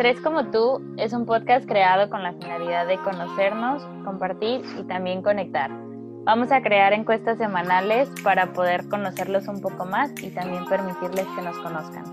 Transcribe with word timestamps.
Tres 0.00 0.18
como 0.22 0.46
tú 0.46 0.80
es 0.96 1.12
un 1.12 1.26
podcast 1.26 1.68
creado 1.68 2.08
con 2.08 2.22
la 2.22 2.32
finalidad 2.32 2.86
de 2.86 2.96
conocernos, 3.02 3.82
compartir 4.02 4.62
y 4.78 4.84
también 4.84 5.20
conectar. 5.20 5.70
Vamos 6.24 6.50
a 6.52 6.62
crear 6.62 6.94
encuestas 6.94 7.36
semanales 7.36 8.08
para 8.24 8.50
poder 8.54 8.88
conocerlos 8.88 9.46
un 9.46 9.60
poco 9.60 9.84
más 9.84 10.10
y 10.22 10.30
también 10.30 10.64
permitirles 10.64 11.26
que 11.36 11.42
nos 11.42 11.58
conozcan. 11.58 12.04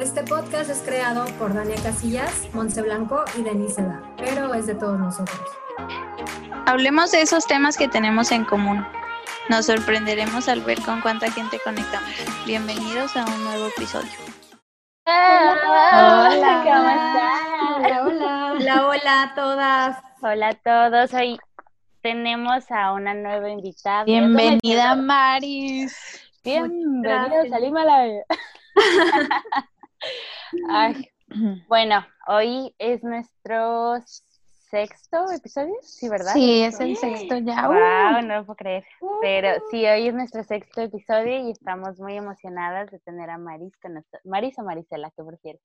Este 0.00 0.24
podcast 0.24 0.68
es 0.68 0.82
creado 0.84 1.26
por 1.38 1.54
Dania 1.54 1.76
Casillas, 1.80 2.48
Monse 2.54 2.82
Blanco 2.82 3.24
y 3.38 3.42
Denise 3.44 3.80
Da, 3.80 4.02
pero 4.16 4.52
es 4.52 4.66
de 4.66 4.74
todos 4.74 4.98
nosotros. 4.98 5.38
Hablemos 6.66 7.12
de 7.12 7.22
esos 7.22 7.46
temas 7.46 7.76
que 7.76 7.86
tenemos 7.86 8.32
en 8.32 8.44
común. 8.44 8.84
Nos 9.48 9.66
sorprenderemos 9.66 10.48
al 10.48 10.60
ver 10.62 10.80
con 10.82 11.02
cuánta 11.02 11.30
gente 11.30 11.60
conectamos. 11.62 12.10
Bienvenidos 12.46 13.16
a 13.16 13.24
un 13.26 13.44
nuevo 13.44 13.68
episodio. 13.68 14.29
Hola, 15.06 16.62
¿cómo 16.64 16.88
están? 16.88 17.74
Hola, 17.76 18.02
hola. 18.06 18.52
Hola, 18.52 18.86
hola 18.86 19.22
a 19.22 19.34
todas. 19.34 20.02
Hola 20.22 20.48
a 20.48 20.54
todos. 20.54 21.14
Hoy 21.14 21.38
tenemos 22.02 22.70
a 22.70 22.92
una 22.92 23.14
nueva 23.14 23.50
invitada. 23.50 24.04
Bienvenida, 24.04 24.94
Maris. 24.94 25.96
Bienvenidos 26.44 27.52
al 27.52 27.64
Himalaya. 27.64 28.24
Ay, 30.70 31.10
bueno, 31.68 32.06
hoy 32.26 32.74
es 32.78 33.02
nuestro 33.02 33.96
sexto 34.70 35.30
episodio, 35.32 35.74
sí, 35.82 36.08
¿verdad? 36.08 36.32
Sí, 36.32 36.62
es 36.62 36.80
el 36.80 36.96
sexto 36.96 37.38
ya. 37.38 37.66
Wow, 37.66 38.22
no 38.26 38.36
lo 38.36 38.46
puedo 38.46 38.56
creer. 38.56 38.84
Pero 39.20 39.62
sí, 39.70 39.84
hoy 39.84 40.08
es 40.08 40.14
nuestro 40.14 40.44
sexto 40.44 40.82
episodio 40.82 41.48
y 41.48 41.50
estamos 41.50 41.98
muy 41.98 42.16
emocionadas 42.16 42.90
de 42.90 42.98
tener 43.00 43.30
a 43.30 43.38
Maris 43.38 43.76
con 43.82 43.94
nosotros. 43.94 44.22
¿Maris 44.24 44.58
o 44.58 44.62
Marisela? 44.62 45.10
¿Qué 45.16 45.24
prefieres? 45.24 45.60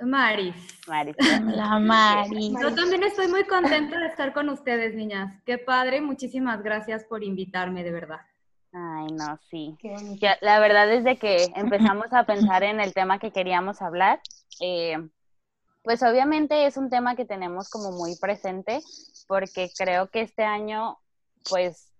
Maris. 0.00 0.54
Maris. 0.88 1.16
La 1.56 1.78
Maris. 1.78 2.54
Yo 2.60 2.74
también 2.74 3.04
estoy 3.04 3.28
muy 3.28 3.44
contenta 3.44 3.98
de 3.98 4.06
estar 4.06 4.32
con 4.32 4.48
ustedes, 4.48 4.94
niñas. 4.94 5.40
Qué 5.44 5.58
padre, 5.58 6.00
muchísimas 6.00 6.62
gracias 6.62 7.04
por 7.04 7.22
invitarme, 7.22 7.84
de 7.84 7.92
verdad. 7.92 8.20
Ay, 8.72 9.06
no, 9.12 9.38
sí. 9.50 9.76
Ya, 10.20 10.36
la 10.40 10.58
verdad 10.58 10.90
es 10.92 11.04
de 11.04 11.16
que 11.16 11.44
empezamos 11.54 12.12
a 12.12 12.24
pensar 12.24 12.64
en 12.64 12.80
el 12.80 12.92
tema 12.92 13.20
que 13.20 13.30
queríamos 13.30 13.80
hablar. 13.80 14.20
Eh, 14.60 14.96
pues 15.84 16.02
obviamente 16.02 16.66
es 16.66 16.76
un 16.78 16.88
tema 16.88 17.14
que 17.14 17.26
tenemos 17.26 17.68
como 17.68 17.92
muy 17.92 18.16
presente 18.16 18.80
porque 19.28 19.70
creo 19.76 20.08
que 20.08 20.22
este 20.22 20.42
año 20.42 20.98
pues 21.48 21.92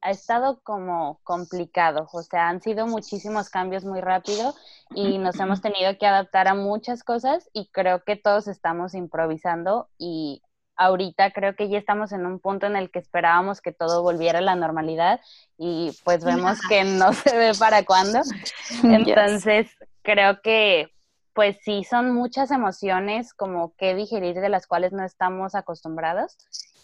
ha 0.00 0.10
estado 0.10 0.60
como 0.62 1.18
complicado, 1.24 2.08
o 2.12 2.22
sea, 2.22 2.48
han 2.48 2.62
sido 2.62 2.86
muchísimos 2.86 3.50
cambios 3.50 3.84
muy 3.84 4.00
rápido 4.00 4.54
y 4.94 5.18
nos 5.18 5.40
hemos 5.40 5.60
tenido 5.60 5.98
que 5.98 6.06
adaptar 6.06 6.46
a 6.46 6.54
muchas 6.54 7.02
cosas 7.02 7.50
y 7.52 7.68
creo 7.72 8.04
que 8.04 8.14
todos 8.14 8.46
estamos 8.46 8.94
improvisando 8.94 9.88
y 9.98 10.42
ahorita 10.76 11.32
creo 11.32 11.56
que 11.56 11.68
ya 11.68 11.78
estamos 11.78 12.12
en 12.12 12.26
un 12.26 12.38
punto 12.38 12.66
en 12.66 12.76
el 12.76 12.92
que 12.92 13.00
esperábamos 13.00 13.60
que 13.60 13.72
todo 13.72 14.02
volviera 14.02 14.38
a 14.38 14.42
la 14.42 14.54
normalidad 14.54 15.20
y 15.58 15.96
pues 16.04 16.24
vemos 16.24 16.58
que 16.68 16.84
no 16.84 17.12
se 17.12 17.36
ve 17.36 17.52
para 17.58 17.84
cuándo. 17.84 18.20
Entonces, 18.84 19.68
creo 20.02 20.40
que 20.42 20.95
pues 21.36 21.58
sí, 21.62 21.84
son 21.84 22.14
muchas 22.14 22.50
emociones 22.50 23.34
como 23.34 23.74
que 23.76 23.94
digerir 23.94 24.40
de 24.40 24.48
las 24.48 24.66
cuales 24.66 24.92
no 24.92 25.04
estamos 25.04 25.54
acostumbrados 25.54 26.38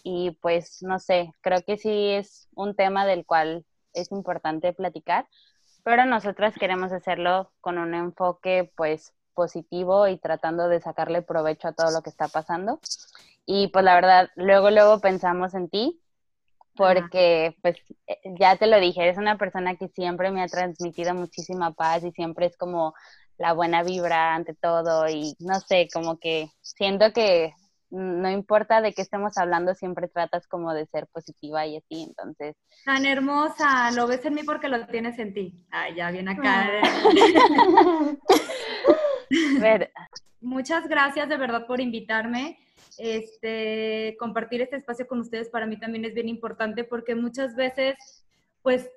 y 0.05 0.33
pues 0.42 0.83
no 0.83 0.98
sé, 0.98 1.33
creo 1.41 1.62
que 1.62 1.78
sí 1.78 2.11
es 2.11 2.48
un 2.55 2.77
tema 2.77 3.06
del 3.06 3.25
cual 3.25 3.64
es 3.95 4.12
importante 4.12 4.75
platicar, 4.75 5.27
pero 5.84 6.05
nosotras 6.05 6.55
queremos 6.61 6.92
hacerlo 6.92 7.50
con 7.62 7.78
un 7.78 7.95
enfoque 7.95 8.70
pues 8.77 9.14
positivo 9.33 10.06
y 10.06 10.19
tratando 10.19 10.69
de 10.69 10.83
sacarle 10.83 11.23
provecho 11.23 11.69
a 11.69 11.73
todo 11.73 11.91
lo 11.91 12.03
que 12.03 12.11
está 12.11 12.28
pasando. 12.28 12.78
Y 13.47 13.69
pues 13.69 13.86
la 13.86 13.95
verdad, 13.95 14.28
luego, 14.36 14.70
luego 14.70 15.00
pensamos 15.00 15.55
en 15.55 15.70
ti, 15.70 16.03
porque 16.77 17.56
pues 17.62 17.77
eh, 18.07 18.18
ya 18.39 18.57
te 18.57 18.67
lo 18.67 18.79
dije, 18.80 19.02
eres 19.02 19.18
una 19.18 19.39
persona 19.39 19.77
que 19.77 19.89
siempre 19.89 20.30
me 20.30 20.42
ha 20.42 20.46
transmitido 20.46 21.14
muchísima 21.14 21.73
paz 21.73 22.05
y 22.05 22.12
siempre 22.12 22.46
es 22.46 22.57
como 22.58 22.95
la 23.39 23.53
buena 23.53 23.83
vibra 23.83 24.35
ante 24.35 24.55
todo 24.55 25.09
y 25.09 25.35
no 25.41 25.61
sé, 25.61 25.89
como 25.93 26.19
que 26.19 26.48
siento 26.61 27.13
que 27.13 27.53
no 27.93 28.31
importa 28.31 28.81
de 28.81 28.95
qué 28.95 29.03
estemos 29.03 29.37
hablando, 29.37 29.75
siempre 29.75 30.09
tratas 30.09 30.47
como 30.48 30.73
de 30.73 30.87
ser 30.87 31.07
positiva 31.09 31.67
y 31.67 31.77
así, 31.77 32.05
entonces. 32.09 32.57
Tan 32.87 33.05
hermosa, 33.05 33.91
lo 33.91 34.07
ves 34.07 34.25
en 34.25 34.35
mí 34.35 34.42
porque 34.45 34.69
lo 34.69 34.87
tienes 34.87 35.19
en 35.19 35.35
ti. 35.35 35.67
Ay, 35.71 35.97
ya 35.97 36.11
viene 36.11 36.33
acá. 36.33 36.71
Muchas 40.41 40.89
gracias 40.89 41.29
de 41.29 41.37
verdad 41.37 41.67
por 41.67 41.81
invitarme. 41.81 42.59
Este, 42.97 44.17
compartir 44.19 44.63
este 44.63 44.77
espacio 44.77 45.07
con 45.07 45.21
ustedes 45.21 45.51
para 45.51 45.67
mí 45.67 45.79
también 45.79 46.05
es 46.05 46.15
bien 46.15 46.29
importante 46.29 46.85
porque 46.85 47.15
muchas 47.15 47.55
veces, 47.57 47.95
pues, 48.63 48.91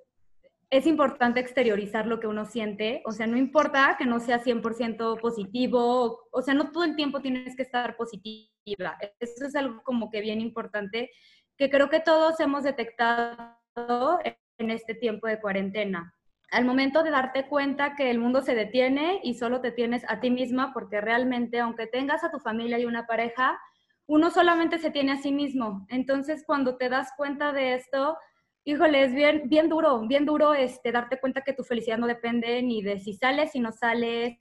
es 0.69 0.87
importante 0.87 1.39
exteriorizar 1.39 2.07
lo 2.07 2.19
que 2.19 2.27
uno 2.27 2.45
siente, 2.45 3.01
o 3.05 3.11
sea, 3.11 3.27
no 3.27 3.37
importa 3.37 3.95
que 3.97 4.05
no 4.05 4.19
sea 4.19 4.39
100% 4.39 5.19
positivo, 5.19 6.27
o 6.31 6.41
sea, 6.41 6.53
no 6.53 6.71
todo 6.71 6.83
el 6.83 6.95
tiempo 6.95 7.21
tienes 7.21 7.55
que 7.55 7.63
estar 7.63 7.95
positiva. 7.95 8.97
Eso 9.19 9.45
es 9.45 9.55
algo 9.55 9.83
como 9.83 10.09
que 10.09 10.21
bien 10.21 10.41
importante 10.41 11.11
que 11.57 11.69
creo 11.69 11.89
que 11.89 11.99
todos 11.99 12.39
hemos 12.39 12.63
detectado 12.63 14.19
en 14.57 14.71
este 14.71 14.95
tiempo 14.95 15.27
de 15.27 15.39
cuarentena. 15.39 16.13
Al 16.51 16.65
momento 16.65 17.03
de 17.03 17.11
darte 17.11 17.47
cuenta 17.47 17.95
que 17.95 18.09
el 18.09 18.19
mundo 18.19 18.41
se 18.41 18.55
detiene 18.55 19.19
y 19.23 19.35
solo 19.35 19.61
te 19.61 19.71
tienes 19.71 20.03
a 20.07 20.19
ti 20.19 20.29
misma, 20.29 20.73
porque 20.73 21.01
realmente, 21.01 21.59
aunque 21.59 21.87
tengas 21.87 22.23
a 22.23 22.31
tu 22.31 22.39
familia 22.39 22.79
y 22.79 22.85
una 22.85 23.07
pareja, 23.07 23.59
uno 24.07 24.29
solamente 24.29 24.77
se 24.77 24.91
tiene 24.91 25.13
a 25.13 25.17
sí 25.17 25.31
mismo. 25.31 25.85
Entonces, 25.89 26.43
cuando 26.45 26.77
te 26.77 26.89
das 26.89 27.09
cuenta 27.17 27.51
de 27.51 27.73
esto, 27.73 28.17
híjole, 28.65 29.03
es 29.03 29.13
bien, 29.13 29.43
bien 29.45 29.69
duro, 29.69 29.99
bien 30.07 30.25
duro 30.25 30.53
este, 30.53 30.91
darte 30.91 31.19
cuenta 31.19 31.41
que 31.41 31.53
tu 31.53 31.63
felicidad 31.63 31.99
no 31.99 32.07
depende 32.07 32.61
ni 32.63 32.81
de 32.81 32.99
si 32.99 33.13
sales, 33.13 33.51
si 33.51 33.59
no 33.59 33.71
sales, 33.71 34.37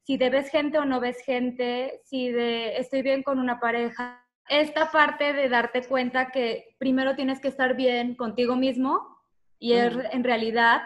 si 0.00 0.16
de 0.16 0.30
ves 0.30 0.48
gente 0.48 0.78
o 0.78 0.84
no 0.84 1.00
ves 1.00 1.20
gente, 1.24 2.00
si 2.04 2.30
de 2.30 2.76
estoy 2.76 3.02
bien 3.02 3.22
con 3.24 3.38
una 3.40 3.58
pareja. 3.58 4.24
Esta 4.48 4.92
parte 4.92 5.32
de 5.32 5.48
darte 5.48 5.82
cuenta 5.86 6.30
que 6.30 6.76
primero 6.78 7.16
tienes 7.16 7.40
que 7.40 7.48
estar 7.48 7.74
bien 7.74 8.14
contigo 8.14 8.54
mismo 8.54 9.18
y 9.58 9.72
es 9.72 9.92
en 10.12 10.22
realidad 10.22 10.82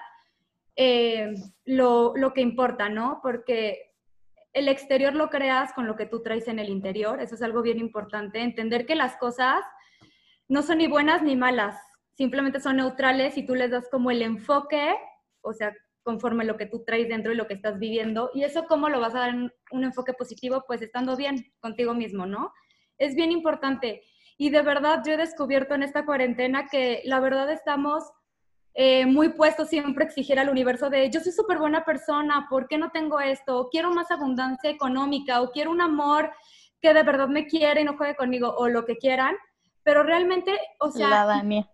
eh, 0.77 1.35
lo, 1.65 2.15
lo 2.17 2.33
que 2.33 2.41
importa, 2.41 2.89
¿no? 2.89 3.21
Porque 3.23 3.89
el 4.53 4.69
exterior 4.69 5.15
lo 5.15 5.29
creas 5.29 5.73
con 5.75 5.87
lo 5.87 5.97
que 5.97 6.07
tú 6.07 6.23
traes 6.23 6.49
en 6.49 6.59
el 6.59 6.71
interior, 6.71 7.21
eso 7.21 7.35
es 7.35 7.43
algo 7.43 7.61
bien 7.61 7.79
importante, 7.79 8.41
entender 8.41 8.87
que 8.87 8.95
las 8.95 9.17
cosas 9.17 9.63
no 10.49 10.63
son 10.63 10.79
ni 10.79 10.87
buenas 10.87 11.23
ni 11.23 11.37
malas, 11.37 11.77
simplemente 12.19 12.59
son 12.59 12.77
neutrales 12.77 13.39
y 13.39 13.47
tú 13.47 13.55
les 13.55 13.71
das 13.71 13.89
como 13.89 14.11
el 14.11 14.23
enfoque, 14.23 14.93
o 15.41 15.53
sea, 15.53 15.73
conforme 16.03 16.45
lo 16.45 16.57
que 16.57 16.67
tú 16.67 16.83
traes 16.85 17.09
dentro 17.09 17.33
y 17.33 17.37
lo 17.37 17.47
que 17.47 17.55
estás 17.55 17.79
viviendo. 17.79 18.33
Y 18.35 18.43
eso 18.43 18.67
cómo 18.67 18.89
lo 18.89 18.99
vas 18.99 19.15
a 19.15 19.21
dar 19.21 19.29
en 19.31 19.53
un 19.71 19.85
enfoque 19.85 20.15
positivo, 20.15 20.65
pues 20.67 20.83
estando 20.83 21.17
bien 21.17 21.53
contigo 21.61 21.95
mismo, 21.95 22.27
¿no? 22.27 22.53
Es 22.99 23.15
bien 23.15 23.31
importante. 23.31 24.03
Y 24.37 24.51
de 24.51 24.63
verdad 24.63 25.01
yo 25.07 25.13
he 25.13 25.17
descubierto 25.17 25.75
en 25.75 25.85
esta 25.85 26.05
cuarentena 26.05 26.67
que 26.67 27.03
la 27.05 27.21
verdad 27.21 27.53
estamos 27.53 28.03
eh, 28.75 29.07
muy 29.07 29.29
puestos 29.29 29.69
siempre 29.69 30.03
a 30.03 30.09
exigir 30.09 30.41
al 30.41 30.49
universo 30.49 30.91
de 30.91 31.09
yo 31.11 31.21
soy 31.21 31.31
súper 31.31 31.59
buena 31.59 31.85
persona, 31.85 32.49
¿por 32.51 32.67
qué 32.67 32.79
no 32.79 32.91
tengo 32.91 33.21
esto? 33.21 33.69
Quiero 33.71 33.93
más 33.93 34.11
abundancia 34.11 34.71
económica 34.71 35.41
o 35.41 35.53
quiero 35.53 35.71
un 35.71 35.81
amor 35.81 36.33
que 36.81 36.93
de 36.93 37.03
verdad 37.05 37.29
me 37.29 37.47
quiere 37.47 37.83
y 37.83 37.85
no 37.85 37.97
juegue 37.97 38.17
conmigo 38.17 38.53
o 38.57 38.69
lo 38.69 38.85
que 38.85 38.97
quieran. 38.97 39.37
Pero 39.85 40.03
realmente, 40.03 40.59
o 40.81 40.91
sea... 40.91 41.11
La 41.11 41.25
Dania. 41.25 41.71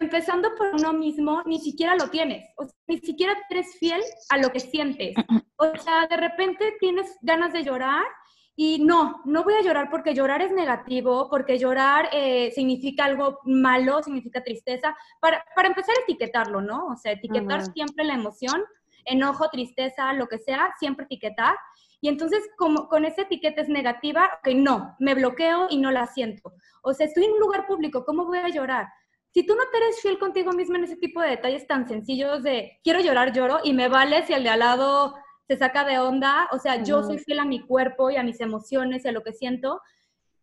Empezando 0.00 0.54
por 0.54 0.74
uno 0.74 0.92
mismo, 0.92 1.42
ni 1.46 1.58
siquiera 1.58 1.96
lo 1.96 2.08
tienes. 2.10 2.48
O 2.56 2.64
sea, 2.64 2.74
ni 2.86 2.98
siquiera 2.98 3.36
eres 3.50 3.76
fiel 3.78 4.00
a 4.30 4.38
lo 4.38 4.50
que 4.50 4.60
sientes. 4.60 5.14
O 5.56 5.76
sea, 5.78 6.06
de 6.06 6.16
repente 6.16 6.76
tienes 6.80 7.16
ganas 7.22 7.52
de 7.52 7.64
llorar 7.64 8.04
y 8.58 8.78
no, 8.82 9.20
no 9.26 9.44
voy 9.44 9.54
a 9.54 9.62
llorar 9.62 9.90
porque 9.90 10.14
llorar 10.14 10.40
es 10.40 10.50
negativo, 10.50 11.28
porque 11.28 11.58
llorar 11.58 12.08
eh, 12.12 12.50
significa 12.54 13.04
algo 13.04 13.38
malo, 13.44 14.02
significa 14.02 14.42
tristeza. 14.42 14.96
Para, 15.20 15.44
para 15.54 15.68
empezar 15.68 15.94
a 15.98 16.02
etiquetarlo, 16.02 16.62
¿no? 16.62 16.86
O 16.86 16.96
sea, 16.96 17.12
etiquetar 17.12 17.62
siempre 17.72 18.04
la 18.04 18.14
emoción, 18.14 18.64
enojo, 19.04 19.50
tristeza, 19.50 20.12
lo 20.14 20.26
que 20.26 20.38
sea, 20.38 20.72
siempre 20.78 21.04
etiquetar. 21.04 21.54
Y 22.00 22.08
entonces, 22.08 22.46
como 22.56 22.88
con 22.88 23.04
esa 23.04 23.22
etiqueta 23.22 23.62
es 23.62 23.68
negativa, 23.68 24.38
que 24.44 24.54
no, 24.54 24.94
me 24.98 25.14
bloqueo 25.14 25.66
y 25.70 25.78
no 25.78 25.90
la 25.90 26.06
siento. 26.06 26.52
O 26.82 26.92
sea, 26.92 27.06
estoy 27.06 27.24
en 27.24 27.32
un 27.32 27.40
lugar 27.40 27.66
público, 27.66 28.04
¿cómo 28.04 28.26
voy 28.26 28.38
a 28.38 28.48
llorar? 28.48 28.86
Si 29.32 29.44
tú 29.44 29.54
no 29.54 29.64
te 29.70 29.78
eres 29.78 30.00
fiel 30.00 30.18
contigo 30.18 30.52
mismo 30.52 30.76
en 30.76 30.84
ese 30.84 30.96
tipo 30.96 31.20
de 31.20 31.30
detalles 31.30 31.66
tan 31.66 31.86
sencillos 31.86 32.42
de 32.42 32.78
quiero 32.82 33.00
llorar, 33.00 33.32
lloro 33.32 33.58
y 33.64 33.72
me 33.72 33.88
vale 33.88 34.24
si 34.24 34.32
el 34.32 34.44
de 34.44 34.50
al 34.50 34.60
lado 34.60 35.14
se 35.46 35.56
saca 35.56 35.84
de 35.84 35.98
onda, 35.98 36.48
o 36.52 36.58
sea, 36.58 36.82
yo 36.82 37.02
soy 37.02 37.18
fiel 37.18 37.38
a 37.38 37.44
mi 37.44 37.60
cuerpo 37.60 38.10
y 38.10 38.16
a 38.16 38.22
mis 38.22 38.40
emociones 38.40 39.04
y 39.04 39.08
a 39.08 39.12
lo 39.12 39.22
que 39.22 39.32
siento, 39.32 39.80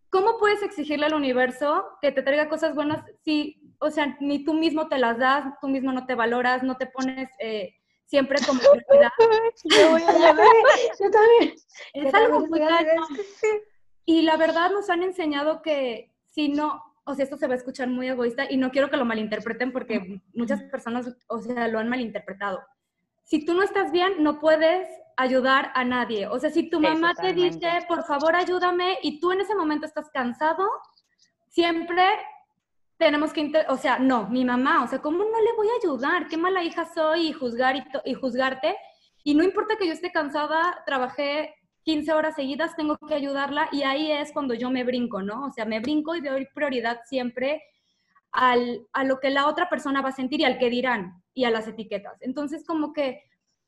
¿cómo 0.09 0.37
puedes 0.37 0.61
exigirle 0.63 1.07
al 1.07 1.13
universo 1.13 1.85
que 2.01 2.11
te 2.11 2.21
traiga 2.21 2.49
cosas 2.49 2.75
buenas 2.75 3.03
si, 3.25 3.73
o 3.79 3.89
sea, 3.89 4.15
ni 4.19 4.43
tú 4.43 4.53
mismo 4.53 4.87
te 4.87 4.97
las 4.97 5.17
das, 5.17 5.45
tú 5.59 5.67
mismo 5.67 5.91
no 5.91 6.05
te 6.05 6.15
valoras, 6.15 6.63
no 6.63 6.75
te 6.75 6.87
pones... 6.87 7.29
Eh, 7.39 7.75
siempre 8.13 8.37
como 8.45 8.59
prioridad. 8.59 9.11
Yo 9.63 9.89
voy 9.89 10.03
a 10.03 10.13
llorar, 10.13 10.35
yo 10.99 11.09
también. 11.09 11.55
Es 11.93 12.13
algo 12.13 12.41
muy 12.41 12.61
Y 14.05 14.21
la 14.21 14.37
verdad 14.37 14.69
nos 14.69 14.87
han 14.91 15.01
enseñado 15.01 15.63
que 15.63 16.13
si 16.29 16.49
no, 16.49 16.83
o 17.05 17.15
sea, 17.15 17.23
esto 17.23 17.37
se 17.37 17.47
va 17.47 17.53
a 17.53 17.57
escuchar 17.57 17.87
muy 17.87 18.07
egoísta 18.07 18.45
y 18.47 18.57
no 18.57 18.69
quiero 18.69 18.91
que 18.91 18.97
lo 18.97 19.05
malinterpreten 19.05 19.71
porque 19.71 20.21
muchas 20.35 20.61
personas, 20.61 21.17
o 21.27 21.41
sea, 21.41 21.67
lo 21.67 21.79
han 21.79 21.89
malinterpretado. 21.89 22.61
Si 23.23 23.45
tú 23.45 23.55
no 23.55 23.63
estás 23.63 23.91
bien, 23.91 24.21
no 24.21 24.39
puedes 24.39 24.87
ayudar 25.17 25.71
a 25.73 25.83
nadie. 25.83 26.27
O 26.27 26.37
sea, 26.37 26.51
si 26.51 26.69
tu 26.69 26.79
mamá 26.79 27.15
te 27.15 27.33
dice, 27.33 27.67
por 27.87 28.03
favor, 28.03 28.35
ayúdame, 28.35 28.99
y 29.01 29.19
tú 29.19 29.31
en 29.31 29.41
ese 29.41 29.55
momento 29.55 29.87
estás 29.87 30.11
cansado, 30.11 30.69
siempre 31.47 32.03
tenemos 33.03 33.33
que, 33.33 33.51
o 33.67 33.77
sea, 33.77 33.99
no, 33.99 34.29
mi 34.29 34.45
mamá, 34.45 34.83
o 34.83 34.87
sea, 34.87 34.99
¿cómo 34.99 35.19
no 35.19 35.41
le 35.41 35.53
voy 35.57 35.67
a 35.67 35.77
ayudar? 35.81 36.27
Qué 36.27 36.37
mala 36.37 36.63
hija 36.63 36.85
soy 36.85 37.27
y 37.27 37.33
juzgar 37.33 37.75
y, 37.75 37.83
y 38.05 38.13
juzgarte. 38.13 38.75
Y 39.23 39.35
no 39.35 39.43
importa 39.43 39.77
que 39.77 39.87
yo 39.87 39.93
esté 39.93 40.11
cansada, 40.11 40.83
trabajé 40.85 41.53
15 41.83 42.13
horas 42.13 42.35
seguidas, 42.35 42.75
tengo 42.75 42.97
que 42.97 43.13
ayudarla 43.13 43.67
y 43.71 43.83
ahí 43.83 44.11
es 44.11 44.31
cuando 44.31 44.53
yo 44.53 44.69
me 44.69 44.83
brinco, 44.83 45.21
¿no? 45.21 45.45
O 45.45 45.51
sea, 45.51 45.65
me 45.65 45.79
brinco 45.79 46.15
y 46.15 46.21
doy 46.21 46.47
prioridad 46.53 47.01
siempre 47.05 47.61
al, 48.31 48.87
a 48.93 49.03
lo 49.03 49.19
que 49.19 49.29
la 49.29 49.47
otra 49.47 49.69
persona 49.69 50.01
va 50.01 50.09
a 50.09 50.13
sentir 50.13 50.41
y 50.41 50.45
al 50.45 50.57
que 50.57 50.69
dirán 50.69 51.21
y 51.33 51.43
a 51.43 51.51
las 51.51 51.67
etiquetas. 51.67 52.21
Entonces, 52.21 52.65
como 52.65 52.93
que 52.93 53.23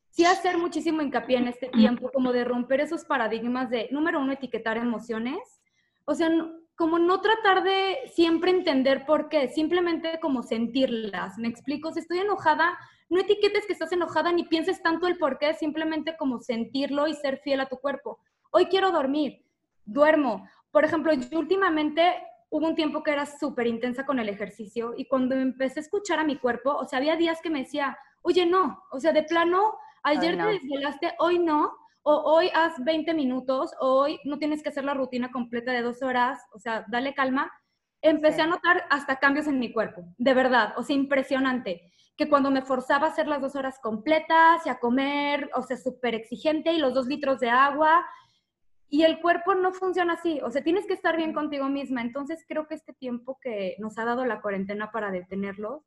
sí 0.10 0.26
hacer 0.26 0.58
muchísimo 0.58 1.02
hincapié 1.02 1.38
en 1.38 1.50
este 1.50 1.68
tiempo, 1.68 2.10
como 2.14 2.32
de 2.32 2.46
romper 2.46 2.80
esos 2.80 3.04
paradigmas 3.04 3.70
de, 3.70 3.90
número 3.92 4.20
uno, 4.22 4.32
etiquetar 4.32 4.78
emociones. 4.78 5.40
O 6.06 6.16
sea, 6.16 6.30
como 6.76 7.00
no 7.00 7.22
tratar 7.22 7.64
de 7.64 8.00
siempre 8.14 8.52
entender 8.52 9.06
por 9.06 9.30
qué, 9.30 9.48
simplemente 9.48 10.20
como 10.20 10.44
sentirlas. 10.44 11.38
¿Me 11.38 11.48
explico? 11.48 11.92
Si 11.92 12.00
estoy 12.00 12.20
enojada, 12.20 12.78
no 13.10 13.20
etiquetes 13.20 13.66
que 13.66 13.74
estás 13.74 13.92
enojada 13.92 14.32
ni 14.32 14.44
pienses 14.44 14.82
tanto 14.82 15.08
el 15.08 15.18
por 15.18 15.38
qué, 15.38 15.54
simplemente 15.54 16.18
como 16.18 16.40
sentirlo 16.40 17.08
y 17.08 17.14
ser 17.14 17.40
fiel 17.40 17.62
a 17.62 17.70
tu 17.70 17.78
cuerpo. 17.78 18.20
Hoy 18.52 18.66
quiero 18.66 18.92
dormir, 18.92 19.46
duermo. 19.86 20.48
Por 20.72 20.84
ejemplo, 20.84 21.14
yo 21.14 21.40
últimamente 21.40 22.16
hubo 22.50 22.68
un 22.68 22.76
tiempo 22.76 23.04
que 23.04 23.12
era 23.12 23.26
súper 23.26 23.68
intensa 23.68 24.06
con 24.06 24.20
el 24.20 24.30
ejercicio 24.30 24.94
y 24.98 25.08
cuando 25.08 25.36
empecé 25.36 25.80
a 25.80 25.84
escuchar 25.84 26.20
a 26.20 26.24
mi 26.24 26.38
cuerpo, 26.38 26.76
o 26.76 26.86
sea, 26.86 26.98
había 26.98 27.16
días 27.16 27.42
que 27.42 27.50
me 27.50 27.60
decía, 27.60 27.98
oye, 28.22 28.46
no, 28.46 28.84
o 28.92 29.00
sea, 29.00 29.14
de 29.14 29.24
plano, 29.24 29.78
ayer 30.04 30.38
te 30.38 30.44
desvelaste, 30.44 31.14
hoy 31.20 31.40
no, 31.40 31.74
o 32.08 32.22
hoy 32.22 32.52
haz 32.54 32.76
20 32.84 33.16
minutos, 33.16 33.72
o 33.80 34.02
hoy 34.02 34.20
no 34.26 34.38
tienes 34.38 34.62
que 34.62 34.70
hacer 34.70 34.84
la 34.84 34.94
rutina 34.94 35.32
completa 35.32 35.72
de 35.72 35.82
dos 35.82 36.04
horas, 36.04 36.40
o 36.54 36.60
sea, 36.60 36.86
dale 36.88 37.16
calma. 37.16 37.52
Empecé 38.00 38.44
a 38.44 38.48
notar 38.48 38.84
hasta 38.92 39.18
cambios 39.18 39.48
en 39.48 39.58
mi 39.58 39.74
cuerpo, 39.74 40.04
de 40.20 40.34
verdad, 40.36 40.76
o 40.78 40.84
sea, 40.84 40.96
impresionante 40.96 41.82
que 42.16 42.30
cuando 42.30 42.52
me 42.52 42.62
forzaba 42.62 43.08
a 43.08 43.10
hacer 43.10 43.28
las 43.28 43.42
dos 43.42 43.56
horas 43.56 43.80
completas 43.82 44.66
y 44.66 44.70
a 44.70 44.78
comer, 44.78 45.50
o 45.56 45.64
sea, 45.64 45.78
súper 45.78 46.14
exigente 46.14 46.74
y 46.74 46.78
los 46.78 46.94
dos 46.94 47.08
litros 47.08 47.40
de 47.40 47.50
agua. 47.50 48.06
Y 48.88 49.02
el 49.02 49.20
cuerpo 49.20 49.56
no 49.56 49.74
funciona 49.74 50.14
así, 50.14 50.40
o 50.44 50.52
sea, 50.52 50.64
tienes 50.64 50.86
que 50.86 50.94
estar 50.94 51.18
bien 51.18 51.34
contigo 51.34 51.68
misma. 51.70 52.02
Entonces 52.04 52.46
creo 52.48 52.68
que 52.68 52.76
este 52.76 52.94
tiempo 52.94 53.40
que 53.42 53.76
nos 53.80 53.98
ha 53.98 54.06
dado 54.06 54.26
la 54.26 54.42
cuarentena 54.42 54.92
para 54.92 55.10
detenerlo, 55.10 55.84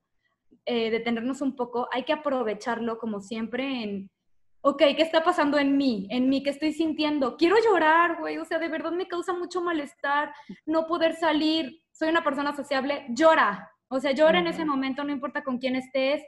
eh, 0.66 0.90
detenernos 0.90 1.40
un 1.40 1.54
poco, 1.54 1.88
hay 1.92 2.02
que 2.02 2.12
aprovecharlo 2.12 2.98
como 2.98 3.20
siempre 3.20 3.84
en, 3.84 4.10
ok, 4.60 4.78
¿qué 4.78 5.02
está 5.02 5.22
pasando 5.22 5.58
en 5.58 5.76
mí? 5.76 6.06
En 6.10 6.28
mí, 6.28 6.42
¿qué 6.42 6.50
estoy 6.50 6.72
sintiendo? 6.72 7.36
Quiero 7.36 7.56
llorar, 7.64 8.18
güey, 8.20 8.38
o 8.38 8.44
sea, 8.44 8.58
de 8.58 8.68
verdad 8.68 8.92
me 8.92 9.08
causa 9.08 9.32
mucho 9.32 9.60
malestar 9.60 10.32
no 10.66 10.86
poder 10.86 11.14
salir. 11.14 11.82
Soy 11.92 12.08
una 12.08 12.24
persona 12.24 12.54
sociable, 12.54 13.06
llora, 13.10 13.70
o 13.88 14.00
sea, 14.00 14.12
llora 14.12 14.38
en 14.38 14.46
ese 14.46 14.64
momento, 14.64 15.04
no 15.04 15.12
importa 15.12 15.42
con 15.42 15.58
quién 15.58 15.76
estés. 15.76 16.22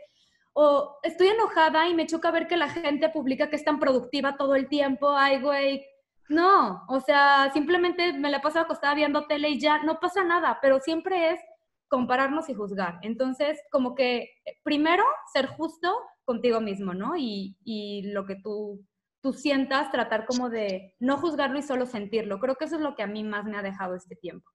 O 0.53 0.99
estoy 1.03 1.29
enojada 1.29 1.89
y 1.89 1.95
me 1.95 2.07
choca 2.07 2.31
ver 2.31 2.47
que 2.47 2.57
la 2.57 2.69
gente 2.69 3.09
publica 3.09 3.49
que 3.49 3.57
es 3.57 3.65
tan 3.65 3.79
productiva 3.79 4.37
todo 4.37 4.57
el 4.57 4.69
tiempo. 4.69 5.11
Ay, 5.11 5.41
güey. 5.41 5.85
No, 6.29 6.85
o 6.89 7.01
sea, 7.01 7.51
simplemente 7.53 8.13
me 8.13 8.31
la 8.31 8.41
paso 8.41 8.61
acostada 8.61 8.95
viendo 8.95 9.27
tele 9.27 9.51
y 9.51 9.61
ya, 9.61 9.83
no 9.83 9.99
pasa 9.99 10.23
nada, 10.25 10.59
pero 10.63 10.79
siempre 10.81 11.31
es 11.33 11.41
compararnos 11.89 12.49
y 12.49 12.55
juzgar. 12.55 12.99
Entonces, 13.03 13.61
como 13.71 13.95
que 13.97 14.19
eh, 14.45 14.59
primero 14.63 15.05
ser 15.33 15.47
justo 15.47 15.93
contigo 16.25 16.61
mismo, 16.61 16.95
¿no? 16.95 17.17
Y, 17.17 17.57
y 17.65 18.11
lo 18.13 18.27
que 18.27 18.37
tú, 18.37 18.85
tú 19.23 19.33
sientas, 19.33 19.91
tratar 19.91 20.27
como 20.27 20.49
de 20.51 20.95
no 20.99 21.19
juzgarlo 21.19 21.59
y 21.59 21.63
solo 21.63 21.87
sentirlo. 21.87 22.39
Creo 22.39 22.57
que 22.57 22.67
eso 22.67 22.77
es 22.77 22.83
lo 22.83 22.95
que 22.95 23.03
a 23.03 23.07
mí 23.07 23.25
más 23.25 23.45
me 23.45 23.57
ha 23.57 23.63
dejado 23.63 23.95
este 23.95 24.17
tiempo. 24.17 24.49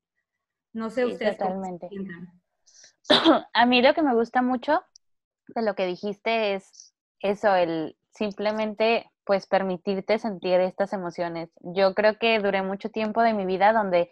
No 0.74 0.90
sé 0.90 1.06
ustedes. 1.06 1.38
Totalmente. 1.38 1.90
a 3.54 3.66
mí 3.66 3.82
lo 3.82 3.94
que 3.94 4.02
me 4.02 4.14
gusta 4.14 4.42
mucho 4.42 4.84
de 5.48 5.62
lo 5.62 5.76
que 5.76 5.86
dijiste 5.86 6.56
es 6.56 6.94
eso, 7.20 7.56
el 7.56 7.96
simplemente 8.12 9.12
pues 9.26 9.48
permitirte 9.48 10.20
sentir 10.20 10.60
estas 10.60 10.94
emociones. 10.94 11.50
Yo 11.62 11.96
creo 11.96 12.18
que 12.20 12.40
duré 12.40 12.62
mucho 12.62 12.90
tiempo 12.90 13.22
de 13.22 13.34
mi 13.34 13.46
vida 13.46 13.74
donde 13.74 14.12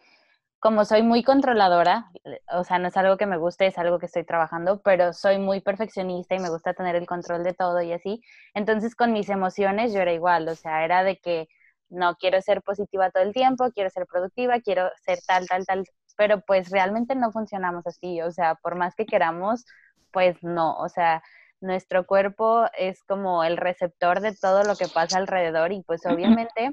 como 0.63 0.85
soy 0.85 1.03
muy 1.03 1.23
controladora, 1.23 2.09
o 2.53 2.63
sea, 2.63 2.79
no 2.79 2.87
es 2.87 2.95
algo 2.95 3.17
que 3.17 3.25
me 3.25 3.35
guste, 3.35 3.67
es 3.67 3.77
algo 3.77 3.99
que 3.99 4.05
estoy 4.05 4.23
trabajando, 4.23 4.81
pero 4.81 5.11
soy 5.11 5.37
muy 5.37 5.59
perfeccionista 5.59 6.35
y 6.35 6.39
me 6.39 6.49
gusta 6.49 6.73
tener 6.73 6.95
el 6.95 7.05
control 7.05 7.43
de 7.43 7.53
todo 7.53 7.81
y 7.81 7.91
así. 7.91 8.21
Entonces 8.53 8.95
con 8.95 9.11
mis 9.11 9.27
emociones 9.27 9.91
yo 9.91 9.99
era 9.99 10.13
igual, 10.13 10.47
o 10.47 10.55
sea, 10.55 10.85
era 10.85 11.03
de 11.03 11.17
que 11.17 11.49
no 11.89 12.15
quiero 12.15 12.41
ser 12.41 12.61
positiva 12.61 13.11
todo 13.11 13.23
el 13.23 13.33
tiempo, 13.33 13.71
quiero 13.73 13.89
ser 13.89 14.05
productiva, 14.05 14.61
quiero 14.61 14.89
ser 15.05 15.19
tal, 15.27 15.45
tal, 15.49 15.65
tal, 15.65 15.83
pero 16.15 16.39
pues 16.39 16.69
realmente 16.69 17.13
no 17.13 17.33
funcionamos 17.33 17.85
así, 17.85 18.21
o 18.21 18.31
sea, 18.31 18.55
por 18.55 18.75
más 18.75 18.95
que 18.95 19.05
queramos, 19.05 19.65
pues 20.13 20.41
no, 20.43 20.77
o 20.77 20.87
sea, 20.87 21.21
nuestro 21.59 22.05
cuerpo 22.05 22.67
es 22.77 23.03
como 23.03 23.43
el 23.43 23.57
receptor 23.57 24.21
de 24.21 24.33
todo 24.33 24.63
lo 24.63 24.77
que 24.77 24.87
pasa 24.87 25.17
alrededor 25.17 25.73
y 25.73 25.83
pues 25.83 26.05
obviamente, 26.05 26.71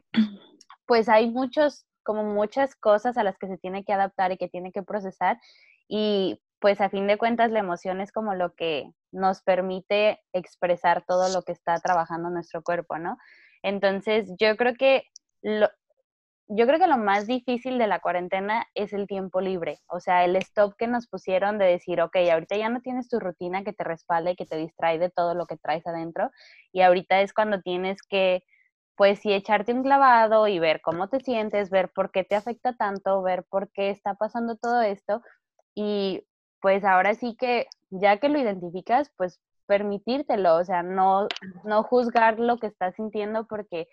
pues 0.87 1.09
hay 1.09 1.29
muchos, 1.29 1.87
como 2.11 2.25
muchas 2.25 2.75
cosas 2.75 3.17
a 3.17 3.23
las 3.23 3.39
que 3.39 3.47
se 3.47 3.57
tiene 3.57 3.85
que 3.85 3.93
adaptar 3.93 4.33
y 4.33 4.37
que 4.37 4.49
tiene 4.49 4.73
que 4.73 4.83
procesar 4.83 5.39
y 5.87 6.41
pues 6.59 6.81
a 6.81 6.91
fin 6.91 7.07
de 7.07 7.19
cuentas 7.19 7.53
la 7.53 7.61
emoción 7.61 8.01
es 8.01 8.11
como 8.11 8.35
lo 8.35 8.53
que 8.57 8.91
nos 9.13 9.43
permite 9.43 10.19
expresar 10.33 11.05
todo 11.07 11.33
lo 11.33 11.43
que 11.43 11.53
está 11.53 11.79
trabajando 11.79 12.29
nuestro 12.29 12.65
cuerpo, 12.65 12.99
¿no? 12.99 13.17
Entonces, 13.63 14.29
yo 14.41 14.57
creo 14.57 14.75
que 14.75 15.05
lo, 15.41 15.69
yo 16.49 16.67
creo 16.67 16.81
que 16.81 16.89
lo 16.89 16.99
más 16.99 17.29
difícil 17.29 17.79
de 17.79 17.87
la 17.87 18.01
cuarentena 18.01 18.67
es 18.75 18.93
el 18.93 19.07
tiempo 19.07 19.41
libre, 19.41 19.79
o 19.87 20.01
sea, 20.01 20.25
el 20.25 20.35
stop 20.35 20.75
que 20.77 20.89
nos 20.89 21.07
pusieron 21.07 21.59
de 21.59 21.67
decir, 21.67 22.01
ok, 22.01 22.17
ahorita 22.33 22.57
ya 22.57 22.69
no 22.69 22.81
tienes 22.81 23.09
tu 23.09 23.21
rutina 23.21 23.63
que 23.63 23.73
te 23.73 23.85
respalde, 23.85 24.35
que 24.35 24.47
te 24.47 24.57
distrae 24.57 24.99
de 24.99 25.11
todo 25.11 25.35
lo 25.35 25.47
que 25.47 25.57
traes 25.57 25.87
adentro, 25.87 26.29
y 26.73 26.81
ahorita 26.81 27.21
es 27.21 27.33
cuando 27.33 27.61
tienes 27.63 28.03
que, 28.03 28.43
pues 29.01 29.21
sí, 29.21 29.33
echarte 29.33 29.73
un 29.73 29.83
clavado 29.83 30.47
y 30.47 30.59
ver 30.59 30.83
cómo 30.83 31.09
te 31.09 31.21
sientes, 31.21 31.71
ver 31.71 31.89
por 31.89 32.11
qué 32.11 32.23
te 32.23 32.35
afecta 32.35 32.75
tanto, 32.77 33.23
ver 33.23 33.45
por 33.45 33.71
qué 33.73 33.89
está 33.89 34.13
pasando 34.13 34.57
todo 34.57 34.83
esto, 34.83 35.23
y 35.75 36.23
pues 36.61 36.85
ahora 36.85 37.15
sí 37.15 37.35
que, 37.35 37.67
ya 37.89 38.19
que 38.19 38.29
lo 38.29 38.39
identificas, 38.39 39.11
pues 39.17 39.41
permitírtelo, 39.65 40.55
o 40.55 40.65
sea, 40.67 40.83
no, 40.83 41.29
no 41.65 41.83
juzgar 41.83 42.39
lo 42.39 42.59
que 42.59 42.67
estás 42.67 42.95
sintiendo 42.95 43.47
porque 43.47 43.89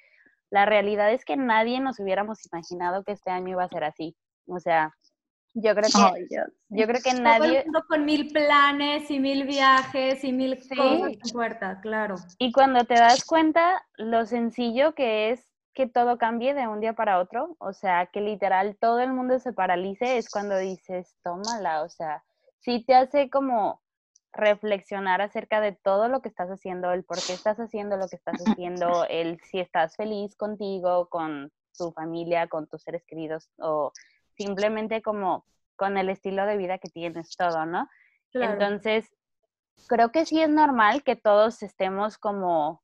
la 0.49 0.65
realidad 0.65 1.09
es 1.13 1.23
que 1.23 1.37
nadie 1.37 1.79
nos 1.79 2.01
hubiéramos 2.01 2.45
imaginado 2.51 3.05
que 3.05 3.13
este 3.13 3.31
año 3.31 3.51
iba 3.51 3.63
a 3.63 3.69
ser 3.69 3.85
así. 3.85 4.13
O 4.45 4.59
sea, 4.59 4.93
yo 5.59 5.73
creo 5.73 5.89
que, 5.89 6.43
yo 6.69 6.85
creo 6.85 7.01
que 7.01 7.13
nadie... 7.13 7.65
con 7.87 8.05
mil 8.05 8.31
planes 8.31 9.09
y 9.09 9.19
mil 9.19 9.45
viajes 9.45 10.23
y 10.23 10.31
mil 10.31 10.57
cosas 10.57 11.13
en 11.13 11.19
puerta, 11.33 11.79
claro. 11.81 12.15
Y 12.37 12.51
cuando 12.51 12.85
te 12.85 12.93
das 12.93 13.25
cuenta 13.25 13.83
lo 13.97 14.25
sencillo 14.25 14.93
que 14.93 15.31
es 15.31 15.43
que 15.73 15.87
todo 15.87 16.17
cambie 16.17 16.53
de 16.53 16.67
un 16.67 16.79
día 16.79 16.93
para 16.93 17.19
otro, 17.19 17.55
o 17.59 17.73
sea, 17.73 18.07
que 18.07 18.21
literal 18.21 18.77
todo 18.79 18.99
el 18.99 19.13
mundo 19.13 19.39
se 19.39 19.53
paralice, 19.53 20.17
es 20.17 20.29
cuando 20.29 20.57
dices, 20.57 21.15
tómala, 21.23 21.83
o 21.83 21.89
sea, 21.89 22.23
sí 22.59 22.83
te 22.85 22.95
hace 22.95 23.29
como 23.29 23.81
reflexionar 24.33 25.21
acerca 25.21 25.61
de 25.61 25.71
todo 25.71 26.07
lo 26.07 26.21
que 26.21 26.29
estás 26.29 26.49
haciendo, 26.49 26.91
el 26.91 27.03
por 27.03 27.17
qué 27.17 27.33
estás 27.33 27.57
haciendo 27.57 27.97
lo 27.97 28.07
que 28.07 28.15
estás 28.15 28.41
haciendo, 28.45 29.05
el 29.09 29.39
si 29.41 29.59
estás 29.59 29.95
feliz 29.95 30.35
contigo, 30.35 31.09
con 31.09 31.51
tu 31.77 31.91
familia, 31.91 32.47
con 32.47 32.67
tus 32.67 32.83
seres 32.83 33.03
queridos 33.05 33.49
o 33.57 33.91
simplemente 34.37 35.01
como 35.01 35.45
con 35.75 35.97
el 35.97 36.09
estilo 36.09 36.45
de 36.45 36.57
vida 36.57 36.77
que 36.77 36.89
tienes 36.89 37.35
todo, 37.35 37.65
¿no? 37.65 37.89
Entonces, 38.33 39.09
creo 39.87 40.11
que 40.11 40.25
sí 40.25 40.41
es 40.41 40.49
normal 40.49 41.03
que 41.03 41.15
todos 41.15 41.63
estemos 41.63 42.17
como 42.17 42.81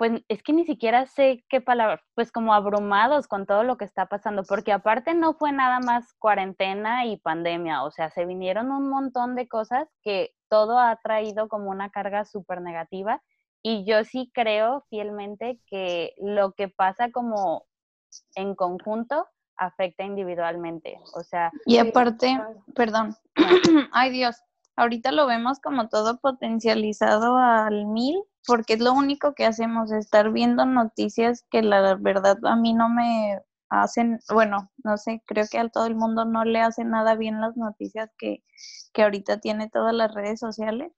pues 0.00 0.22
es 0.28 0.42
que 0.42 0.54
ni 0.54 0.64
siquiera 0.64 1.04
sé 1.04 1.44
qué 1.50 1.60
palabra, 1.60 2.02
pues 2.14 2.32
como 2.32 2.54
abrumados 2.54 3.28
con 3.28 3.44
todo 3.44 3.64
lo 3.64 3.76
que 3.76 3.84
está 3.84 4.06
pasando, 4.06 4.44
porque 4.44 4.72
aparte 4.72 5.12
no 5.12 5.34
fue 5.34 5.52
nada 5.52 5.78
más 5.80 6.14
cuarentena 6.14 7.04
y 7.04 7.18
pandemia, 7.18 7.84
o 7.84 7.90
sea, 7.90 8.08
se 8.08 8.24
vinieron 8.24 8.70
un 8.70 8.88
montón 8.88 9.34
de 9.34 9.46
cosas 9.46 9.88
que 10.02 10.32
todo 10.48 10.78
ha 10.78 10.96
traído 10.96 11.48
como 11.48 11.68
una 11.68 11.90
carga 11.90 12.24
súper 12.24 12.62
negativa 12.62 13.22
y 13.62 13.84
yo 13.84 14.02
sí 14.04 14.30
creo 14.32 14.86
fielmente 14.88 15.60
que 15.66 16.14
lo 16.16 16.52
que 16.52 16.68
pasa 16.68 17.10
como 17.10 17.66
en 18.34 18.54
conjunto 18.54 19.28
afecta 19.60 20.02
individualmente, 20.02 20.98
o 21.14 21.22
sea... 21.22 21.52
Y 21.66 21.78
aparte, 21.78 22.40
perdón, 22.74 23.14
ay 23.92 24.10
Dios, 24.10 24.36
ahorita 24.74 25.12
lo 25.12 25.26
vemos 25.26 25.60
como 25.60 25.88
todo 25.88 26.18
potencializado 26.18 27.36
al 27.36 27.86
mil 27.86 28.24
porque 28.46 28.74
es 28.74 28.80
lo 28.80 28.92
único 28.92 29.34
que 29.34 29.44
hacemos, 29.44 29.92
estar 29.92 30.32
viendo 30.32 30.64
noticias 30.64 31.44
que 31.50 31.62
la 31.62 31.94
verdad 31.96 32.38
a 32.44 32.56
mí 32.56 32.72
no 32.72 32.88
me 32.88 33.38
hacen, 33.68 34.18
bueno, 34.32 34.70
no 34.82 34.96
sé, 34.96 35.22
creo 35.26 35.44
que 35.50 35.58
a 35.58 35.68
todo 35.68 35.86
el 35.86 35.94
mundo 35.94 36.24
no 36.24 36.44
le 36.44 36.60
hace 36.60 36.84
nada 36.84 37.14
bien 37.14 37.40
las 37.40 37.56
noticias 37.56 38.10
que, 38.18 38.42
que 38.92 39.02
ahorita 39.02 39.40
tiene 39.40 39.68
todas 39.68 39.94
las 39.94 40.12
redes 40.12 40.40
sociales. 40.40 40.90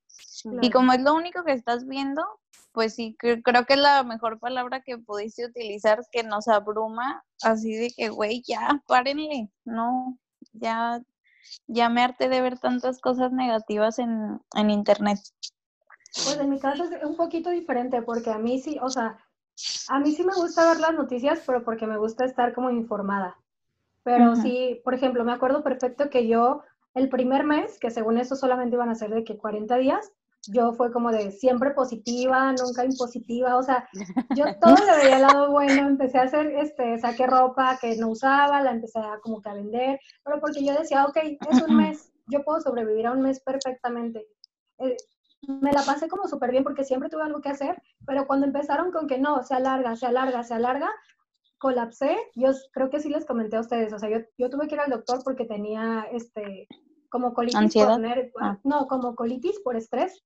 Y 0.60 0.70
como 0.70 0.92
es 0.92 1.00
lo 1.00 1.14
único 1.14 1.44
que 1.44 1.52
estás 1.52 1.86
viendo, 1.86 2.24
pues 2.72 2.94
sí, 2.94 3.16
creo 3.18 3.42
que 3.42 3.74
es 3.74 3.78
la 3.78 4.02
mejor 4.02 4.38
palabra 4.38 4.82
que 4.82 4.98
pudiste 4.98 5.46
utilizar, 5.46 6.02
que 6.10 6.22
nos 6.22 6.48
abruma, 6.48 7.24
así 7.42 7.74
de 7.74 7.90
que, 7.96 8.08
güey, 8.08 8.42
ya, 8.46 8.82
párenle, 8.86 9.50
no, 9.64 10.18
ya, 10.52 11.00
ya 11.66 11.88
me 11.88 12.02
harté 12.02 12.28
de 12.28 12.40
ver 12.40 12.58
tantas 12.58 13.00
cosas 13.00 13.32
negativas 13.32 13.98
en, 13.98 14.40
en 14.54 14.70
internet. 14.70 15.18
Pues 16.14 16.38
en 16.38 16.50
mi 16.50 16.58
caso 16.58 16.84
es 16.84 17.04
un 17.04 17.16
poquito 17.16 17.50
diferente, 17.50 18.02
porque 18.02 18.30
a 18.30 18.38
mí 18.38 18.58
sí, 18.58 18.78
o 18.82 18.88
sea, 18.88 19.18
a 19.88 20.00
mí 20.00 20.12
sí 20.12 20.24
me 20.24 20.34
gusta 20.34 20.68
ver 20.68 20.80
las 20.80 20.94
noticias, 20.94 21.42
pero 21.46 21.64
porque 21.64 21.86
me 21.86 21.98
gusta 21.98 22.24
estar 22.24 22.54
como 22.54 22.70
informada. 22.70 23.36
Pero 24.04 24.34
sí, 24.34 24.80
por 24.82 24.94
ejemplo, 24.94 25.24
me 25.24 25.32
acuerdo 25.32 25.62
perfecto 25.62 26.10
que 26.10 26.26
yo 26.26 26.64
el 26.94 27.08
primer 27.08 27.44
mes, 27.44 27.78
que 27.78 27.90
según 27.90 28.18
eso 28.18 28.36
solamente 28.36 28.76
iban 28.76 28.90
a 28.90 28.94
ser 28.94 29.10
de 29.10 29.24
que 29.24 29.36
40 29.36 29.76
días, 29.76 30.12
yo 30.48 30.72
fue 30.72 30.92
como 30.92 31.12
de 31.12 31.30
siempre 31.30 31.70
positiva, 31.70 32.52
nunca 32.52 32.84
impositiva, 32.84 33.56
o 33.56 33.62
sea, 33.62 33.88
yo 34.34 34.44
todo 34.60 34.74
le 34.74 34.96
veía 35.02 35.16
al 35.16 35.22
lado 35.22 35.50
bueno, 35.52 35.86
empecé 35.86 36.18
a 36.18 36.22
hacer, 36.22 36.46
este, 36.56 36.98
saqué 36.98 37.26
ropa 37.26 37.78
que 37.80 37.96
no 37.96 38.08
usaba, 38.08 38.60
la 38.60 38.72
empecé 38.72 38.98
a 38.98 39.20
como 39.22 39.40
que 39.40 39.48
a 39.48 39.54
vender, 39.54 40.00
pero 40.24 40.40
porque 40.40 40.64
yo 40.64 40.74
decía, 40.74 41.04
ok, 41.06 41.16
es 41.48 41.62
un 41.62 41.76
mes, 41.76 42.12
yo 42.26 42.42
puedo 42.42 42.60
sobrevivir 42.60 43.06
a 43.06 43.12
un 43.12 43.22
mes 43.22 43.40
perfectamente. 43.40 44.26
Eh, 44.78 44.96
me 45.46 45.72
la 45.72 45.82
pasé 45.82 46.08
como 46.08 46.28
súper 46.28 46.50
bien 46.50 46.62
porque 46.62 46.84
siempre 46.84 47.08
tuve 47.08 47.22
algo 47.22 47.40
que 47.40 47.48
hacer, 47.48 47.80
pero 48.06 48.26
cuando 48.26 48.46
empezaron 48.46 48.92
con 48.92 49.06
que 49.06 49.18
no, 49.18 49.42
se 49.42 49.54
alarga, 49.54 49.96
se 49.96 50.06
alarga, 50.06 50.42
se 50.44 50.54
alarga, 50.54 50.90
colapsé. 51.62 52.16
Yo 52.34 52.50
creo 52.72 52.90
que 52.90 52.98
sí 52.98 53.08
les 53.08 53.24
comenté 53.24 53.56
a 53.56 53.60
ustedes, 53.60 53.92
o 53.92 53.98
sea, 54.00 54.10
yo, 54.10 54.18
yo 54.36 54.50
tuve 54.50 54.66
que 54.66 54.74
ir 54.74 54.80
al 54.80 54.90
doctor 54.90 55.22
porque 55.22 55.44
tenía 55.44 56.08
este 56.10 56.66
como 57.08 57.34
colitis 57.34 57.74
por 57.74 58.02
ah. 58.40 58.58
no, 58.64 58.88
como 58.88 59.14
colitis 59.14 59.60
por 59.60 59.76
estrés. 59.76 60.24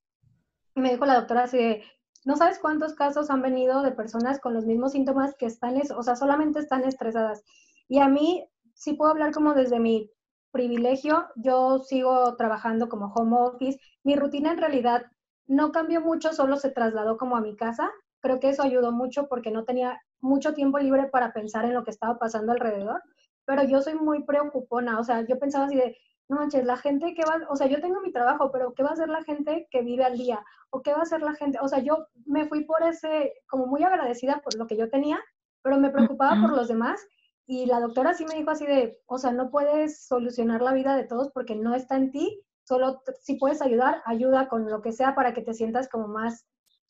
Y 0.75 0.81
me 0.81 0.93
dijo 0.93 1.05
la 1.05 1.17
doctora 1.17 1.45
así 1.45 1.83
no 2.25 2.37
sabes 2.37 2.59
cuántos 2.59 2.95
casos 2.95 3.31
han 3.31 3.43
venido 3.43 3.83
de 3.83 3.93
personas 3.93 4.41
con 4.41 4.55
los 4.55 4.65
mismos 4.65 4.93
síntomas 4.93 5.37
que 5.37 5.47
están, 5.47 5.81
o 5.97 6.03
sea, 6.03 6.17
solamente 6.17 6.59
están 6.59 6.85
estresadas. 6.85 7.45
Y 7.87 8.01
a 8.01 8.09
mí 8.09 8.49
sí 8.75 8.95
puedo 8.95 9.13
hablar 9.13 9.33
como 9.33 9.55
desde 9.55 9.79
mi 9.79 10.11
privilegio, 10.51 11.27
yo 11.37 11.79
sigo 11.79 12.35
trabajando 12.37 12.89
como 12.89 13.13
home 13.15 13.37
office. 13.39 13.79
Mi 14.03 14.17
rutina 14.17 14.53
en 14.53 14.59
realidad 14.59 15.05
no 15.47 15.71
cambió 15.71 16.01
mucho, 16.01 16.33
solo 16.33 16.57
se 16.57 16.71
trasladó 16.71 17.17
como 17.17 17.37
a 17.37 17.43
mi 17.43 17.55
casa. 17.55 17.91
Creo 18.21 18.41
que 18.41 18.49
eso 18.49 18.63
ayudó 18.63 18.91
mucho 18.91 19.29
porque 19.29 19.53
no 19.53 19.65
tenía 19.65 20.01
mucho 20.21 20.55
tiempo 20.55 20.79
libre 20.79 21.09
para 21.09 21.33
pensar 21.33 21.65
en 21.65 21.75
lo 21.75 21.85
que 21.85 21.91
estaba 21.91 22.19
pasando 22.19 22.53
alrededor. 22.53 23.03
Pero 23.45 23.63
yo 23.65 23.81
soy 23.81 23.95
muy 23.95 24.25
preocupona, 24.25 24.99
o 24.99 25.05
sea, 25.05 25.25
yo 25.27 25.39
pensaba 25.39 25.67
así 25.67 25.77
de, 25.77 25.97
no 26.29 26.37
manches, 26.37 26.65
la 26.65 26.77
gente 26.77 27.15
que 27.15 27.23
va, 27.25 27.41
o 27.49 27.57
sea, 27.57 27.69
yo 27.69 27.81
tengo 27.81 28.01
mi 28.01 28.13
trabajo, 28.13 28.51
pero 28.51 28.75
¿qué 28.75 28.83
va 28.83 28.91
a 28.91 28.95
hacer 28.95 29.09
la 29.09 29.23
gente 29.23 29.69
que 29.71 29.83
vive 29.83 30.05
al 30.05 30.19
día? 30.19 30.45
¿O 30.71 30.83
qué 30.83 30.93
va 30.93 30.99
a 30.99 31.03
hacer 31.03 31.23
la 31.23 31.35
gente? 31.35 31.59
O 31.61 31.69
sea, 31.69 31.79
yo 31.79 32.07
me 32.25 32.47
fui 32.49 32.65
por 32.65 32.83
ese, 32.83 33.33
como 33.47 33.67
muy 33.67 33.85
agradecida 33.85 34.41
por 34.43 34.57
lo 34.57 34.67
que 34.67 34.77
yo 34.77 34.91
tenía, 34.91 35.21
pero 35.63 35.79
me 35.79 35.91
preocupaba 35.91 36.41
por 36.41 36.57
los 36.57 36.69
demás 36.69 37.01
y 37.47 37.67
la 37.67 37.81
doctora 37.81 38.15
sí 38.15 38.25
me 38.25 38.35
dijo 38.35 38.51
así 38.51 38.67
de, 38.67 38.99
o 39.07 39.19
sea, 39.19 39.31
no 39.31 39.51
puedes 39.51 40.05
solucionar 40.07 40.63
la 40.63 40.73
vida 40.73 40.97
de 40.97 41.05
todos 41.05 41.31
porque 41.33 41.55
no 41.55 41.75
está 41.75 41.97
en 41.97 42.11
ti, 42.11 42.43
solo 42.65 43.03
si 43.21 43.37
puedes 43.37 43.63
ayudar, 43.63 44.03
ayuda 44.05 44.49
con 44.49 44.69
lo 44.69 44.83
que 44.83 44.93
sea 44.93 45.15
para 45.15 45.33
que 45.33 45.43
te 45.43 45.55
sientas 45.55 45.89
como 45.89 46.09
más, 46.09 46.45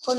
con, 0.05 0.19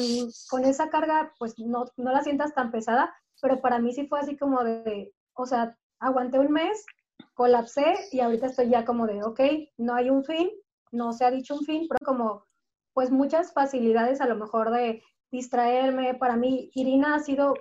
con 0.49 0.65
esa 0.65 0.89
carga, 0.89 1.33
pues 1.39 1.57
no, 1.59 1.85
no 1.97 2.11
la 2.11 2.23
sientas 2.23 2.53
tan 2.53 2.71
pesada, 2.71 3.13
pero 3.41 3.61
para 3.61 3.79
mí 3.79 3.93
sí 3.93 4.07
fue 4.07 4.19
así 4.19 4.37
como 4.37 4.63
de, 4.63 5.13
o 5.33 5.45
sea, 5.45 5.77
aguanté 5.99 6.39
un 6.39 6.51
mes, 6.51 6.85
colapsé 7.33 7.95
y 8.11 8.19
ahorita 8.19 8.47
estoy 8.47 8.69
ya 8.69 8.85
como 8.85 9.07
de, 9.07 9.23
ok, 9.23 9.39
no 9.77 9.93
hay 9.95 10.09
un 10.09 10.23
fin, 10.23 10.49
no 10.91 11.13
se 11.13 11.25
ha 11.25 11.31
dicho 11.31 11.55
un 11.55 11.65
fin, 11.65 11.87
pero 11.87 11.99
como 12.05 12.45
pues 12.93 13.11
muchas 13.11 13.53
facilidades 13.53 14.21
a 14.21 14.27
lo 14.27 14.35
mejor 14.35 14.71
de 14.71 15.03
distraerme. 15.31 16.15
Para 16.15 16.35
mí, 16.35 16.71
Irina 16.73 17.15
ha 17.15 17.19
sido 17.19 17.53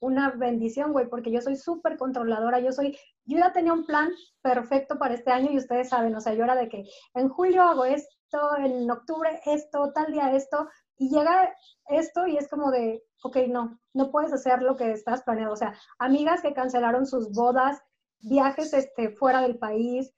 una 0.00 0.30
bendición, 0.30 0.92
güey, 0.92 1.08
porque 1.08 1.30
yo 1.30 1.40
soy 1.40 1.54
súper 1.54 1.96
controladora, 1.96 2.58
yo 2.58 2.72
soy, 2.72 2.98
yo 3.24 3.38
ya 3.38 3.52
tenía 3.52 3.72
un 3.72 3.86
plan 3.86 4.10
perfecto 4.42 4.98
para 4.98 5.14
este 5.14 5.30
año 5.30 5.52
y 5.52 5.58
ustedes 5.58 5.90
saben, 5.90 6.16
o 6.16 6.20
sea, 6.20 6.34
yo 6.34 6.42
era 6.42 6.56
de 6.56 6.68
que 6.68 6.84
en 7.14 7.28
julio 7.28 7.62
hago 7.62 7.84
esto, 7.84 8.56
en 8.58 8.90
octubre 8.90 9.40
esto, 9.46 9.92
tal 9.94 10.12
día 10.12 10.34
esto, 10.34 10.68
y 11.02 11.08
llega 11.08 11.52
esto 11.88 12.28
y 12.28 12.36
es 12.36 12.48
como 12.48 12.70
de, 12.70 13.02
ok, 13.24 13.38
no, 13.48 13.80
no 13.92 14.12
puedes 14.12 14.32
hacer 14.32 14.62
lo 14.62 14.76
que 14.76 14.92
estás 14.92 15.24
planeado, 15.24 15.52
o 15.52 15.56
sea, 15.56 15.74
amigas 15.98 16.42
que 16.42 16.54
cancelaron 16.54 17.06
sus 17.06 17.32
bodas, 17.32 17.80
viajes 18.20 18.72
este, 18.72 19.10
fuera 19.10 19.40
del 19.42 19.58
país, 19.58 20.12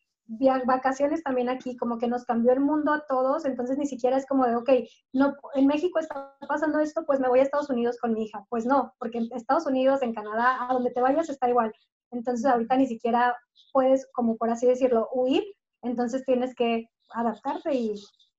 vacaciones 0.66 1.22
también 1.22 1.48
aquí, 1.48 1.74
como 1.76 1.98
que 1.98 2.06
nos 2.06 2.24
cambió 2.24 2.52
el 2.52 2.60
mundo 2.60 2.92
a 2.92 3.04
todos, 3.06 3.46
entonces 3.46 3.78
ni 3.78 3.86
siquiera 3.86 4.18
es 4.18 4.26
como 4.26 4.46
de, 4.46 4.56
ok, 4.56 4.70
no, 5.14 5.34
en 5.54 5.66
México 5.66 5.98
está 5.98 6.34
pasando 6.46 6.80
esto, 6.80 7.04
pues 7.06 7.18
me 7.18 7.28
voy 7.28 7.40
a 7.40 7.42
Estados 7.42 7.70
Unidos 7.70 7.96
con 7.98 8.12
mi 8.12 8.24
hija. 8.24 8.44
Pues 8.48 8.66
no, 8.66 8.92
porque 8.98 9.18
en 9.18 9.28
Estados 9.32 9.66
Unidos, 9.66 10.02
en 10.02 10.14
Canadá, 10.14 10.66
a 10.68 10.72
donde 10.72 10.90
te 10.90 11.00
vayas 11.00 11.28
está 11.28 11.48
igual. 11.48 11.72
Entonces 12.10 12.46
ahorita 12.46 12.76
ni 12.76 12.86
siquiera 12.86 13.36
puedes, 13.72 14.06
como 14.12 14.36
por 14.36 14.50
así 14.50 14.66
decirlo, 14.66 15.08
huir, 15.12 15.44
entonces 15.82 16.24
tienes 16.24 16.54
que 16.54 16.88
adaptarte 17.10 17.74
y 17.74 17.94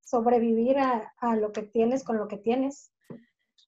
sobrevivir 0.05 0.79
a, 0.79 1.13
a 1.17 1.35
lo 1.35 1.51
que 1.51 1.63
tienes 1.63 2.03
con 2.03 2.17
lo 2.17 2.29
que 2.29 2.37
tienes. 2.37 2.93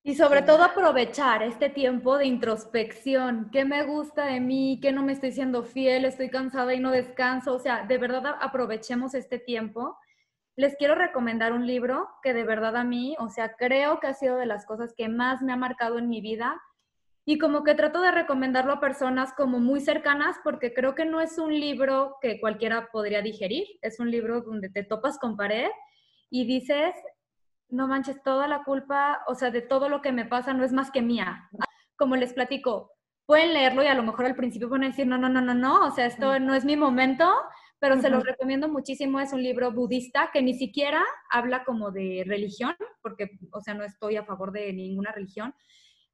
Y 0.08 0.16
sobre 0.16 0.42
todo 0.42 0.64
aprovechar 0.64 1.44
este 1.44 1.70
tiempo 1.70 2.18
de 2.18 2.28
introspección. 2.28 3.50
¿Qué 3.52 3.66
me 3.66 3.84
gusta 3.84 4.28
de 4.28 4.40
mí? 4.40 4.80
¿Qué 4.82 4.94
no 4.94 5.04
me 5.04 5.12
estoy 5.12 5.34
siendo 5.34 5.64
fiel? 5.64 6.06
¿Estoy 6.06 6.30
cansada 6.30 6.74
y 6.74 6.80
no 6.80 6.92
descanso? 6.92 7.54
O 7.54 7.60
sea, 7.60 7.86
de 7.86 7.98
verdad 7.98 8.36
aprovechemos 8.40 9.14
este 9.16 9.38
tiempo. 9.38 9.98
Les 10.56 10.78
quiero 10.78 10.96
recomendar 10.96 11.52
un 11.52 11.68
libro 11.68 12.08
que 12.24 12.34
de 12.34 12.46
verdad 12.46 12.78
a 12.78 12.86
mí, 12.86 13.18
o 13.20 13.28
sea, 13.28 13.56
creo 13.58 14.00
que 14.00 14.08
ha 14.08 14.14
sido 14.14 14.38
de 14.38 14.46
las 14.46 14.66
cosas 14.66 14.94
que 14.96 15.10
más 15.10 15.42
me 15.42 15.52
ha 15.52 15.58
marcado 15.58 16.00
en 16.00 16.08
mi 16.08 16.22
vida. 16.22 16.58
Y 17.26 17.38
como 17.38 17.66
que 17.66 17.76
trato 17.76 18.00
de 18.00 18.12
recomendarlo 18.12 18.72
a 18.72 18.80
personas 18.80 19.34
como 19.34 19.60
muy 19.60 19.82
cercanas 19.82 20.38
porque 20.42 20.74
creo 20.74 20.96
que 20.96 21.04
no 21.04 21.20
es 21.20 21.38
un 21.38 21.54
libro 21.54 22.16
que 22.22 22.40
cualquiera 22.40 22.88
podría 22.94 23.22
digerir. 23.22 23.68
Es 23.82 24.00
un 24.00 24.10
libro 24.10 24.40
donde 24.40 24.70
te 24.70 24.86
topas 24.86 25.20
con 25.20 25.36
pared 25.36 25.68
y 26.30 26.46
dices, 26.46 26.94
no 27.70 27.88
manches, 27.88 28.22
toda 28.24 28.48
la 28.48 28.64
culpa, 28.64 29.24
o 29.28 29.36
sea, 29.36 29.52
de 29.52 29.62
todo 29.62 29.90
lo 29.90 30.02
que 30.02 30.12
me 30.12 30.26
pasa 30.26 30.54
no 30.54 30.64
es 30.64 30.74
más 30.74 30.92
que 30.92 31.02
mía. 31.02 31.50
Como 31.96 32.16
les 32.16 32.34
platico, 32.34 32.92
pueden 33.26 33.54
leerlo 33.54 33.84
y 33.84 33.88
a 33.88 33.96
lo 33.96 34.04
mejor 34.04 34.26
al 34.26 34.36
principio 34.36 34.70
pueden 34.70 34.90
decir, 34.90 35.06
no, 35.06 35.18
no, 35.18 35.30
no, 35.30 35.42
no, 35.42 35.54
no, 35.54 35.86
o 35.86 35.92
sea, 35.92 36.06
esto 36.06 36.40
no 36.40 36.54
es 36.54 36.64
mi 36.64 36.78
momento, 36.78 37.30
pero 37.80 38.00
se 38.02 38.10
los 38.10 38.24
recomiendo 38.24 38.70
muchísimo. 38.70 39.20
Es 39.20 39.34
un 39.34 39.44
libro 39.44 39.72
budista 39.72 40.30
que 40.34 40.42
ni 40.42 40.54
siquiera 40.54 41.04
habla 41.30 41.64
como 41.64 41.92
de 41.92 42.24
religión, 42.26 42.76
porque, 43.02 43.38
o 43.52 43.62
sea, 43.62 43.74
no 43.74 43.84
estoy 43.84 44.16
a 44.16 44.26
favor 44.26 44.52
de 44.52 44.74
ninguna 44.74 45.12
religión. 45.12 45.54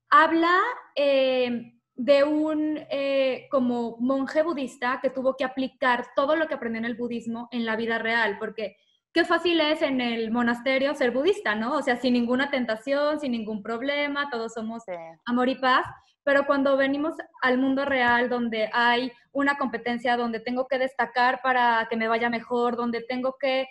Habla 0.09 0.59
eh, 0.95 1.73
de 1.95 2.23
un 2.23 2.79
eh, 2.89 3.47
como 3.51 3.97
monje 3.99 4.41
budista 4.41 4.99
que 5.01 5.09
tuvo 5.09 5.35
que 5.37 5.45
aplicar 5.45 6.07
todo 6.15 6.35
lo 6.35 6.47
que 6.47 6.55
aprendió 6.55 6.79
en 6.79 6.85
el 6.85 6.95
budismo 6.95 7.47
en 7.51 7.65
la 7.65 7.75
vida 7.75 7.99
real, 7.99 8.37
porque 8.39 8.75
qué 9.13 9.25
fácil 9.25 9.61
es 9.61 9.81
en 9.81 10.01
el 10.01 10.31
monasterio 10.31 10.95
ser 10.95 11.11
budista, 11.11 11.55
¿no? 11.55 11.77
O 11.77 11.81
sea, 11.81 11.97
sin 11.97 12.13
ninguna 12.13 12.49
tentación, 12.49 13.19
sin 13.19 13.31
ningún 13.31 13.61
problema, 13.61 14.29
todos 14.31 14.53
somos 14.53 14.83
amor 15.25 15.49
y 15.49 15.55
paz, 15.55 15.85
pero 16.23 16.45
cuando 16.45 16.77
venimos 16.77 17.13
al 17.41 17.57
mundo 17.57 17.85
real, 17.85 18.29
donde 18.29 18.69
hay 18.73 19.11
una 19.31 19.57
competencia, 19.57 20.17
donde 20.17 20.39
tengo 20.39 20.67
que 20.67 20.79
destacar 20.79 21.41
para 21.43 21.87
que 21.89 21.97
me 21.97 22.07
vaya 22.07 22.29
mejor, 22.29 22.75
donde 22.75 23.01
tengo 23.01 23.35
que, 23.39 23.67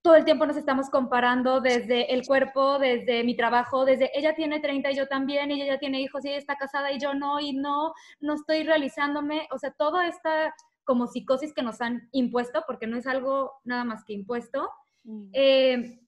todo 0.00 0.14
el 0.14 0.24
tiempo 0.24 0.46
nos 0.46 0.56
estamos 0.56 0.88
comparando 0.88 1.60
desde 1.60 2.14
el 2.14 2.24
cuerpo, 2.26 2.78
desde 2.78 3.24
mi 3.24 3.36
trabajo, 3.36 3.84
desde 3.84 4.16
ella 4.16 4.34
tiene 4.34 4.60
30 4.60 4.92
y 4.92 4.96
yo 4.96 5.08
también, 5.08 5.50
y 5.50 5.60
ella 5.60 5.74
ya 5.74 5.78
tiene 5.78 6.00
hijos 6.00 6.24
y 6.24 6.28
ella 6.28 6.38
está 6.38 6.56
casada 6.56 6.92
y 6.92 6.98
yo 6.98 7.14
no, 7.14 7.40
y 7.40 7.52
no, 7.52 7.92
no 8.20 8.34
estoy 8.34 8.62
realizándome, 8.62 9.48
o 9.50 9.58
sea, 9.58 9.72
toda 9.72 10.06
esta 10.06 10.54
como 10.88 11.06
psicosis 11.06 11.52
que 11.52 11.60
nos 11.60 11.82
han 11.82 12.08
impuesto, 12.12 12.64
porque 12.66 12.86
no 12.86 12.96
es 12.96 13.06
algo 13.06 13.60
nada 13.62 13.84
más 13.84 14.06
que 14.06 14.14
impuesto. 14.14 14.70
Mm. 15.04 15.28
Eh, 15.34 16.00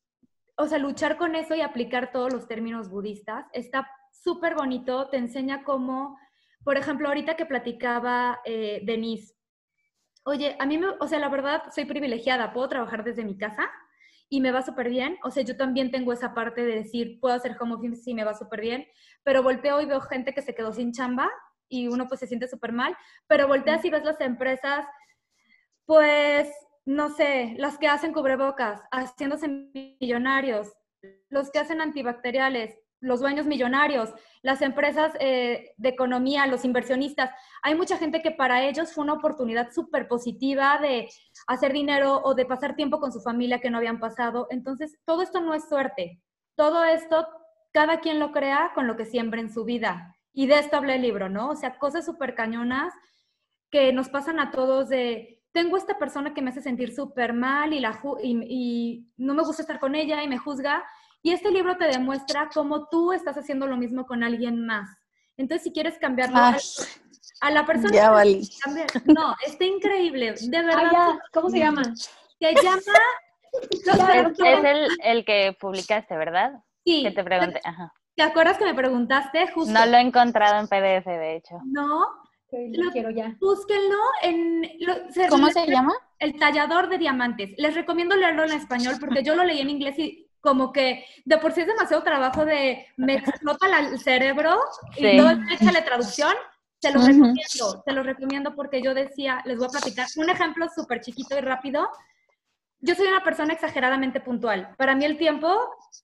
o 0.56 0.66
sea, 0.66 0.78
luchar 0.78 1.18
con 1.18 1.34
eso 1.34 1.54
y 1.54 1.60
aplicar 1.60 2.12
todos 2.12 2.32
los 2.32 2.48
términos 2.48 2.88
budistas 2.88 3.44
está 3.52 3.86
súper 4.10 4.54
bonito, 4.54 5.10
te 5.10 5.18
enseña 5.18 5.64
cómo, 5.64 6.18
por 6.64 6.78
ejemplo, 6.78 7.08
ahorita 7.08 7.36
que 7.36 7.44
platicaba 7.44 8.40
eh, 8.46 8.80
Denise, 8.86 9.34
oye, 10.24 10.56
a 10.58 10.64
mí, 10.64 10.78
me, 10.78 10.86
o 10.98 11.06
sea, 11.06 11.18
la 11.18 11.28
verdad, 11.28 11.64
soy 11.74 11.84
privilegiada, 11.84 12.54
puedo 12.54 12.70
trabajar 12.70 13.04
desde 13.04 13.22
mi 13.22 13.36
casa 13.36 13.70
y 14.30 14.40
me 14.40 14.50
va 14.50 14.62
súper 14.62 14.88
bien. 14.88 15.18
O 15.24 15.30
sea, 15.30 15.42
yo 15.42 15.58
también 15.58 15.90
tengo 15.90 16.14
esa 16.14 16.32
parte 16.32 16.64
de 16.64 16.76
decir, 16.76 17.20
puedo 17.20 17.34
hacer 17.34 17.54
home 17.60 17.74
office 17.74 18.10
y 18.10 18.14
me 18.14 18.24
va 18.24 18.32
súper 18.32 18.62
bien, 18.62 18.86
pero 19.24 19.42
volteo 19.42 19.82
y 19.82 19.84
veo 19.84 20.00
gente 20.00 20.32
que 20.32 20.40
se 20.40 20.54
quedó 20.54 20.72
sin 20.72 20.92
chamba 20.92 21.30
y 21.70 21.88
uno 21.88 22.06
pues 22.08 22.20
se 22.20 22.26
siente 22.26 22.48
súper 22.48 22.72
mal, 22.72 22.94
pero 23.26 23.48
volteas 23.48 23.82
y 23.84 23.90
ves 23.90 24.04
las 24.04 24.20
empresas, 24.20 24.84
pues, 25.86 26.50
no 26.84 27.08
sé, 27.10 27.54
las 27.56 27.78
que 27.78 27.88
hacen 27.88 28.12
cubrebocas, 28.12 28.82
haciéndose 28.90 29.48
millonarios, 30.00 30.72
los 31.30 31.50
que 31.50 31.60
hacen 31.60 31.80
antibacteriales, 31.80 32.76
los 33.00 33.20
dueños 33.20 33.46
millonarios, 33.46 34.12
las 34.42 34.60
empresas 34.60 35.12
eh, 35.20 35.72
de 35.76 35.88
economía, 35.88 36.46
los 36.46 36.64
inversionistas. 36.64 37.30
Hay 37.62 37.74
mucha 37.74 37.96
gente 37.96 38.20
que 38.20 38.30
para 38.30 38.64
ellos 38.64 38.92
fue 38.92 39.04
una 39.04 39.14
oportunidad 39.14 39.72
súper 39.72 40.06
positiva 40.06 40.78
de 40.78 41.08
hacer 41.46 41.72
dinero 41.72 42.20
o 42.22 42.34
de 42.34 42.44
pasar 42.44 42.76
tiempo 42.76 43.00
con 43.00 43.12
su 43.12 43.20
familia 43.20 43.60
que 43.60 43.70
no 43.70 43.78
habían 43.78 44.00
pasado. 44.00 44.46
Entonces, 44.50 44.98
todo 45.06 45.22
esto 45.22 45.40
no 45.40 45.54
es 45.54 45.66
suerte. 45.68 46.20
Todo 46.56 46.84
esto, 46.84 47.26
cada 47.72 48.00
quien 48.00 48.18
lo 48.18 48.32
crea 48.32 48.72
con 48.74 48.86
lo 48.86 48.96
que 48.96 49.06
siembra 49.06 49.40
en 49.40 49.50
su 49.50 49.64
vida. 49.64 50.14
Y 50.32 50.46
de 50.46 50.58
esto 50.58 50.76
habla 50.76 50.94
el 50.94 51.02
libro, 51.02 51.28
¿no? 51.28 51.50
O 51.50 51.56
sea, 51.56 51.78
cosas 51.78 52.04
súper 52.04 52.34
cañonas 52.34 52.92
que 53.70 53.92
nos 53.92 54.08
pasan 54.08 54.40
a 54.40 54.50
todos 54.50 54.88
de, 54.88 55.42
tengo 55.52 55.76
esta 55.76 55.98
persona 55.98 56.34
que 56.34 56.42
me 56.42 56.50
hace 56.50 56.62
sentir 56.62 56.94
súper 56.94 57.32
mal 57.32 57.72
y, 57.72 57.80
la, 57.80 58.00
y 58.22 59.06
no 59.16 59.34
me 59.34 59.42
gusta 59.42 59.62
estar 59.62 59.80
con 59.80 59.94
ella 59.94 60.22
y 60.22 60.28
me 60.28 60.38
juzga 60.38 60.84
y 61.22 61.32
este 61.32 61.50
libro 61.50 61.76
te 61.76 61.86
demuestra 61.86 62.48
cómo 62.52 62.88
tú 62.88 63.12
estás 63.12 63.36
haciendo 63.36 63.66
lo 63.66 63.76
mismo 63.76 64.06
con 64.06 64.22
alguien 64.22 64.64
más. 64.64 64.88
Entonces, 65.36 65.64
si 65.64 65.72
quieres 65.72 65.98
cambiarlo 65.98 66.36
a, 66.38 67.50
la 67.50 67.66
persona... 67.66 67.94
Ya 67.94 68.10
valí. 68.10 68.48
No, 69.06 69.34
está 69.46 69.64
increíble. 69.64 70.34
De 70.40 70.62
verdad. 70.62 71.18
¿Cómo 71.32 71.50
se 71.50 71.58
llama? 71.58 71.82
Se 71.94 72.54
llama... 72.54 72.80
es, 74.44 74.64
el, 74.64 74.88
el, 75.02 75.24
que 75.24 75.56
publicaste, 75.58 76.16
¿verdad? 76.16 76.52
Sí. 76.84 77.02
Que 77.02 77.10
te 77.10 77.24
pregunté. 77.24 77.60
Ajá. 77.64 77.92
¿Te 78.20 78.26
acuerdas 78.26 78.58
que 78.58 78.66
me 78.66 78.74
preguntaste? 78.74 79.46
Justo. 79.46 79.72
No 79.72 79.86
lo 79.86 79.96
he 79.96 80.00
encontrado 80.02 80.60
en 80.60 80.68
PDF, 80.68 81.06
de 81.06 81.36
hecho. 81.36 81.58
No. 81.64 82.06
Lo, 82.52 82.90
quiero 82.90 83.08
ya. 83.08 83.34
Búsquenlo 83.40 83.96
en... 84.20 84.62
¿Cómo 85.30 85.48
se 85.48 85.66
llama? 85.66 85.94
El 86.18 86.38
tallador 86.38 86.90
de 86.90 86.98
diamantes. 86.98 87.54
Les 87.56 87.74
recomiendo 87.74 88.14
leerlo 88.14 88.44
en 88.44 88.52
español 88.52 88.96
porque 89.00 89.22
yo 89.22 89.34
lo 89.34 89.42
leí 89.42 89.60
en 89.60 89.70
inglés 89.70 89.98
y 89.98 90.28
como 90.42 90.70
que 90.70 91.02
de 91.24 91.38
por 91.38 91.52
sí 91.52 91.62
es 91.62 91.66
demasiado 91.66 92.02
trabajo 92.02 92.44
de 92.44 92.84
me 92.98 93.14
explota 93.14 93.66
el 93.78 93.98
cerebro 93.98 94.60
y 94.98 95.16
todo 95.16 95.30
échale 95.50 95.80
traducción. 95.80 96.34
Se 96.78 96.92
los 96.92 97.06
recomiendo, 97.06 97.82
se 97.86 97.92
los 97.92 98.04
recomiendo 98.04 98.54
porque 98.54 98.82
yo 98.82 98.92
decía, 98.92 99.40
les 99.46 99.56
voy 99.56 99.68
a 99.68 99.70
platicar 99.70 100.08
un 100.16 100.28
ejemplo 100.28 100.66
súper 100.68 101.00
chiquito 101.00 101.38
y 101.38 101.40
rápido. 101.40 101.88
Yo 102.80 102.94
soy 102.94 103.08
una 103.08 103.22
persona 103.22 103.52
exageradamente 103.52 104.20
puntual. 104.20 104.74
Para 104.76 104.94
mí 104.94 105.04
el 105.04 105.18
tiempo, 105.18 105.48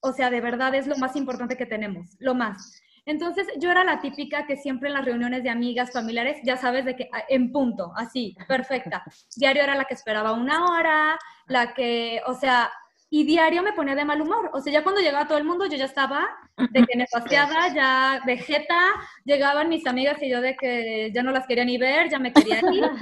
o 0.00 0.12
sea, 0.12 0.30
de 0.30 0.40
verdad 0.40 0.74
es 0.74 0.86
lo 0.86 0.96
más 0.96 1.16
importante 1.16 1.56
que 1.56 1.66
tenemos, 1.66 2.16
lo 2.18 2.34
más. 2.34 2.82
Entonces 3.06 3.46
yo 3.58 3.70
era 3.70 3.84
la 3.84 4.00
típica 4.00 4.46
que 4.46 4.56
siempre 4.56 4.88
en 4.88 4.94
las 4.94 5.04
reuniones 5.04 5.44
de 5.44 5.50
amigas, 5.50 5.92
familiares, 5.92 6.38
ya 6.44 6.56
sabes, 6.56 6.84
de 6.84 6.96
que 6.96 7.08
en 7.28 7.52
punto, 7.52 7.92
así, 7.96 8.36
perfecta. 8.48 9.04
Diario 9.36 9.62
era 9.62 9.76
la 9.76 9.84
que 9.84 9.94
esperaba 9.94 10.32
una 10.32 10.66
hora, 10.66 11.18
la 11.46 11.72
que, 11.72 12.20
o 12.26 12.34
sea, 12.34 12.70
y 13.08 13.24
diario 13.24 13.62
me 13.62 13.72
ponía 13.72 13.94
de 13.94 14.04
mal 14.04 14.20
humor. 14.20 14.50
O 14.52 14.60
sea, 14.60 14.72
ya 14.72 14.82
cuando 14.82 15.00
llegaba 15.00 15.28
todo 15.28 15.38
el 15.38 15.44
mundo, 15.44 15.66
yo 15.66 15.76
ya 15.76 15.84
estaba 15.84 16.28
de 16.56 16.84
que 16.84 16.98
me 16.98 17.06
paseaba, 17.10 17.72
ya 17.72 18.20
vegeta, 18.26 18.76
llegaban 19.24 19.68
mis 19.68 19.86
amigas 19.86 20.20
y 20.20 20.28
yo 20.28 20.40
de 20.40 20.56
que 20.56 21.12
ya 21.14 21.22
no 21.22 21.30
las 21.30 21.46
quería 21.46 21.64
ni 21.64 21.78
ver, 21.78 22.10
ya 22.10 22.18
me 22.18 22.32
quería 22.32 22.58
ir. 22.58 22.84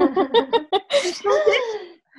Entonces, 1.05 1.63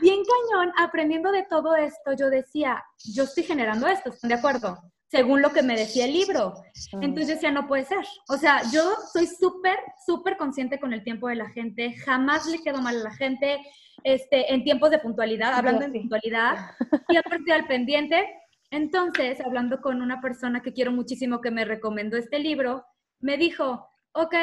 bien 0.06 0.22
cañón, 0.24 0.72
aprendiendo 0.78 1.32
de 1.32 1.44
todo 1.50 1.76
esto, 1.76 2.14
yo 2.14 2.30
decía, 2.30 2.84
yo 3.06 3.24
estoy 3.24 3.44
generando 3.44 3.88
esto, 3.88 4.12
¿están 4.12 4.30
de 4.30 4.36
acuerdo? 4.36 4.78
Según 5.10 5.42
lo 5.42 5.52
que 5.52 5.64
me 5.64 5.76
decía 5.76 6.06
el 6.06 6.14
libro. 6.14 6.54
Entonces 7.02 7.28
yo 7.28 7.34
decía, 7.34 7.52
no 7.52 7.68
puede 7.68 7.86
ser. 7.86 8.06
O 8.28 8.38
sea, 8.38 8.62
yo 8.72 8.84
soy 9.12 9.26
súper, 9.26 9.78
súper 10.06 10.38
consciente 10.38 10.80
con 10.80 10.94
el 10.94 11.04
tiempo 11.04 11.28
de 11.28 11.36
la 11.36 11.50
gente, 11.50 11.96
jamás 12.06 12.46
le 12.46 12.62
quedo 12.62 12.82
mal 12.84 13.00
a 13.00 13.04
la 13.04 13.16
gente 13.16 13.60
este, 14.04 14.54
en 14.54 14.64
tiempos 14.64 14.92
de 14.92 15.00
puntualidad, 15.00 15.54
hablando 15.54 15.88
de 15.88 16.00
puntualidad, 16.00 16.56
y 17.10 17.18
aparte 17.18 17.52
al 17.52 17.66
pendiente. 17.66 18.30
Entonces, 18.70 19.40
hablando 19.42 19.82
con 19.82 20.04
una 20.04 20.22
persona 20.22 20.62
que 20.62 20.74
quiero 20.74 20.92
muchísimo 20.92 21.42
que 21.42 21.50
me 21.50 21.66
recomendó 21.66 22.16
este 22.16 22.38
libro, 22.38 22.86
me 23.20 23.38
dijo, 23.38 23.88
ok, 24.12 24.36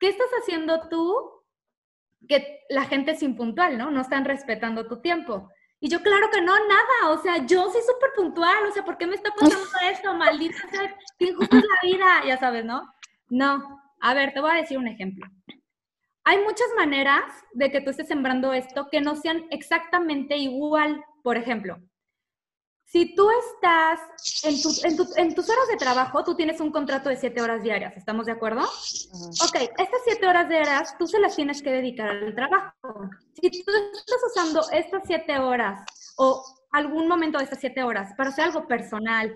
¿qué 0.00 0.08
estás 0.08 0.30
haciendo 0.40 0.88
tú 0.88 1.35
que 2.26 2.60
la 2.68 2.84
gente 2.84 3.12
es 3.12 3.22
impuntual, 3.22 3.78
¿no? 3.78 3.90
No 3.90 4.00
están 4.00 4.24
respetando 4.24 4.86
tu 4.86 5.00
tiempo. 5.00 5.50
Y 5.80 5.88
yo, 5.88 6.00
claro 6.02 6.30
que 6.32 6.40
no, 6.40 6.52
nada, 6.52 7.10
o 7.10 7.22
sea, 7.22 7.44
yo 7.46 7.70
soy 7.70 7.82
súper 7.82 8.10
puntual, 8.16 8.66
o 8.66 8.72
sea, 8.72 8.84
¿por 8.84 8.96
qué 8.96 9.06
me 9.06 9.14
está 9.14 9.30
pasando 9.38 9.66
esto? 9.90 10.14
Maldita 10.14 10.56
sea, 10.70 10.96
qué 11.18 11.26
injusta 11.26 11.58
es 11.58 11.64
la 11.64 11.88
vida, 11.88 12.06
ya 12.26 12.38
sabes, 12.38 12.64
¿no? 12.64 12.82
No, 13.28 13.82
a 14.00 14.14
ver, 14.14 14.32
te 14.32 14.40
voy 14.40 14.50
a 14.50 14.60
decir 14.60 14.78
un 14.78 14.88
ejemplo. 14.88 15.26
Hay 16.24 16.38
muchas 16.38 16.66
maneras 16.76 17.22
de 17.52 17.70
que 17.70 17.80
tú 17.80 17.90
estés 17.90 18.08
sembrando 18.08 18.52
esto 18.52 18.88
que 18.90 19.00
no 19.00 19.14
sean 19.14 19.44
exactamente 19.50 20.36
igual. 20.36 21.04
Por 21.22 21.36
ejemplo, 21.36 21.78
si 22.86 23.16
tú 23.16 23.28
estás 23.30 24.00
en, 24.44 25.34
tus 25.34 25.48
horas 25.50 25.68
de 25.68 25.76
trabajo, 25.76 26.22
tú 26.22 26.36
tienes 26.36 26.60
un 26.60 26.70
contrato 26.70 27.08
de 27.08 27.16
siete 27.16 27.42
horas 27.42 27.62
diarias, 27.62 27.96
¿estamos 27.96 28.26
de 28.26 28.32
acuerdo? 28.32 28.62
Ok, 28.62 29.56
estas 29.76 30.00
siete 30.04 30.26
horas 30.26 30.48
diarias 30.48 30.96
tú 30.96 31.06
se 31.06 31.18
las 31.18 31.34
tienes 31.34 31.62
que 31.62 31.72
dedicar 31.72 32.10
al 32.10 32.34
trabajo. 32.34 33.10
Si 33.34 33.50
tú 33.50 33.72
estás 33.92 34.20
usando 34.30 34.62
estas 34.70 35.02
siete 35.04 35.36
horas 35.38 35.84
o 36.16 36.44
algún 36.70 37.08
momento 37.08 37.38
de 37.38 37.44
estas 37.44 37.58
siete 37.58 37.82
horas 37.82 38.14
para 38.16 38.30
hacer 38.30 38.44
algo 38.44 38.68
personal, 38.68 39.34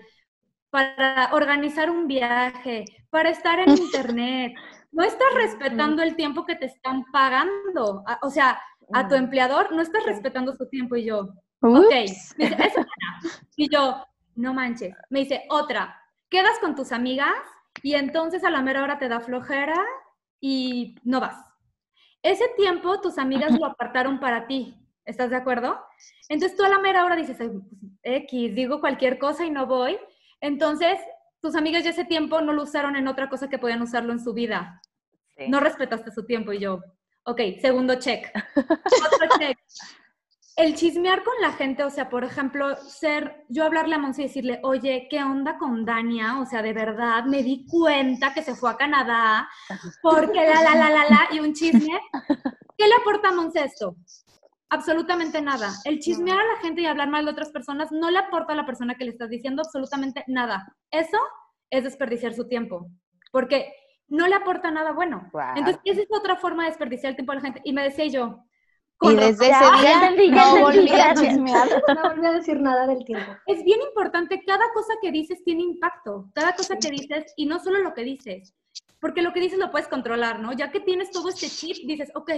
para 0.69 1.29
organizar 1.33 1.89
un 1.89 2.07
viaje, 2.07 2.85
para 3.09 3.31
estar 3.31 3.59
en 3.59 3.69
internet, 3.77 4.53
no 4.93 5.03
estás 5.03 5.33
respetando 5.35 6.01
el 6.01 6.15
tiempo 6.15 6.45
que 6.45 6.55
te 6.55 6.67
están 6.67 7.03
pagando. 7.11 8.03
O 8.21 8.29
sea, 8.29 8.61
a 8.93 9.07
tu 9.09 9.15
empleador 9.15 9.73
no 9.73 9.81
estás 9.81 10.05
respetando 10.05 10.53
su 10.53 10.69
tiempo 10.69 10.95
y 10.95 11.03
yo, 11.03 11.33
ok, 11.61 11.91
me 12.37 12.49
dice, 12.49 12.57
eso 12.59 12.85
Y 13.55 13.73
yo, 13.73 14.05
no 14.35 14.53
manches. 14.53 14.95
Me 15.09 15.19
dice, 15.19 15.45
otra, 15.49 15.99
quedas 16.29 16.57
con 16.59 16.75
tus 16.75 16.91
amigas 16.91 17.35
y 17.83 17.95
entonces 17.95 18.43
a 18.43 18.49
la 18.49 18.61
mera 18.61 18.83
hora 18.83 18.97
te 18.97 19.07
da 19.07 19.19
flojera 19.21 19.79
y 20.39 20.95
no 21.03 21.19
vas. 21.19 21.37
Ese 22.23 22.45
tiempo 22.57 23.01
tus 23.01 23.17
amigas 23.17 23.57
lo 23.59 23.65
apartaron 23.65 24.19
para 24.19 24.47
ti. 24.47 24.77
¿Estás 25.05 25.31
de 25.31 25.35
acuerdo? 25.35 25.79
Entonces 26.29 26.55
tú 26.55 26.63
a 26.63 26.69
la 26.69 26.79
mera 26.79 27.03
hora 27.03 27.15
dices, 27.15 27.37
pues, 27.37 27.51
X, 28.03 28.55
digo 28.55 28.79
cualquier 28.79 29.17
cosa 29.17 29.45
y 29.45 29.49
no 29.49 29.65
voy. 29.65 29.97
Entonces 30.39 30.99
tus 31.41 31.55
amigas 31.55 31.83
ya 31.83 31.89
ese 31.89 32.05
tiempo 32.05 32.39
no 32.41 32.53
lo 32.53 32.63
usaron 32.63 32.95
en 32.95 33.07
otra 33.07 33.27
cosa 33.29 33.49
que 33.49 33.57
podían 33.57 33.81
usarlo 33.81 34.13
en 34.13 34.19
su 34.19 34.33
vida. 34.33 34.81
No 35.47 35.59
respetaste 35.59 36.11
su 36.11 36.25
tiempo 36.25 36.53
y 36.53 36.59
yo, 36.59 36.81
ok, 37.23 37.41
segundo 37.59 37.95
check. 37.95 38.31
Otro 38.55 39.27
check. 39.39 39.57
El 40.61 40.75
chismear 40.75 41.23
con 41.23 41.33
la 41.41 41.53
gente, 41.53 41.83
o 41.83 41.89
sea, 41.89 42.07
por 42.09 42.23
ejemplo, 42.23 42.75
ser, 42.75 43.45
yo 43.49 43.65
hablarle 43.65 43.95
a 43.95 43.97
Monse 43.97 44.21
y 44.21 44.25
decirle, 44.25 44.59
oye, 44.63 45.07
¿qué 45.09 45.23
onda 45.23 45.57
con 45.57 45.85
Dania? 45.85 46.39
O 46.39 46.45
sea, 46.45 46.61
de 46.61 46.71
verdad, 46.71 47.25
me 47.25 47.41
di 47.41 47.65
cuenta 47.67 48.33
que 48.33 48.43
se 48.43 48.55
fue 48.55 48.69
a 48.69 48.77
Canadá 48.77 49.49
porque 50.01 50.45
la, 50.45 50.61
la, 50.61 50.75
la, 50.75 50.89
la, 50.91 51.09
la, 51.09 51.27
y 51.31 51.39
un 51.39 51.53
chisme. 51.53 51.99
¿Qué 52.77 52.87
le 52.87 52.95
aporta 52.95 53.29
a 53.29 53.33
Monse 53.33 53.63
esto? 53.63 53.95
absolutamente 54.71 55.41
nada. 55.41 55.69
El 55.83 55.99
chismear 55.99 56.39
a 56.39 56.47
la 56.47 56.55
gente 56.61 56.81
y 56.81 56.85
hablar 56.85 57.09
mal 57.09 57.25
de 57.25 57.31
otras 57.31 57.51
personas 57.51 57.91
no 57.91 58.09
le 58.09 58.17
aporta 58.17 58.53
a 58.53 58.55
la 58.55 58.65
persona 58.65 58.95
que 58.95 59.03
le 59.03 59.11
estás 59.11 59.29
diciendo 59.29 59.61
absolutamente 59.61 60.23
nada. 60.27 60.75
Eso 60.89 61.17
es 61.69 61.83
desperdiciar 61.83 62.33
su 62.33 62.47
tiempo, 62.47 62.89
porque 63.31 63.73
no 64.07 64.27
le 64.27 64.35
aporta 64.35 64.71
nada 64.71 64.93
bueno. 64.93 65.29
Entonces, 65.55 65.81
esa 65.83 66.01
es 66.01 66.07
otra 66.09 66.37
forma 66.37 66.63
de 66.63 66.69
desperdiciar 66.69 67.11
el 67.11 67.15
tiempo 67.17 67.33
a 67.33 67.35
la 67.35 67.41
gente. 67.41 67.61
Y 67.65 67.73
me 67.73 67.83
decía 67.83 68.07
yo, 68.07 68.45
y 69.01 69.15
desde 69.15 69.49
ese 69.49 69.65
día 69.81 70.31
no 70.31 70.61
volví 70.61 70.89
a 70.91 71.13
chismear. 71.13 71.67
No 71.87 72.09
volví 72.09 72.25
a 72.25 72.31
decir 72.33 72.59
nada 72.59 72.87
del 72.87 73.03
tiempo. 73.03 73.31
Es 73.47 73.63
bien 73.63 73.81
importante, 73.81 74.41
cada 74.45 74.65
cosa 74.73 74.93
que 75.01 75.11
dices 75.11 75.43
tiene 75.43 75.63
impacto, 75.63 76.29
cada 76.33 76.55
cosa 76.55 76.77
que 76.77 76.91
dices, 76.91 77.33
y 77.35 77.47
no 77.47 77.59
solo 77.59 77.79
lo 77.79 77.93
que 77.93 78.03
dices, 78.03 78.53
porque 78.99 79.23
lo 79.23 79.33
que 79.33 79.39
dices 79.39 79.57
lo 79.57 79.71
puedes 79.71 79.87
controlar, 79.87 80.39
¿no? 80.39 80.53
Ya 80.53 80.71
que 80.71 80.79
tienes 80.79 81.09
todo 81.11 81.29
este 81.29 81.47
chip, 81.47 81.77
dices, 81.87 82.11
ok, 82.13 82.31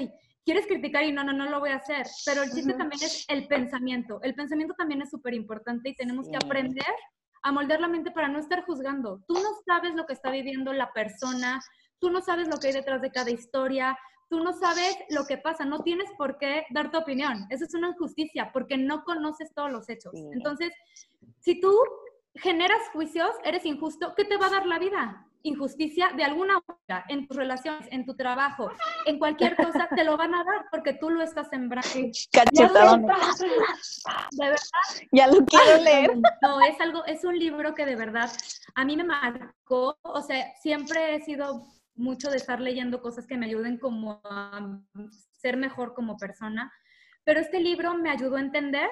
quieres 0.45 0.65
criticar 0.65 1.03
y 1.03 1.11
no, 1.11 1.23
no, 1.23 1.33
no 1.33 1.49
lo 1.49 1.59
voy 1.59 1.71
a 1.71 1.75
hacer, 1.75 2.07
pero 2.25 2.43
el 2.43 2.51
chiste 2.51 2.73
también 2.73 3.03
es 3.03 3.25
el 3.27 3.47
pensamiento. 3.47 4.21
El 4.23 4.33
pensamiento 4.33 4.73
también 4.77 5.01
es 5.01 5.09
súper 5.09 5.33
importante 5.33 5.89
y 5.89 5.95
tenemos 5.95 6.29
que 6.29 6.37
aprender 6.37 6.85
a 7.43 7.51
moldear 7.51 7.81
la 7.81 7.89
mente 7.89 8.11
para 8.11 8.29
no 8.29 8.39
estar 8.39 8.63
juzgando. 8.63 9.21
Tú 9.27 9.33
no 9.33 9.49
sabes 9.65 9.93
lo 9.95 10.05
que 10.05 10.13
está 10.13 10.31
viviendo 10.31 10.71
la 10.71 10.93
persona, 10.93 11.61
tú 11.99 12.09
no 12.09 12.21
sabes 12.21 12.47
lo 12.47 12.57
que 12.57 12.67
hay 12.67 12.73
detrás 12.73 13.01
de 13.01 13.11
cada 13.11 13.31
historia, 13.31 13.97
tú 14.29 14.43
no 14.43 14.53
sabes 14.53 14.97
lo 15.09 15.25
que 15.25 15.37
pasa, 15.37 15.65
no 15.65 15.79
tienes 15.79 16.09
por 16.17 16.37
qué 16.37 16.65
dar 16.71 16.91
tu 16.91 16.97
opinión. 16.97 17.45
Eso 17.49 17.65
es 17.65 17.73
una 17.73 17.89
injusticia 17.89 18.51
porque 18.51 18.77
no 18.77 19.03
conoces 19.03 19.53
todos 19.53 19.71
los 19.71 19.89
hechos. 19.89 20.13
Entonces, 20.33 20.71
si 21.39 21.59
tú 21.59 21.73
generas 22.35 22.79
juicios, 22.91 23.31
eres 23.43 23.65
injusto, 23.65 24.13
¿qué 24.15 24.25
te 24.25 24.37
va 24.37 24.47
a 24.47 24.51
dar 24.51 24.65
la 24.65 24.79
vida? 24.79 25.27
injusticia 25.43 26.09
de 26.15 26.23
alguna 26.23 26.53
manera 26.67 27.05
en 27.09 27.27
tus 27.27 27.37
relaciones, 27.37 27.87
en 27.91 28.05
tu 28.05 28.15
trabajo, 28.15 28.71
en 29.05 29.19
cualquier 29.19 29.55
cosa, 29.55 29.87
te 29.95 30.03
lo 30.03 30.17
van 30.17 30.33
a 30.33 30.43
dar 30.43 30.65
porque 30.71 30.93
tú 30.93 31.09
lo 31.09 31.21
estás 31.21 31.49
sembrando. 31.49 31.89
Cachetón. 32.31 33.05
De 34.31 34.45
verdad. 34.45 34.57
Ya 35.11 35.27
lo 35.27 35.45
quiero 35.45 35.83
leer. 35.83 36.17
No, 36.41 36.61
es 36.61 36.79
algo, 36.79 37.05
es 37.05 37.23
un 37.23 37.37
libro 37.37 37.75
que 37.75 37.85
de 37.85 37.95
verdad 37.95 38.31
a 38.75 38.85
mí 38.85 38.97
me 38.97 39.03
marcó, 39.03 39.97
o 40.01 40.21
sea, 40.21 40.53
siempre 40.61 41.15
he 41.15 41.21
sido 41.21 41.65
mucho 41.95 42.29
de 42.29 42.37
estar 42.37 42.59
leyendo 42.59 43.01
cosas 43.01 43.27
que 43.27 43.37
me 43.37 43.45
ayuden 43.45 43.77
como 43.77 44.21
a 44.23 44.79
ser 45.31 45.57
mejor 45.57 45.93
como 45.93 46.17
persona, 46.17 46.71
pero 47.23 47.39
este 47.39 47.59
libro 47.59 47.95
me 47.95 48.09
ayudó 48.09 48.37
a 48.37 48.41
entender 48.41 48.89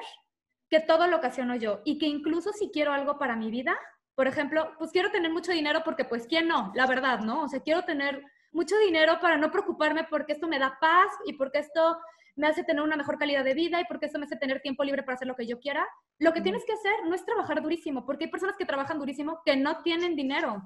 que 0.69 0.79
todo 0.79 1.07
lo 1.07 1.17
ocasiono 1.17 1.55
yo 1.55 1.81
y 1.83 1.97
que 1.97 2.05
incluso 2.05 2.53
si 2.53 2.69
quiero 2.71 2.93
algo 2.93 3.17
para 3.17 3.35
mi 3.35 3.51
vida, 3.51 3.77
Por 4.13 4.27
ejemplo, 4.27 4.73
pues 4.77 4.91
quiero 4.91 5.09
tener 5.09 5.31
mucho 5.31 5.51
dinero 5.51 5.81
porque 5.83 6.05
pues 6.05 6.27
quién 6.27 6.47
no, 6.47 6.71
la 6.75 6.85
verdad, 6.85 7.21
¿no? 7.21 7.43
O 7.43 7.47
sea, 7.47 7.61
quiero 7.61 7.83
tener 7.85 8.23
mucho 8.51 8.77
dinero 8.77 9.19
para 9.21 9.37
no 9.37 9.51
preocuparme 9.51 10.03
porque 10.03 10.33
esto 10.33 10.47
me 10.47 10.59
da 10.59 10.77
paz 10.79 11.11
y 11.25 11.33
porque 11.33 11.59
esto 11.59 11.97
me 12.41 12.47
hace 12.47 12.63
tener 12.63 12.81
una 12.81 12.97
mejor 12.97 13.19
calidad 13.19 13.43
de 13.45 13.53
vida 13.53 13.79
y 13.79 13.85
porque 13.85 14.07
eso 14.07 14.17
me 14.17 14.25
hace 14.25 14.35
tener 14.35 14.61
tiempo 14.61 14.83
libre 14.83 15.03
para 15.03 15.13
hacer 15.13 15.27
lo 15.27 15.35
que 15.35 15.45
yo 15.45 15.59
quiera. 15.59 15.87
Lo 16.17 16.33
que 16.33 16.41
tienes 16.41 16.65
que 16.65 16.73
hacer 16.73 16.91
no 17.05 17.13
es 17.13 17.23
trabajar 17.23 17.61
durísimo, 17.61 18.03
porque 18.03 18.25
hay 18.25 18.31
personas 18.31 18.57
que 18.57 18.65
trabajan 18.65 18.97
durísimo 18.97 19.41
que 19.45 19.55
no 19.55 19.83
tienen 19.83 20.15
dinero. 20.15 20.59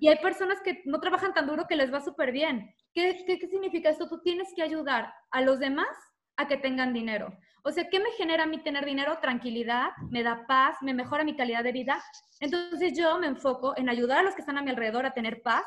Y 0.00 0.08
hay 0.08 0.16
personas 0.16 0.60
que 0.62 0.82
no 0.84 1.00
trabajan 1.00 1.32
tan 1.32 1.46
duro 1.46 1.66
que 1.68 1.76
les 1.76 1.94
va 1.94 2.00
súper 2.00 2.32
bien. 2.32 2.74
¿Qué, 2.92 3.24
¿Qué, 3.24 3.46
significa 3.46 3.88
esto? 3.88 4.08
Tú 4.08 4.20
tienes 4.20 4.52
que 4.56 4.64
ayudar 4.64 5.14
a 5.30 5.40
los 5.42 5.60
demás 5.60 5.86
a 6.36 6.48
que 6.48 6.56
tengan 6.56 6.92
dinero. 6.92 7.32
O 7.62 7.70
sea, 7.70 7.88
¿qué 7.88 8.00
me 8.00 8.10
genera 8.18 8.42
a 8.42 8.46
mí 8.46 8.58
tener 8.58 8.84
dinero? 8.84 9.18
Tranquilidad, 9.22 9.90
me 10.10 10.24
da 10.24 10.44
paz, 10.48 10.76
me 10.80 10.92
mejora 10.92 11.22
mi 11.22 11.36
calidad 11.36 11.62
de 11.62 11.70
vida. 11.70 12.02
Entonces 12.40 12.98
yo 12.98 13.16
me 13.20 13.28
enfoco 13.28 13.76
en 13.76 13.88
ayudar 13.88 14.18
a 14.18 14.22
los 14.24 14.34
que 14.34 14.40
están 14.40 14.58
a 14.58 14.62
mi 14.62 14.70
alrededor 14.70 15.06
a 15.06 15.14
tener 15.14 15.40
paz 15.42 15.64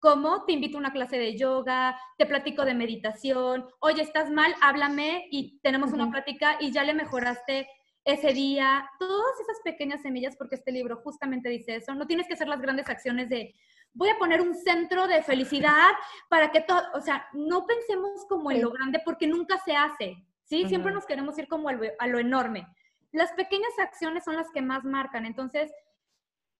como 0.00 0.44
te 0.44 0.52
invito 0.52 0.76
a 0.76 0.80
una 0.80 0.92
clase 0.92 1.18
de 1.18 1.36
yoga, 1.36 1.98
te 2.16 2.26
platico 2.26 2.64
de 2.64 2.74
meditación, 2.74 3.66
oye, 3.80 4.02
estás 4.02 4.30
mal, 4.30 4.54
háblame 4.60 5.26
y 5.30 5.58
tenemos 5.60 5.92
una 5.92 6.10
plática 6.10 6.56
y 6.60 6.70
ya 6.70 6.84
le 6.84 6.94
mejoraste 6.94 7.68
ese 8.04 8.32
día, 8.32 8.88
todas 8.98 9.40
esas 9.40 9.58
pequeñas 9.64 10.00
semillas, 10.02 10.36
porque 10.36 10.54
este 10.54 10.72
libro 10.72 10.96
justamente 11.02 11.48
dice 11.48 11.76
eso, 11.76 11.94
no 11.94 12.06
tienes 12.06 12.26
que 12.26 12.34
hacer 12.34 12.48
las 12.48 12.60
grandes 12.60 12.88
acciones 12.88 13.28
de 13.28 13.54
voy 13.92 14.08
a 14.08 14.18
poner 14.18 14.40
un 14.40 14.54
centro 14.54 15.06
de 15.08 15.22
felicidad 15.22 15.90
para 16.28 16.50
que 16.50 16.60
todo, 16.60 16.80
o 16.94 17.00
sea, 17.00 17.26
no 17.32 17.66
pensemos 17.66 18.24
como 18.28 18.50
en 18.50 18.62
lo 18.62 18.70
grande 18.70 19.00
porque 19.04 19.26
nunca 19.26 19.58
se 19.64 19.74
hace, 19.74 20.24
¿sí? 20.44 20.66
Siempre 20.68 20.92
nos 20.92 21.04
queremos 21.04 21.38
ir 21.38 21.48
como 21.48 21.68
a 21.68 21.72
lo, 21.72 21.82
a 21.98 22.06
lo 22.06 22.18
enorme. 22.18 22.66
Las 23.12 23.32
pequeñas 23.32 23.72
acciones 23.78 24.24
son 24.24 24.36
las 24.36 24.50
que 24.52 24.62
más 24.62 24.84
marcan, 24.84 25.26
entonces, 25.26 25.72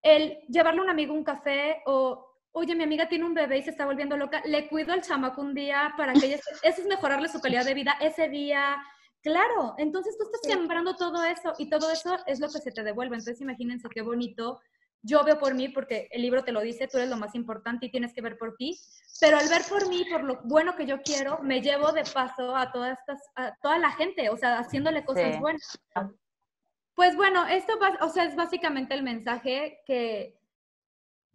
el 0.03 0.39
llevarle 0.49 0.81
a 0.81 0.85
un 0.85 0.91
amigo 0.91 1.15
un 1.15 1.25
café 1.25 1.83
o 1.87 2.28
oye, 2.59 2.75
mi 2.75 2.85
amiga 2.85 3.09
tiene 3.09 3.25
un 3.25 3.35
bebé 3.35 3.59
y 3.59 3.63
se 3.63 3.71
está 3.71 3.87
volviendo 3.87 4.17
loca, 4.17 4.43
le 4.45 4.69
cuido 4.69 4.93
al 4.93 5.03
chamaco 5.03 5.41
un 5.41 5.55
día 5.55 5.95
para 5.97 6.13
que 6.13 6.27
ella, 6.27 6.37
eso 6.63 6.83
es 6.83 6.87
mejorarle 6.87 7.29
su 7.29 7.41
calidad 7.41 7.65
de 7.65 7.75
vida 7.75 7.97
ese 8.01 8.29
día. 8.29 8.77
Claro, 9.23 9.75
entonces 9.79 10.17
tú 10.17 10.25
estás 10.25 10.41
sembrando 10.43 10.95
todo 10.97 11.25
eso 11.25 11.53
y 11.59 11.69
todo 11.69 11.91
eso 11.91 12.17
es 12.27 12.41
lo 12.41 12.49
que 12.49 12.59
se 12.59 12.71
te 12.71 12.83
devuelve. 12.83 13.17
Entonces 13.17 13.41
imagínense 13.41 13.89
qué 13.89 14.03
bonito. 14.03 14.61
Yo 15.03 15.23
veo 15.25 15.39
por 15.39 15.55
mí 15.55 15.69
porque 15.69 16.09
el 16.11 16.23
libro 16.23 16.43
te 16.43 16.53
lo 16.53 16.61
dice, 16.61 16.89
tú 16.89 16.99
eres 16.99 17.11
lo 17.11 17.17
más 17.17 17.35
importante 17.35 17.87
y 17.87 17.91
tienes 17.91 18.13
que 18.13 18.21
ver 18.21 18.37
por 18.37 18.57
ti, 18.57 18.79
pero 19.21 19.39
al 19.39 19.49
ver 19.49 19.63
por 19.69 19.89
mí, 19.89 20.05
por 20.11 20.25
lo 20.25 20.41
bueno 20.43 20.75
que 20.75 20.87
yo 20.87 21.03
quiero, 21.03 21.39
me 21.41 21.61
llevo 21.61 21.93
de 21.93 22.03
paso 22.03 22.57
a 22.57 22.73
todas 22.73 22.99
estas, 22.99 23.23
a 23.37 23.55
toda 23.63 23.79
la 23.79 23.93
gente, 23.93 24.29
o 24.29 24.37
sea, 24.37 24.59
haciéndole 24.59 25.05
cosas 25.05 25.39
buenas. 25.39 25.79
Pues 26.95 27.15
bueno, 27.15 27.47
esto 27.47 27.75
o 28.01 28.09
sea, 28.09 28.25
es 28.25 28.35
básicamente 28.35 28.93
el 28.93 29.05
mensaje 29.05 29.79
que, 29.87 30.38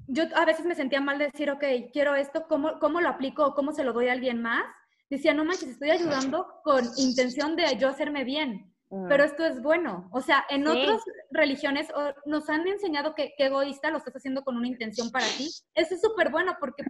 yo 0.08 0.24
a 0.36 0.46
veces 0.46 0.66
me 0.66 0.76
sentía 0.76 1.02
mal 1.02 1.18
de 1.18 1.26
decir, 1.26 1.50
ok, 1.50 1.64
quiero 1.92 2.16
esto, 2.16 2.46
¿cómo, 2.48 2.80
cómo 2.80 3.02
lo 3.02 3.10
aplico 3.10 3.46
o 3.46 3.54
cómo 3.54 3.72
se 3.72 3.84
lo 3.84 3.94
doy 3.94 4.08
a 4.08 4.14
alguien 4.14 4.42
más? 4.42 4.64
Decía, 5.10 5.34
no 5.34 5.46
manches, 5.46 5.70
estoy 5.70 5.92
ayudando 5.92 6.48
con 6.64 6.84
intención 6.98 7.56
de 7.56 7.78
yo 7.78 7.90
hacerme 7.90 8.24
bien, 8.24 8.74
pero 9.08 9.24
esto 9.24 9.46
es 9.46 9.62
bueno. 9.62 10.10
O 10.12 10.22
sea, 10.22 10.46
en 10.50 10.68
otras 10.68 11.02
religiones 11.32 11.88
nos 12.26 12.50
han 12.50 12.68
enseñado 12.68 13.14
que, 13.14 13.34
egoísta 13.38 13.92
lo 13.92 13.98
estás 13.98 14.16
haciendo 14.16 14.44
con 14.44 14.58
una 14.58 14.68
intención 14.68 15.12
para 15.12 15.26
ti. 15.38 15.50
Eso 15.76 15.96
es 15.96 16.02
súper 16.02 16.32
bueno 16.32 16.56
porque 16.60 16.84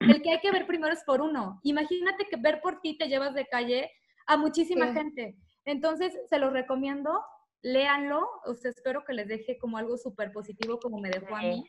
el 0.00 0.22
que 0.22 0.30
hay 0.30 0.40
que 0.40 0.52
ver 0.52 0.66
primero 0.66 0.92
es 0.92 1.02
por 1.04 1.20
uno. 1.20 1.60
Imagínate 1.62 2.26
que 2.28 2.36
ver 2.36 2.60
por 2.60 2.80
ti 2.80 2.96
te 2.96 3.08
llevas 3.08 3.34
de 3.34 3.46
calle 3.46 3.90
a 4.26 4.36
muchísima 4.36 4.92
gente. 4.92 5.36
Entonces, 5.64 6.12
se 6.28 6.38
los 6.38 6.52
recomiendo, 6.52 7.24
léanlo. 7.62 8.28
O 8.46 8.54
sea, 8.54 8.70
espero 8.70 9.04
que 9.04 9.14
les 9.14 9.26
deje 9.26 9.58
como 9.58 9.78
algo 9.78 9.96
súper 9.96 10.32
positivo 10.32 10.78
como 10.78 10.98
me 11.00 11.10
dejó 11.10 11.34
a 11.34 11.42
mí 11.42 11.64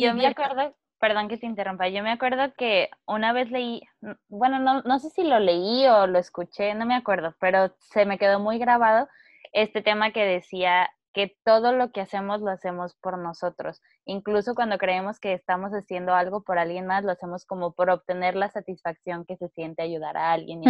yo 0.00 0.14
me 0.14 0.26
acuerdo, 0.26 0.74
perdón 0.98 1.28
que 1.28 1.38
te 1.38 1.46
interrumpa, 1.46 1.88
yo 1.88 2.02
me 2.02 2.10
acuerdo 2.10 2.52
que 2.56 2.90
una 3.06 3.32
vez 3.32 3.50
leí, 3.50 3.82
bueno, 4.28 4.58
no, 4.58 4.82
no 4.82 4.98
sé 4.98 5.10
si 5.10 5.24
lo 5.24 5.38
leí 5.38 5.86
o 5.86 6.06
lo 6.06 6.18
escuché, 6.18 6.74
no 6.74 6.86
me 6.86 6.94
acuerdo, 6.94 7.34
pero 7.40 7.74
se 7.78 8.04
me 8.06 8.18
quedó 8.18 8.40
muy 8.40 8.58
grabado 8.58 9.08
este 9.52 9.82
tema 9.82 10.12
que 10.12 10.24
decía 10.24 10.90
que 11.12 11.36
todo 11.44 11.72
lo 11.72 11.90
que 11.90 12.00
hacemos 12.00 12.40
lo 12.40 12.50
hacemos 12.50 12.94
por 12.94 13.18
nosotros. 13.18 13.82
Incluso 14.04 14.54
cuando 14.54 14.78
creemos 14.78 15.18
que 15.18 15.32
estamos 15.32 15.72
haciendo 15.72 16.14
algo 16.14 16.42
por 16.42 16.58
alguien 16.58 16.86
más, 16.86 17.02
lo 17.02 17.10
hacemos 17.10 17.44
como 17.44 17.72
por 17.72 17.90
obtener 17.90 18.36
la 18.36 18.50
satisfacción 18.50 19.24
que 19.24 19.36
se 19.36 19.48
siente 19.48 19.82
ayudar 19.82 20.16
a 20.16 20.32
alguien. 20.32 20.62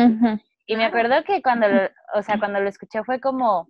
Y, 0.67 0.77
me 0.77 0.85
acuerdo 0.85 1.23
que 1.25 1.43
cuando, 1.43 1.67
o 2.15 2.23
sea, 2.23 2.39
cuando 2.39 2.61
lo 2.61 2.69
escuché 2.69 3.03
fue 3.05 3.21
como, 3.21 3.69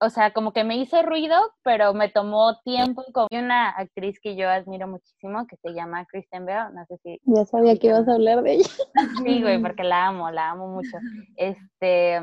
o 0.00 0.08
sea, 0.08 0.32
como 0.32 0.52
que 0.52 0.64
me 0.64 0.76
hizo 0.76 1.02
ruido, 1.02 1.36
pero 1.62 1.92
me 1.92 2.08
tomó 2.08 2.58
tiempo. 2.62 3.04
Como 3.12 3.28
una 3.30 3.68
actriz 3.68 4.18
que 4.20 4.34
yo 4.34 4.48
admiro 4.48 4.88
muchísimo, 4.88 5.46
que 5.46 5.56
se 5.56 5.74
llama 5.74 6.06
Kristen 6.06 6.46
Bell, 6.46 6.74
no 6.74 6.86
sé 6.86 6.96
si... 7.02 7.20
Ya 7.24 7.44
sabía 7.44 7.76
que 7.76 7.88
ibas 7.88 8.08
a 8.08 8.14
hablar 8.14 8.42
de 8.42 8.54
ella. 8.54 8.70
Sí, 9.24 9.42
güey, 9.42 9.60
porque 9.60 9.84
la 9.84 10.06
amo, 10.06 10.30
la 10.30 10.50
amo 10.50 10.68
mucho. 10.68 10.96
Este, 11.36 12.20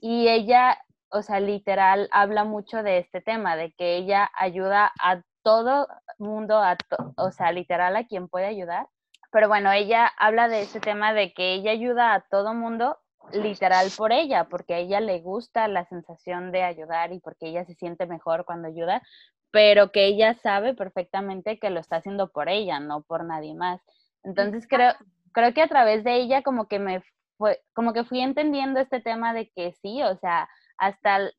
y 0.00 0.28
ella, 0.28 0.78
o 1.10 1.22
sea, 1.22 1.40
literal, 1.40 2.08
habla 2.12 2.44
mucho 2.44 2.84
de 2.84 2.98
este 2.98 3.20
tema, 3.20 3.56
de 3.56 3.72
que 3.72 3.96
ella 3.96 4.30
ayuda 4.38 4.92
a 5.00 5.22
todo 5.42 5.88
mundo, 6.18 6.58
a 6.58 6.76
o 7.16 7.32
sea, 7.32 7.50
literal 7.50 7.96
a 7.96 8.06
quien 8.06 8.28
puede 8.28 8.46
ayudar. 8.46 8.86
Pero 9.32 9.48
bueno, 9.48 9.72
ella 9.72 10.06
habla 10.16 10.48
de 10.48 10.62
este 10.62 10.78
tema 10.78 11.12
de 11.12 11.32
que 11.32 11.54
ella 11.54 11.72
ayuda 11.72 12.14
a 12.14 12.20
todo 12.30 12.54
mundo 12.54 12.96
literal 13.32 13.88
por 13.96 14.12
ella, 14.12 14.48
porque 14.48 14.74
a 14.74 14.78
ella 14.78 15.00
le 15.00 15.20
gusta 15.20 15.68
la 15.68 15.84
sensación 15.86 16.52
de 16.52 16.62
ayudar 16.62 17.12
y 17.12 17.20
porque 17.20 17.48
ella 17.48 17.64
se 17.64 17.74
siente 17.74 18.06
mejor 18.06 18.44
cuando 18.44 18.68
ayuda, 18.68 19.02
pero 19.50 19.92
que 19.92 20.06
ella 20.06 20.34
sabe 20.42 20.74
perfectamente 20.74 21.58
que 21.58 21.70
lo 21.70 21.80
está 21.80 21.96
haciendo 21.96 22.30
por 22.30 22.48
ella, 22.48 22.80
no 22.80 23.02
por 23.02 23.24
nadie 23.24 23.54
más. 23.54 23.80
Entonces 24.24 24.66
creo, 24.68 24.92
creo 25.32 25.54
que 25.54 25.62
a 25.62 25.68
través 25.68 26.04
de 26.04 26.16
ella 26.16 26.42
como 26.42 26.68
que 26.68 26.78
me 26.78 27.02
fue, 27.36 27.60
como 27.74 27.92
que 27.92 28.04
fui 28.04 28.20
entendiendo 28.20 28.80
este 28.80 29.00
tema 29.00 29.32
de 29.32 29.50
que 29.50 29.72
sí, 29.80 30.02
o 30.02 30.16
sea, 30.18 30.48
hasta 30.76 31.30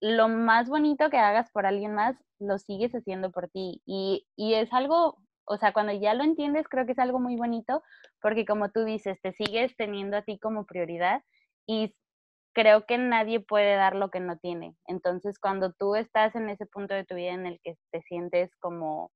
lo 0.00 0.28
más 0.28 0.68
bonito 0.68 1.10
que 1.10 1.18
hagas 1.18 1.50
por 1.50 1.66
alguien 1.66 1.94
más, 1.94 2.16
lo 2.40 2.58
sigues 2.58 2.92
haciendo 2.92 3.30
por 3.30 3.48
ti. 3.48 3.80
Y, 3.86 4.26
y 4.36 4.54
es 4.54 4.72
algo 4.72 5.21
o 5.44 5.56
sea, 5.56 5.72
cuando 5.72 5.92
ya 5.92 6.14
lo 6.14 6.24
entiendes, 6.24 6.68
creo 6.68 6.86
que 6.86 6.92
es 6.92 6.98
algo 6.98 7.18
muy 7.18 7.36
bonito, 7.36 7.82
porque 8.20 8.44
como 8.46 8.70
tú 8.70 8.84
dices, 8.84 9.20
te 9.20 9.32
sigues 9.32 9.76
teniendo 9.76 10.16
a 10.16 10.22
ti 10.22 10.38
como 10.38 10.66
prioridad 10.66 11.22
y 11.66 11.94
creo 12.52 12.86
que 12.86 12.98
nadie 12.98 13.40
puede 13.40 13.76
dar 13.76 13.96
lo 13.96 14.10
que 14.10 14.20
no 14.20 14.36
tiene. 14.38 14.76
Entonces, 14.86 15.38
cuando 15.38 15.72
tú 15.72 15.96
estás 15.96 16.34
en 16.34 16.50
ese 16.50 16.66
punto 16.66 16.94
de 16.94 17.04
tu 17.04 17.14
vida 17.14 17.32
en 17.32 17.46
el 17.46 17.60
que 17.62 17.76
te 17.90 18.02
sientes 18.02 18.54
como 18.56 19.10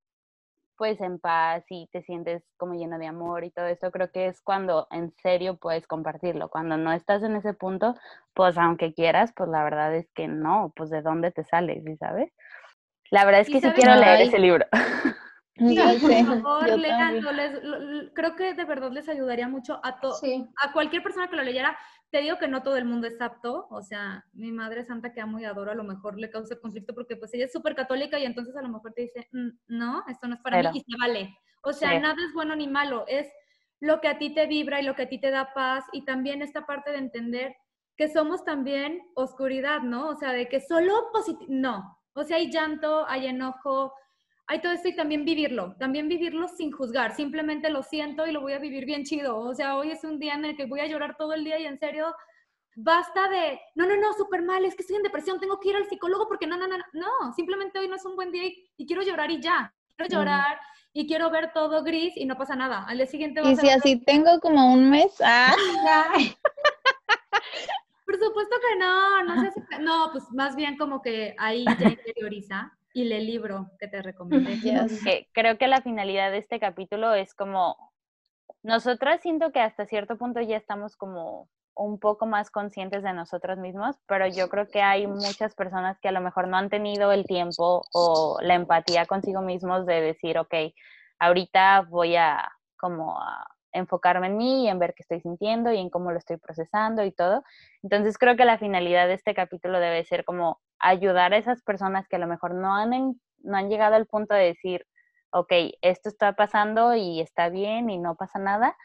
pues 0.77 1.01
en 1.01 1.19
paz 1.19 1.65
y 1.71 1.89
te 1.91 2.03
sientes 2.03 2.43
como 2.59 2.75
lleno 2.75 2.99
de 2.99 3.07
amor 3.07 3.45
y 3.45 3.51
todo 3.51 3.67
esto, 3.67 3.91
creo 3.91 4.11
que 4.13 4.27
es 4.27 4.43
cuando 4.43 4.87
en 4.91 5.11
serio 5.23 5.57
puedes 5.57 5.87
compartirlo. 5.87 6.51
Cuando 6.51 6.77
no 6.77 6.93
estás 6.93 7.23
en 7.23 7.35
ese 7.35 7.55
punto, 7.55 7.95
pues 8.35 8.59
aunque 8.59 8.93
quieras, 8.93 9.33
pues 9.35 9.49
la 9.49 9.65
verdad 9.65 9.95
es 9.95 10.07
que 10.15 10.29
no, 10.29 10.73
pues 10.77 10.91
de 10.91 11.01
dónde 11.01 11.31
te 11.31 11.45
sales, 11.45 11.83
¿sabes? 11.99 12.31
La 13.11 13.25
verdad 13.25 13.41
es 13.41 13.49
que 13.49 13.61
sí 13.61 13.71
quiero 13.73 13.97
leer 13.97 14.23
ese 14.23 14.39
libro. 14.39 14.67
por 15.57 16.43
favor, 16.43 16.67
creo 18.15 18.37
que 18.37 18.55
de 18.55 18.65
verdad 18.65 18.93
les 18.93 19.09
ayudaría 19.09 19.49
mucho 19.49 19.81
a, 19.83 20.01
a 20.63 20.73
cualquier 20.73 21.03
persona 21.03 21.29
que 21.29 21.37
lo 21.37 21.43
leyera. 21.43 21.77
Te 22.11 22.21
digo 22.21 22.39
que 22.39 22.47
no 22.47 22.63
todo 22.63 22.77
el 22.77 22.85
mundo 22.85 23.07
es 23.07 23.21
apto, 23.21 23.67
o 23.71 23.83
sea, 23.83 24.25
mi 24.33 24.53
madre 24.53 24.85
santa 24.85 25.13
que 25.13 25.21
amo 25.21 25.41
y 25.41 25.45
adoro, 25.45 25.73
a 25.73 25.75
lo 25.75 25.83
mejor 25.83 26.19
le 26.19 26.31
causa 26.31 26.57
conflicto 26.61 26.95
porque 26.95 27.17
pues 27.17 27.35
ella 27.35 27.47
es 27.47 27.53
súper 27.53 27.75
católica 27.75 28.19
y 28.19 28.25
entonces 28.25 28.57
a 28.57 28.63
lo 28.63 28.69
mejor 28.69 28.93
te 28.93 29.03
dice, 29.03 29.29
mm, 29.33 29.49
no, 29.69 30.05
esto 30.09 30.29
no 30.29 30.35
es 30.35 30.41
para 30.41 30.71
mí 30.71 30.79
y 30.79 30.81
se 30.81 30.99
vale. 30.99 31.37
O 31.63 31.73
sea, 31.73 31.99
nada 31.99 32.15
es 32.25 32.33
bueno 32.33 32.55
ni 32.55 32.69
malo, 32.69 33.05
es 33.09 33.27
lo 33.81 34.01
que 34.01 34.09
a 34.09 34.19
ti 34.19 34.33
te 34.33 34.47
vibra 34.47 34.81
y 34.81 34.85
lo 34.85 34.95
que 34.95 35.03
a 35.03 35.09
ti 35.09 35.21
te 35.21 35.31
da 35.31 35.53
paz 35.53 35.85
y 35.93 36.05
también 36.05 36.43
esta 36.43 36.65
parte 36.65 36.93
de 36.93 36.99
entender 36.99 37.57
que 37.97 38.09
somos 38.09 38.45
también 38.45 39.03
oscuridad, 39.15 39.81
¿no? 39.81 40.09
O 40.09 40.17
sea, 40.17 40.33
de 40.33 40.49
que 40.49 40.61
solo 40.61 41.11
positivo, 41.13 41.47
no. 41.49 41.99
O 42.15 42.25
sea, 42.25 42.37
hay 42.37 42.51
llanto, 42.51 43.07
hay 43.09 43.27
enojo, 43.27 43.93
hay 44.49 44.61
todo 44.61 44.73
esto 44.73 44.89
y 44.89 44.95
también 44.95 45.25
vivirlo, 45.25 45.75
también 45.79 46.09
vivirlo 46.09 46.47
sin 46.49 46.71
juzgar, 46.71 47.17
simplemente 47.17 47.69
lo 47.69 47.83
siento 47.83 48.27
y 48.27 48.33
lo 48.33 48.41
voy 48.41 48.53
a 48.53 48.59
vivir 48.59 48.85
bien 48.85 49.05
chido. 49.05 49.39
O 49.39 49.55
sea, 49.55 49.77
hoy 49.77 49.91
es 49.91 50.05
un 50.05 50.21
día 50.21 50.35
en 50.35 50.45
el 50.45 50.57
que 50.57 50.67
voy 50.67 50.81
a 50.81 50.87
llorar 50.87 51.17
todo 51.17 51.33
el 51.33 51.43
día 51.43 51.59
y 51.59 51.67
en 51.67 51.79
serio, 51.79 52.15
basta 52.77 53.29
de, 53.29 53.59
no, 53.75 53.87
no, 53.87 53.97
no, 53.97 54.13
súper 54.13 54.43
mal, 54.43 54.65
es 54.65 54.77
que 54.77 54.83
estoy 54.83 54.97
en 54.97 55.03
depresión, 55.03 55.41
tengo 55.41 55.59
que 55.59 55.71
ir 55.71 55.77
al 55.77 55.89
psicólogo 55.89 56.29
porque 56.29 56.47
no, 56.47 56.57
no, 56.57 56.69
no, 56.69 56.77
no, 56.93 57.33
simplemente 57.35 57.79
hoy 57.79 57.89
no 57.89 57.97
es 57.97 58.05
un 58.05 58.15
buen 58.15 58.31
día 58.31 58.45
y, 58.77 58.87
quiero 58.87 59.03
llorar 59.03 59.31
y 59.31 59.41
ya, 59.41 59.75
quiero 59.97 60.19
llorar. 60.19 60.61
Y 60.93 61.07
quiero 61.07 61.29
ver 61.29 61.53
todo 61.53 61.85
gris 61.85 62.17
y 62.17 62.25
no 62.25 62.39
pasa 62.39 62.57
nada. 62.57 62.87
Al 62.89 62.97
día 62.97 63.07
siguiente 63.07 63.43
Y 63.45 63.55
si 63.57 63.69
así 63.69 64.03
tengo 64.03 64.41
como 64.41 64.73
un 64.73 64.89
mes, 64.89 65.15
ah. 65.23 65.55
Por 68.07 68.19
supuesto 68.19 68.57
que 68.63 68.79
no, 68.79 69.25
no 69.25 69.43
sé 69.43 69.53
si, 69.53 69.61
no, 69.83 70.09
pues 70.11 70.25
más 70.33 70.57
bien 70.57 70.79
como 70.79 71.03
que 71.03 71.35
ahí 71.37 71.67
ya 71.67 71.67
interioriza 71.91 72.73
y 72.97 73.05
lee 73.05 73.17
el 73.17 73.27
libro 73.27 73.71
que 73.79 73.89
te 73.89 74.01
recomendé. 74.01 74.57
creo 75.35 75.59
que 75.59 75.67
la 75.67 75.83
finalidad 75.83 76.31
de 76.31 76.39
este 76.39 76.59
capítulo 76.59 77.13
es 77.13 77.35
como, 77.35 77.77
nosotras 78.63 79.21
siento 79.21 79.53
que 79.53 79.61
hasta 79.61 79.85
cierto 79.85 80.17
punto 80.17 80.41
ya 80.41 80.57
estamos 80.57 80.97
como 80.97 81.51
un 81.75 81.99
poco 81.99 82.25
más 82.25 82.51
conscientes 82.51 83.03
de 83.03 83.13
nosotros 83.13 83.59
mismos, 83.59 83.97
pero 84.07 84.27
yo 84.27 84.49
creo 84.49 84.67
que 84.69 84.81
hay 84.81 85.07
muchas 85.07 85.55
personas 85.55 86.01
que 86.01 86.09
a 86.09 86.13
lo 86.13 86.23
mejor 86.23 86.49
no 86.49 86.57
han 86.57 86.71
tenido 86.71 87.13
el 87.13 87.27
tiempo 87.27 87.83
o 87.93 88.39
la 88.41 88.55
empatía 88.55 89.05
consigo 89.05 89.43
mismos 89.43 89.85
de 89.85 90.01
decir, 90.01 90.39
ok, 90.39 90.55
ahorita 91.19 91.83
voy 91.91 92.17
a 92.17 92.51
como 92.79 93.21
a 93.21 93.47
enfocarme 93.73 94.29
en 94.29 94.39
mí 94.39 94.65
y 94.65 94.69
en 94.69 94.79
ver 94.79 94.95
qué 94.95 95.03
estoy 95.03 95.21
sintiendo 95.21 95.71
y 95.71 95.77
en 95.79 95.91
cómo 95.91 96.13
lo 96.13 96.19
estoy 96.19 96.39
procesando 96.39 97.05
y 97.05 97.13
todo. 97.13 97.45
Entonces 97.83 98.17
creo 98.17 98.37
que 98.37 98.47
la 98.47 98.57
finalidad 98.57 99.07
de 99.07 99.15
este 99.15 99.35
capítulo 99.35 99.81
debe 99.81 100.03
ser 100.07 100.25
como 100.25 100.61
ayudar 100.79 101.33
a 101.33 101.39
esas 101.39 101.63
personas 101.63 102.09
que 102.09 102.17
a 102.17 102.19
lo 102.19 102.27
mejor 102.27 102.55
no 102.55 102.75
han, 102.75 102.91
no 103.39 103.57
han 103.57 103.69
llegado 103.69 103.95
al 103.97 104.07
punto 104.07 104.35
de 104.35 104.45
decir, 104.45 104.87
ok, 105.31 105.53
esto 105.83 106.09
está 106.09 106.35
pasando 106.35 106.95
y 106.95 107.21
está 107.21 107.49
bien 107.49 107.91
y 107.91 107.99
no 107.99 108.17
pasa 108.17 108.39
nada, 108.39 108.77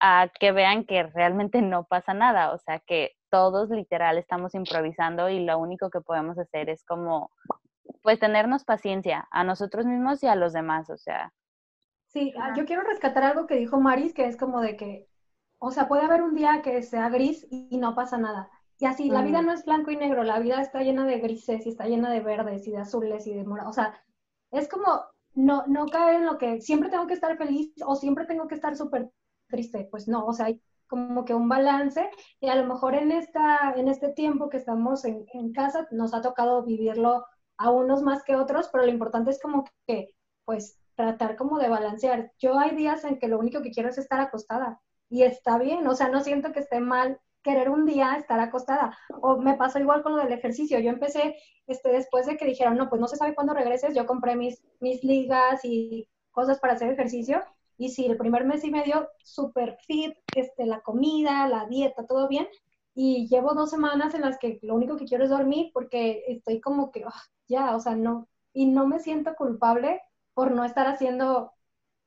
a 0.00 0.28
que 0.38 0.52
vean 0.52 0.84
que 0.84 1.04
realmente 1.04 1.62
no 1.62 1.84
pasa 1.84 2.14
nada, 2.14 2.52
o 2.52 2.58
sea, 2.58 2.80
que 2.80 3.12
todos 3.30 3.70
literal 3.70 4.18
estamos 4.18 4.54
improvisando 4.54 5.28
y 5.28 5.44
lo 5.44 5.58
único 5.58 5.90
que 5.90 6.00
podemos 6.00 6.38
hacer 6.38 6.68
es 6.70 6.84
como, 6.84 7.30
pues, 8.02 8.18
tenernos 8.20 8.64
paciencia 8.64 9.26
a 9.30 9.44
nosotros 9.44 9.86
mismos 9.86 10.22
y 10.22 10.26
a 10.26 10.36
los 10.36 10.52
demás, 10.52 10.90
o 10.90 10.96
sea. 10.96 11.32
Sí, 12.06 12.32
ah, 12.38 12.54
yo 12.56 12.64
quiero 12.64 12.82
rescatar 12.82 13.24
algo 13.24 13.46
que 13.46 13.56
dijo 13.56 13.80
Maris, 13.80 14.14
que 14.14 14.26
es 14.26 14.36
como 14.36 14.60
de 14.60 14.76
que, 14.76 15.08
o 15.58 15.70
sea, 15.70 15.88
puede 15.88 16.02
haber 16.02 16.22
un 16.22 16.34
día 16.34 16.62
que 16.62 16.82
sea 16.82 17.08
gris 17.08 17.46
y 17.50 17.78
no 17.78 17.94
pasa 17.94 18.16
nada. 18.16 18.50
Y 18.78 18.84
así, 18.84 19.08
la 19.08 19.22
vida 19.22 19.40
no 19.40 19.52
es 19.52 19.64
blanco 19.64 19.90
y 19.90 19.96
negro, 19.96 20.22
la 20.22 20.38
vida 20.38 20.60
está 20.60 20.82
llena 20.82 21.06
de 21.06 21.18
grises 21.18 21.64
y 21.64 21.70
está 21.70 21.86
llena 21.86 22.10
de 22.10 22.20
verdes 22.20 22.66
y 22.66 22.72
de 22.72 22.78
azules 22.78 23.26
y 23.26 23.32
de 23.32 23.44
morados. 23.44 23.70
O 23.70 23.74
sea, 23.74 23.94
es 24.50 24.68
como 24.68 25.02
no, 25.34 25.64
no 25.66 25.86
caer 25.86 26.16
en 26.16 26.26
lo 26.26 26.36
que 26.36 26.60
siempre 26.60 26.90
tengo 26.90 27.06
que 27.06 27.14
estar 27.14 27.36
feliz 27.38 27.72
o 27.84 27.96
siempre 27.96 28.26
tengo 28.26 28.48
que 28.48 28.54
estar 28.54 28.76
súper 28.76 29.10
triste. 29.48 29.88
Pues 29.90 30.08
no, 30.08 30.26
o 30.26 30.32
sea, 30.32 30.46
hay 30.46 30.60
como 30.86 31.24
que 31.24 31.34
un 31.34 31.48
balance 31.48 32.10
y 32.40 32.48
a 32.48 32.54
lo 32.54 32.66
mejor 32.66 32.94
en, 32.94 33.12
esta, 33.12 33.72
en 33.76 33.88
este 33.88 34.10
tiempo 34.10 34.48
que 34.48 34.58
estamos 34.58 35.04
en, 35.04 35.24
en 35.32 35.52
casa 35.52 35.88
nos 35.90 36.14
ha 36.14 36.20
tocado 36.20 36.62
vivirlo 36.62 37.24
a 37.56 37.70
unos 37.70 38.02
más 38.02 38.22
que 38.24 38.36
otros, 38.36 38.68
pero 38.70 38.84
lo 38.84 38.92
importante 38.92 39.30
es 39.30 39.40
como 39.40 39.64
que, 39.86 40.14
pues, 40.44 40.78
tratar 40.94 41.36
como 41.36 41.58
de 41.58 41.68
balancear. 41.68 42.32
Yo 42.38 42.58
hay 42.58 42.74
días 42.76 43.04
en 43.04 43.18
que 43.18 43.28
lo 43.28 43.38
único 43.38 43.62
que 43.62 43.70
quiero 43.70 43.88
es 43.88 43.98
estar 43.98 44.20
acostada 44.20 44.80
y 45.08 45.22
está 45.22 45.58
bien, 45.58 45.86
o 45.86 45.94
sea, 45.94 46.08
no 46.08 46.20
siento 46.20 46.52
que 46.52 46.60
esté 46.60 46.80
mal 46.80 47.20
querer 47.46 47.70
un 47.70 47.86
día 47.86 48.16
estar 48.16 48.40
acostada. 48.40 48.98
O 49.22 49.38
me 49.38 49.54
pasó 49.54 49.78
igual 49.78 50.02
con 50.02 50.16
lo 50.16 50.22
del 50.22 50.32
ejercicio. 50.32 50.80
Yo 50.80 50.90
empecé, 50.90 51.36
este, 51.68 51.90
después 51.92 52.26
de 52.26 52.36
que 52.36 52.44
dijeron, 52.44 52.76
no, 52.76 52.88
pues 52.88 53.00
no 53.00 53.06
se 53.06 53.16
sabe 53.16 53.36
cuándo 53.36 53.54
regreses, 53.54 53.94
yo 53.94 54.04
compré 54.04 54.34
mis, 54.34 54.62
mis 54.80 55.04
ligas 55.04 55.60
y 55.64 56.08
cosas 56.32 56.58
para 56.58 56.72
hacer 56.74 56.90
ejercicio. 56.90 57.40
Y 57.78 57.90
sí, 57.90 58.06
el 58.06 58.16
primer 58.16 58.44
mes 58.44 58.64
y 58.64 58.70
medio, 58.70 59.08
súper 59.22 59.78
fit, 59.86 60.14
este, 60.34 60.66
la 60.66 60.80
comida, 60.80 61.46
la 61.48 61.66
dieta, 61.66 62.06
todo 62.06 62.26
bien. 62.26 62.48
Y 62.94 63.28
llevo 63.28 63.54
dos 63.54 63.70
semanas 63.70 64.14
en 64.14 64.22
las 64.22 64.38
que 64.38 64.58
lo 64.62 64.74
único 64.74 64.96
que 64.96 65.04
quiero 65.04 65.24
es 65.24 65.30
dormir 65.30 65.70
porque 65.72 66.24
estoy 66.26 66.60
como 66.60 66.90
que, 66.90 67.04
ah, 67.04 67.22
ya, 67.46 67.76
o 67.76 67.80
sea, 67.80 67.94
no. 67.94 68.28
Y 68.52 68.66
no 68.66 68.86
me 68.88 68.98
siento 68.98 69.36
culpable 69.36 70.00
por 70.34 70.50
no 70.50 70.64
estar 70.64 70.86
haciendo 70.88 71.52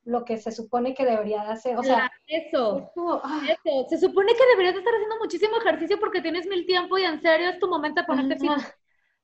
lo 0.04 0.26
que 0.26 0.38
se 0.38 0.52
supone 0.52 0.94
que 0.94 1.06
debería 1.06 1.44
de 1.44 1.52
hacer. 1.52 1.78
O 1.78 1.84
sea, 1.84 2.12
eso, 2.28 2.92
ah. 3.24 3.42
eso. 3.48 3.88
Se 3.90 4.00
supone 4.00 4.34
que 4.34 4.48
deberías 4.52 4.76
estar 4.76 4.94
haciendo 4.94 5.18
muchísimo 5.18 5.58
ejercicio 5.58 6.00
porque 6.00 6.22
tienes 6.22 6.48
mil 6.48 6.66
tiempo 6.66 6.98
y 6.98 7.04
en 7.04 7.22
serio 7.22 7.50
es 7.50 7.60
tu 7.60 7.68
momento 7.68 8.02
de 8.02 8.08
ponerte 8.08 8.38
fit. 8.38 8.52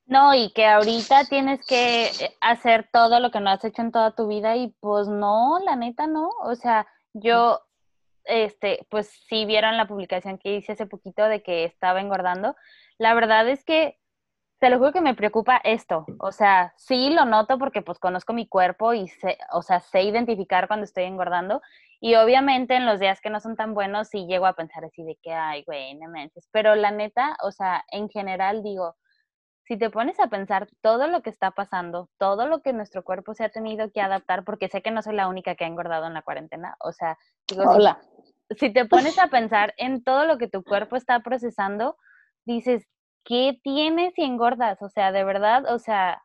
No, 0.07 0.35
y 0.35 0.51
que 0.53 0.67
ahorita 0.67 1.25
tienes 1.25 1.65
que 1.65 2.05
eh, 2.05 2.38
hacer 2.39 2.88
todo 2.93 3.19
lo 3.19 3.31
que 3.31 3.39
no 3.39 3.49
has 3.49 3.65
hecho 3.65 3.81
en 3.81 3.91
toda 3.91 4.15
tu 4.15 4.27
vida 4.27 4.55
y 4.55 4.67
pues 4.79 5.07
no, 5.07 5.59
la 5.65 5.75
neta 5.75 6.05
no. 6.05 6.29
O 6.43 6.55
sea, 6.55 6.88
yo, 7.13 7.61
este, 8.25 8.85
pues 8.89 9.09
sí 9.27 9.45
vieron 9.45 9.77
la 9.77 9.88
publicación 9.88 10.38
que 10.38 10.57
hice 10.57 10.73
hace 10.73 10.85
poquito 10.85 11.23
de 11.23 11.41
que 11.41 11.63
estaba 11.63 12.01
engordando. 12.01 12.55
La 12.99 13.15
verdad 13.15 13.49
es 13.49 13.65
que 13.65 13.97
te 14.65 14.71
lo 14.71 14.80
juro 14.80 14.93
que 14.93 15.01
me 15.01 15.13
preocupa 15.13 15.62
esto. 15.63 16.08
O 16.17 16.32
sea, 16.32 16.73
sí 16.75 17.12
lo 17.12 17.25
noto 17.25 17.60
porque 17.60 17.84
pues 17.84 17.99
conozco 17.99 18.34
mi 18.34 18.47
cuerpo 18.47 18.95
y 18.95 19.08
sé, 19.08 19.38
o 19.51 19.62
sea, 19.62 19.80
sé 19.80 20.01
identificar 20.01 20.67
cuando 20.67 20.86
estoy 20.86 21.04
engordando. 21.04 21.62
Y 21.99 22.15
obviamente 22.15 22.75
en 22.75 22.88
los 22.88 22.99
días 22.99 23.21
que 23.21 23.30
no 23.30 23.39
son 23.39 23.56
tan 23.56 23.75
buenos 23.75 24.08
sí 24.08 24.25
llego 24.25 24.47
a 24.47 24.56
pensar 24.56 24.84
así 24.84 25.04
de 25.04 25.19
que, 25.21 25.32
ay, 25.32 25.63
güey, 25.67 25.93
no 25.93 26.10
manches. 26.10 26.49
Pero 26.51 26.73
la 26.73 26.89
neta, 26.89 27.38
o 27.43 27.51
sea, 27.51 27.86
en 27.91 28.10
general 28.10 28.63
digo, 28.63 28.95
si 29.67 29.78
te 29.78 29.91
pones 29.91 30.19
a 30.19 30.30
pensar 30.30 30.67
todo 30.82 31.06
lo 31.06 31.21
que 31.21 31.30
está 31.30 31.51
pasando, 31.51 32.10
todo 32.17 32.47
lo 32.47 32.63
que 32.63 32.73
nuestro 32.73 33.04
cuerpo 33.04 33.36
se 33.36 33.43
ha 33.43 33.49
tenido 33.49 33.91
que 33.91 34.01
adaptar, 34.01 34.43
porque 34.45 34.67
sé 34.67 34.82
que 34.82 34.89
no 34.89 35.04
soy 35.04 35.13
la 35.13 35.28
única 35.28 35.54
que 35.54 35.65
ha 35.65 35.67
engordado 35.67 36.08
en 36.08 36.15
la 36.15 36.23
cuarentena, 36.23 36.75
o 36.80 36.91
sea, 36.91 37.19
digo, 37.47 37.69
Hola. 37.69 37.99
si 38.58 38.73
te 38.73 38.86
pones 38.86 39.19
a 39.19 39.28
pensar 39.28 39.75
en 39.78 40.04
todo 40.04 40.25
lo 40.25 40.39
que 40.39 40.47
tu 40.47 40.63
cuerpo 40.63 40.95
está 40.95 41.19
procesando, 41.19 41.97
dices, 42.45 42.88
¿qué 43.25 43.59
tienes 43.63 44.13
si 44.13 44.23
engordas? 44.23 44.81
O 44.81 44.89
sea, 44.89 45.11
de 45.11 45.23
verdad, 45.23 45.65
o 45.73 45.79
sea, 45.79 46.23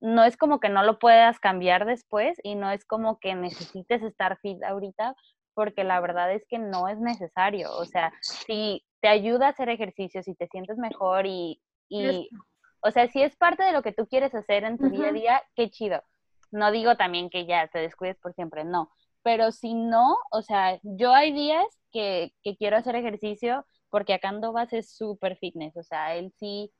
no 0.00 0.24
es 0.24 0.36
como 0.36 0.60
que 0.60 0.68
no 0.68 0.84
lo 0.84 0.98
puedas 0.98 1.40
cambiar 1.40 1.86
después 1.86 2.38
y 2.42 2.54
no 2.54 2.70
es 2.70 2.84
como 2.84 3.18
que 3.18 3.34
necesites 3.34 4.02
estar 4.02 4.38
fit 4.40 4.62
ahorita, 4.62 5.16
porque 5.54 5.84
la 5.84 6.00
verdad 6.00 6.32
es 6.32 6.44
que 6.48 6.58
no 6.58 6.88
es 6.88 6.98
necesario. 7.00 7.72
O 7.72 7.86
sea, 7.86 8.12
si 8.20 8.84
te 9.00 9.08
ayuda 9.08 9.46
a 9.46 9.50
hacer 9.50 9.70
ejercicio, 9.70 10.22
si 10.22 10.34
te 10.34 10.46
sientes 10.48 10.76
mejor 10.76 11.26
y, 11.26 11.60
y 11.88 12.28
o 12.82 12.90
sea, 12.90 13.08
si 13.08 13.22
es 13.22 13.34
parte 13.36 13.64
de 13.64 13.72
lo 13.72 13.82
que 13.82 13.92
tú 13.92 14.06
quieres 14.06 14.34
hacer 14.34 14.64
en 14.64 14.78
tu 14.78 14.90
día 14.90 15.08
a 15.08 15.12
día, 15.12 15.42
qué 15.54 15.70
chido. 15.70 16.02
No 16.52 16.70
digo 16.70 16.96
también 16.96 17.30
que 17.30 17.46
ya 17.46 17.66
te 17.68 17.78
descuides 17.78 18.18
por 18.18 18.34
siempre, 18.34 18.64
no. 18.64 18.90
Pero 19.22 19.50
si 19.50 19.74
no, 19.74 20.18
o 20.30 20.42
sea, 20.42 20.78
yo 20.82 21.12
hay 21.12 21.32
días 21.32 21.66
que, 21.90 22.32
que 22.42 22.56
quiero 22.56 22.76
hacer 22.76 22.94
ejercicio 22.94 23.66
porque 23.90 24.14
acá 24.14 24.28
Andovas 24.28 24.72
es 24.72 24.90
súper 24.90 25.36
fitness, 25.36 25.76
o 25.76 25.82
sea, 25.82 26.16
él 26.16 26.32
sí, 26.38 26.72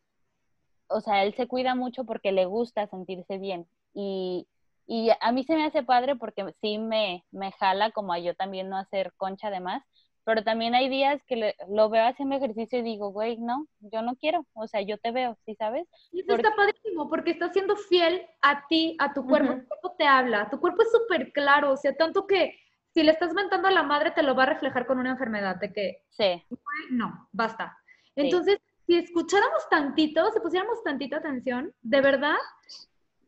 o 0.89 1.01
sea, 1.01 1.25
él 1.25 1.35
se 1.35 1.47
cuida 1.47 1.75
mucho 1.75 2.05
porque 2.05 2.33
le 2.33 2.47
gusta 2.47 2.87
sentirse 2.87 3.39
bien. 3.39 3.67
Y, 3.95 4.47
y 4.87 5.11
a 5.21 5.33
mí 5.33 5.45
se 5.45 5.57
me 5.57 5.65
hace 5.65 5.83
padre 5.83 6.17
porque 6.17 6.45
sí 6.61 6.79
me, 6.79 7.25
me 7.31 7.53
jala 7.53 7.91
como 7.91 8.13
a 8.13 8.19
yo 8.19 8.35
también 8.35 8.69
no 8.69 8.77
hacer 8.77 9.13
concha 9.17 9.51
de 9.51 9.61
más, 9.61 9.83
pero 10.27 10.43
también 10.43 10.75
hay 10.75 10.89
días 10.89 11.23
que 11.29 11.55
lo 11.69 11.89
veo 11.89 12.05
haciendo 12.05 12.35
ejercicio 12.35 12.81
y 12.81 12.83
digo, 12.83 13.11
güey, 13.11 13.39
no, 13.39 13.69
yo 13.79 14.03
no 14.03 14.17
quiero, 14.17 14.45
o 14.55 14.67
sea, 14.67 14.81
yo 14.81 14.99
te 14.99 15.13
veo, 15.13 15.39
¿sí 15.47 15.55
sabes? 15.55 15.87
Y 16.11 16.23
eso 16.23 16.35
está 16.35 16.55
padrísimo, 16.57 17.09
porque 17.09 17.31
estás 17.31 17.53
siendo 17.53 17.77
fiel 17.77 18.27
a 18.43 18.67
ti, 18.67 18.97
a 18.99 19.15
tu 19.15 19.25
cuerpo, 19.25 19.53
tu 19.55 19.69
cuerpo 19.69 19.95
te 19.97 20.05
habla, 20.05 20.51
tu 20.51 20.59
cuerpo 20.59 20.83
es 20.83 20.91
súper 20.91 21.33
claro, 21.33 21.73
o 21.73 21.77
sea, 21.77 21.95
tanto 21.95 22.27
que 22.27 22.59
si 22.97 23.03
le 23.03 23.13
estás 23.13 23.35
mentando 23.35 23.69
a 23.69 23.73
la 23.73 23.83
madre, 23.83 24.13
te 24.13 24.23
lo 24.23 24.35
va 24.35 24.45
a 24.45 24.55
reflejar 24.55 24.87
con 24.87 24.99
una 24.99 25.11
enfermedad, 25.11 25.57
de 25.57 25.71
que, 25.71 26.03
sí. 26.09 26.43
no, 26.91 27.29
basta. 27.31 27.77
Entonces, 28.15 28.59
si 28.87 28.97
escucháramos 28.97 29.69
tantito, 29.69 30.33
si 30.33 30.41
pusiéramos 30.41 30.83
tantita 30.83 31.19
atención, 31.19 31.75
de 31.83 32.01
verdad, 32.01 32.39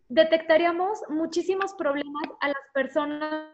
detectaríamos 0.09 1.03
muchísimos 1.11 1.75
problemas 1.75 2.23
a 2.41 2.49
las 2.49 2.63
personas, 2.73 3.45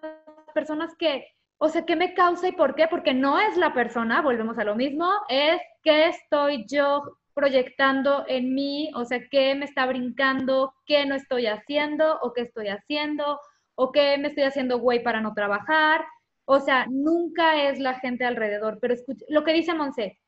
personas 0.54 0.94
que, 0.96 1.26
o 1.58 1.68
sea, 1.68 1.84
¿qué 1.84 1.96
me 1.96 2.14
causa 2.14 2.46
y 2.46 2.52
por 2.52 2.76
qué? 2.76 2.86
Porque 2.86 3.12
no 3.12 3.40
es 3.40 3.56
la 3.56 3.74
persona, 3.74 4.22
volvemos 4.22 4.56
a 4.58 4.64
lo 4.64 4.76
mismo, 4.76 5.10
es 5.28 5.60
qué 5.82 6.10
estoy 6.10 6.64
yo 6.68 7.18
proyectando 7.34 8.24
en 8.28 8.54
mí, 8.54 8.88
o 8.94 9.04
sea, 9.04 9.18
qué 9.32 9.56
me 9.56 9.64
está 9.64 9.84
brincando, 9.86 10.74
qué 10.86 11.06
no 11.06 11.16
estoy 11.16 11.48
haciendo 11.48 12.20
o 12.20 12.32
qué 12.32 12.42
estoy 12.42 12.68
haciendo, 12.68 13.40
o 13.74 13.92
qué 13.92 14.18
me 14.18 14.28
estoy 14.28 14.44
haciendo 14.44 14.78
güey 14.78 15.02
para 15.02 15.20
no 15.20 15.34
trabajar. 15.34 16.04
O 16.46 16.60
sea, 16.60 16.86
nunca 16.90 17.68
es 17.68 17.78
la 17.78 17.98
gente 18.00 18.24
alrededor, 18.24 18.78
pero 18.80 18.94
escucha, 18.94 19.24
lo 19.28 19.44
que 19.44 19.52
dice 19.52 19.74
Monse, 19.74 20.20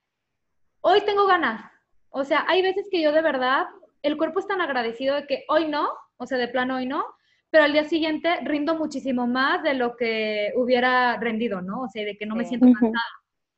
hoy 0.80 1.00
tengo 1.02 1.26
ganas. 1.26 1.70
O 2.10 2.24
sea, 2.24 2.44
hay 2.48 2.62
veces 2.62 2.88
que 2.90 3.02
yo 3.02 3.12
de 3.12 3.22
verdad, 3.22 3.66
el 4.02 4.16
cuerpo 4.16 4.40
es 4.40 4.46
tan 4.46 4.60
agradecido 4.60 5.14
de 5.14 5.26
que 5.26 5.44
hoy 5.48 5.68
no, 5.68 5.90
o 6.16 6.26
sea, 6.26 6.38
de 6.38 6.48
plano 6.48 6.76
hoy 6.76 6.86
no, 6.86 7.04
pero 7.50 7.64
al 7.64 7.72
día 7.72 7.84
siguiente 7.84 8.40
rindo 8.42 8.76
muchísimo 8.76 9.26
más 9.26 9.62
de 9.62 9.74
lo 9.74 9.96
que 9.96 10.52
hubiera 10.56 11.18
rendido, 11.18 11.60
¿no? 11.60 11.82
O 11.82 11.88
sea, 11.88 12.04
de 12.04 12.16
que 12.16 12.26
no 12.26 12.34
me 12.34 12.44
siento 12.44 12.66
cansada 12.72 13.04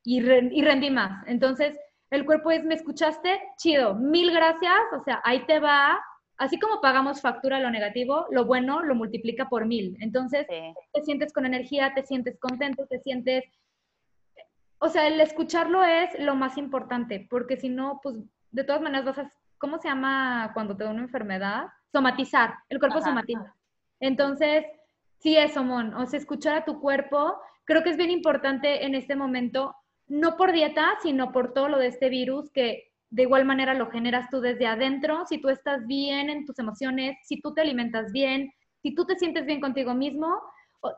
y, 0.04 0.18
y 0.20 0.62
rendí 0.62 0.90
más. 0.90 1.26
Entonces, 1.26 1.78
el 2.10 2.24
cuerpo 2.24 2.50
es, 2.50 2.64
¿me 2.64 2.74
escuchaste? 2.74 3.40
Chido, 3.56 3.94
mil 3.94 4.32
gracias, 4.32 4.80
o 4.98 5.02
sea, 5.04 5.20
ahí 5.24 5.44
te 5.46 5.60
va, 5.60 5.98
así 6.38 6.58
como 6.58 6.80
pagamos 6.80 7.20
factura 7.20 7.60
lo 7.60 7.70
negativo, 7.70 8.26
lo 8.30 8.44
bueno 8.44 8.82
lo 8.82 8.94
multiplica 8.94 9.48
por 9.48 9.66
mil. 9.66 9.96
Entonces, 10.00 10.46
te 10.46 11.02
sientes 11.02 11.32
con 11.32 11.44
energía, 11.44 11.92
te 11.94 12.04
sientes 12.04 12.38
contento, 12.38 12.86
te 12.86 13.00
sientes... 13.00 13.44
O 14.78 14.88
sea, 14.88 15.08
el 15.08 15.20
escucharlo 15.20 15.84
es 15.84 16.18
lo 16.20 16.36
más 16.36 16.56
importante, 16.56 17.26
porque 17.28 17.56
si 17.56 17.68
no, 17.68 18.00
pues 18.02 18.16
de 18.52 18.64
todas 18.64 18.80
maneras 18.80 19.04
vas 19.04 19.18
a... 19.18 19.32
¿Cómo 19.58 19.78
se 19.78 19.88
llama 19.88 20.52
cuando 20.54 20.76
te 20.76 20.84
da 20.84 20.90
una 20.90 21.02
enfermedad? 21.02 21.66
Somatizar. 21.90 22.54
El 22.68 22.78
cuerpo 22.78 23.00
somatiza. 23.00 23.56
Entonces, 23.98 24.64
sí 25.18 25.36
eso, 25.36 25.64
Mon. 25.64 25.94
O 25.94 26.06
sea, 26.06 26.20
escuchar 26.20 26.54
a 26.54 26.64
tu 26.64 26.80
cuerpo, 26.80 27.40
creo 27.64 27.82
que 27.82 27.90
es 27.90 27.96
bien 27.96 28.10
importante 28.10 28.86
en 28.86 28.94
este 28.94 29.16
momento, 29.16 29.74
no 30.06 30.36
por 30.36 30.52
dieta, 30.52 30.96
sino 31.02 31.32
por 31.32 31.52
todo 31.52 31.68
lo 31.68 31.78
de 31.78 31.88
este 31.88 32.08
virus 32.08 32.52
que 32.52 32.87
de 33.10 33.22
igual 33.22 33.44
manera 33.44 33.74
lo 33.74 33.90
generas 33.90 34.28
tú 34.30 34.40
desde 34.40 34.66
adentro, 34.66 35.24
si 35.26 35.40
tú 35.40 35.48
estás 35.48 35.86
bien 35.86 36.30
en 36.30 36.44
tus 36.44 36.58
emociones, 36.58 37.16
si 37.24 37.40
tú 37.40 37.54
te 37.54 37.62
alimentas 37.62 38.12
bien, 38.12 38.52
si 38.82 38.94
tú 38.94 39.06
te 39.06 39.16
sientes 39.16 39.46
bien 39.46 39.60
contigo 39.60 39.94
mismo, 39.94 40.40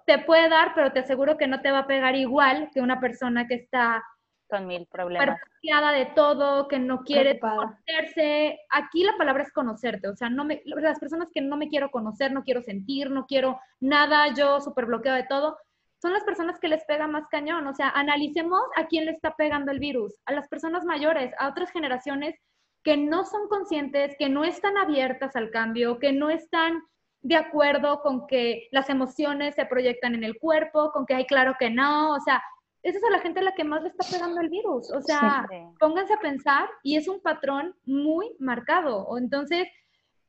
te 0.06 0.18
puede 0.18 0.48
dar, 0.48 0.72
pero 0.74 0.92
te 0.92 1.00
aseguro 1.00 1.36
que 1.38 1.46
no 1.46 1.60
te 1.60 1.70
va 1.70 1.80
a 1.80 1.86
pegar 1.86 2.14
igual 2.16 2.70
que 2.72 2.80
una 2.80 3.00
persona 3.00 3.46
que 3.46 3.54
está 3.54 4.02
con 4.50 4.66
mil 4.66 4.86
problemas. 4.86 5.38
de 5.62 6.06
todo, 6.06 6.66
que 6.66 6.78
no 6.80 7.02
quiere 7.04 7.38
conocerse. 7.38 8.58
Aquí 8.70 9.04
la 9.04 9.16
palabra 9.16 9.44
es 9.44 9.52
conocerte, 9.52 10.08
o 10.08 10.16
sea, 10.16 10.28
no 10.28 10.44
me, 10.44 10.60
las 10.64 10.98
personas 10.98 11.28
que 11.32 11.40
no 11.40 11.56
me 11.56 11.68
quiero 11.68 11.90
conocer, 11.90 12.32
no 12.32 12.42
quiero 12.42 12.60
sentir, 12.60 13.10
no 13.10 13.26
quiero 13.26 13.60
nada, 13.78 14.34
yo 14.34 14.60
súper 14.60 14.86
bloqueo 14.86 15.14
de 15.14 15.24
todo, 15.24 15.56
son 16.00 16.12
las 16.12 16.24
personas 16.24 16.58
que 16.58 16.68
les 16.68 16.84
pega 16.84 17.06
más 17.06 17.26
cañón. 17.28 17.66
O 17.66 17.74
sea, 17.74 17.90
analicemos 17.90 18.60
a 18.76 18.86
quién 18.86 19.04
le 19.04 19.12
está 19.12 19.34
pegando 19.36 19.70
el 19.70 19.78
virus, 19.78 20.14
a 20.26 20.32
las 20.32 20.48
personas 20.48 20.84
mayores, 20.84 21.32
a 21.38 21.48
otras 21.48 21.70
generaciones 21.70 22.36
que 22.82 22.96
no 22.96 23.24
son 23.24 23.48
conscientes, 23.48 24.16
que 24.18 24.28
no 24.28 24.44
están 24.44 24.78
abiertas 24.78 25.36
al 25.36 25.50
cambio, 25.50 25.98
que 25.98 26.12
no 26.12 26.30
están 26.30 26.82
de 27.22 27.36
acuerdo 27.36 28.00
con 28.00 28.26
que 28.26 28.68
las 28.72 28.88
emociones 28.88 29.54
se 29.54 29.66
proyectan 29.66 30.14
en 30.14 30.24
el 30.24 30.38
cuerpo, 30.38 30.90
con 30.92 31.04
que 31.04 31.14
hay 31.14 31.26
claro 31.26 31.54
que 31.58 31.68
no, 31.68 32.14
o 32.14 32.20
sea, 32.20 32.42
esa 32.82 32.96
es 32.96 33.04
a 33.04 33.10
la 33.10 33.18
gente 33.18 33.40
a 33.40 33.42
la 33.42 33.54
que 33.54 33.64
más 33.64 33.82
le 33.82 33.88
está 33.88 34.06
pegando 34.10 34.40
el 34.40 34.48
virus. 34.48 34.90
O 34.90 35.02
sea, 35.02 35.46
pónganse 35.78 36.14
a 36.14 36.20
pensar 36.20 36.68
y 36.82 36.96
es 36.96 37.08
un 37.08 37.20
patrón 37.20 37.74
muy 37.84 38.34
marcado. 38.38 39.06
Entonces, 39.18 39.68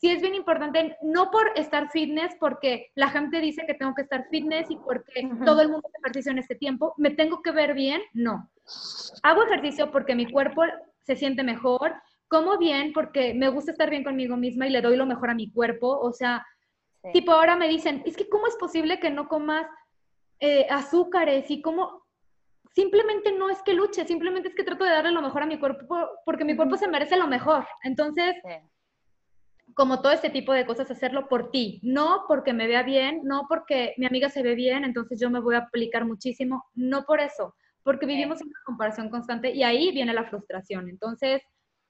sí 0.02 0.10
es 0.10 0.20
bien 0.20 0.34
importante, 0.34 0.98
no 1.04 1.30
por 1.30 1.52
estar 1.56 1.92
fitness, 1.92 2.36
porque 2.40 2.92
la 2.96 3.10
gente 3.10 3.40
dice 3.40 3.66
que 3.68 3.76
tengo 3.76 3.94
que 3.94 4.02
estar 4.02 4.28
fitness 4.32 4.72
y 4.72 4.76
porque 4.78 5.30
todo 5.46 5.62
el 5.62 5.70
mundo 5.70 5.88
hace 5.88 5.98
ejercicio 6.00 6.32
en 6.32 6.40
este 6.40 6.56
tiempo, 6.56 6.96
me 6.98 7.12
tengo 7.12 7.44
que 7.44 7.52
ver 7.52 7.76
bien, 7.76 8.02
no. 8.12 8.50
Hago 9.22 9.44
ejercicio 9.44 9.92
porque 9.92 10.16
mi 10.16 10.26
cuerpo 10.32 10.64
se 11.04 11.16
siente 11.16 11.44
mejor, 11.44 11.94
como 12.28 12.58
bien 12.58 12.94
porque 12.94 13.36
me 13.36 13.50
gusta 13.50 13.74
estar 13.74 13.92
bien 13.92 14.04
conmigo 14.04 14.36
misma 14.38 14.66
y 14.66 14.72
le 14.72 14.82
doy 14.82 14.98
lo 14.98 15.06
mejor 15.06 15.30
a 15.30 15.36
mi 15.36 15.52
cuerpo, 15.52 16.00
o 16.00 16.12
sea, 16.12 16.48
tipo 17.14 17.32
ahora 17.32 17.56
me 17.56 17.68
dicen, 17.68 18.02
es 18.04 18.18
que 18.18 18.28
¿cómo 18.28 18.48
es 18.48 18.56
posible 18.56 19.00
que 19.00 19.12
no 19.12 19.28
comas 19.28 19.68
eh, 20.40 20.66
azúcares 20.72 21.52
y 21.52 21.62
cómo 21.62 22.08
simplemente 22.74 23.34
no 23.34 23.52
es 23.52 23.62
que 23.62 23.76
luche, 23.76 24.04
simplemente 24.08 24.50
es 24.50 24.56
que 24.56 24.64
trato 24.64 24.84
de 24.84 24.92
darle 24.92 25.12
lo 25.12 25.22
mejor 25.22 25.44
a 25.44 25.46
mi 25.46 25.60
cuerpo 25.60 26.10
porque 26.26 26.44
mi 26.44 26.56
cuerpo 26.56 26.76
se 26.76 26.88
merece 26.88 27.18
lo 27.18 27.28
mejor. 27.28 27.68
Entonces, 27.84 28.34
como 29.76 30.02
todo 30.02 30.12
este 30.12 30.30
tipo 30.30 30.54
de 30.54 30.66
cosas, 30.66 30.90
hacerlo 30.92 31.28
por 31.28 31.52
ti, 31.52 31.80
no 31.84 32.26
porque 32.28 32.54
me 32.54 32.68
vea 32.68 32.84
bien, 32.84 33.22
no 33.24 33.46
porque 33.48 33.94
mi 33.98 34.06
amiga 34.06 34.30
se 34.30 34.44
ve 34.44 34.56
bien, 34.56 34.84
entonces 34.84 35.20
yo 35.20 35.30
me 35.30 35.40
voy 35.40 35.56
a 35.56 35.60
aplicar 35.60 36.06
muchísimo, 36.06 36.66
no 36.74 37.06
por 37.06 37.20
eso, 37.20 37.56
porque 37.84 38.06
vivimos 38.06 38.42
en 38.42 38.48
una 38.48 38.60
comparación 38.66 39.10
constante 39.10 39.52
y 39.52 39.64
ahí 39.64 39.92
viene 39.92 40.14
la 40.14 40.26
frustración. 40.26 40.90
Entonces, 40.90 41.42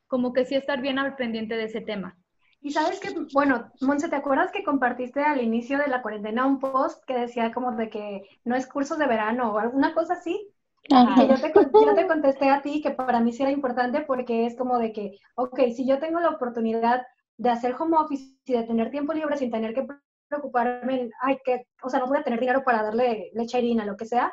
como 0.08 0.34
que 0.34 0.46
sí 0.46 0.56
estar 0.56 0.82
bien 0.82 1.00
al 1.00 1.15
pendiente 1.15 1.56
de 1.56 1.65
ese 1.65 1.82
tema. 1.82 2.17
Y 2.62 2.72
sabes 2.72 3.00
que, 3.00 3.10
bueno, 3.34 3.72
Monse, 3.82 4.08
¿te 4.08 4.15
acuerdas 4.15 4.52
que 4.52 4.63
compartiste 4.63 5.22
al 5.22 5.41
inicio 5.41 5.80
de 5.80 5.88
la 5.88 6.02
cuarentena 6.04 6.46
un 6.46 6.60
post 6.60 7.04
que 7.06 7.17
decía 7.17 7.52
como 7.52 7.72
de 7.72 7.89
que 7.89 8.22
no 8.44 8.56
es 8.56 8.67
cursos 8.67 9.00
de 9.00 9.08
verano 9.08 9.54
o 9.54 9.58
alguna 9.58 9.94
cosa 9.96 10.13
así? 10.13 10.48
Y 10.84 11.28
yo 11.28 11.36
te, 11.36 11.54
yo 11.54 11.96
te 11.96 12.08
contesté 12.08 12.50
a 12.50 12.62
ti 12.62 12.82
que 12.82 12.91
para 12.91 13.20
mí 13.20 13.32
sí 13.34 13.41
era 13.41 13.52
importante 13.52 14.02
porque 14.02 14.46
es 14.46 14.56
como 14.58 14.78
de 14.78 14.91
que, 14.94 15.17
ok, 15.36 15.60
si 15.76 15.88
yo 15.88 16.00
tengo 16.00 16.20
la 16.20 16.30
oportunidad 16.30 17.02
de 17.41 17.49
hacer 17.49 17.75
home 17.77 17.97
office 17.97 18.23
y 18.45 18.54
de 18.54 18.63
tener 18.63 18.91
tiempo 18.91 19.13
libre 19.13 19.36
sin 19.36 19.49
tener 19.49 19.73
que 19.73 19.88
preocuparme, 20.30 21.10
ay, 21.21 21.39
que, 21.43 21.65
o 21.82 21.89
sea, 21.89 21.99
no 21.99 22.08
voy 22.08 22.19
a 22.19 22.23
tener 22.23 22.39
dinero 22.39 22.63
para 22.63 22.84
darle 22.84 23.32
leche 23.34 23.58
a 23.58 23.86
lo 23.86 23.97
que 23.97 24.06
sea, 24.06 24.32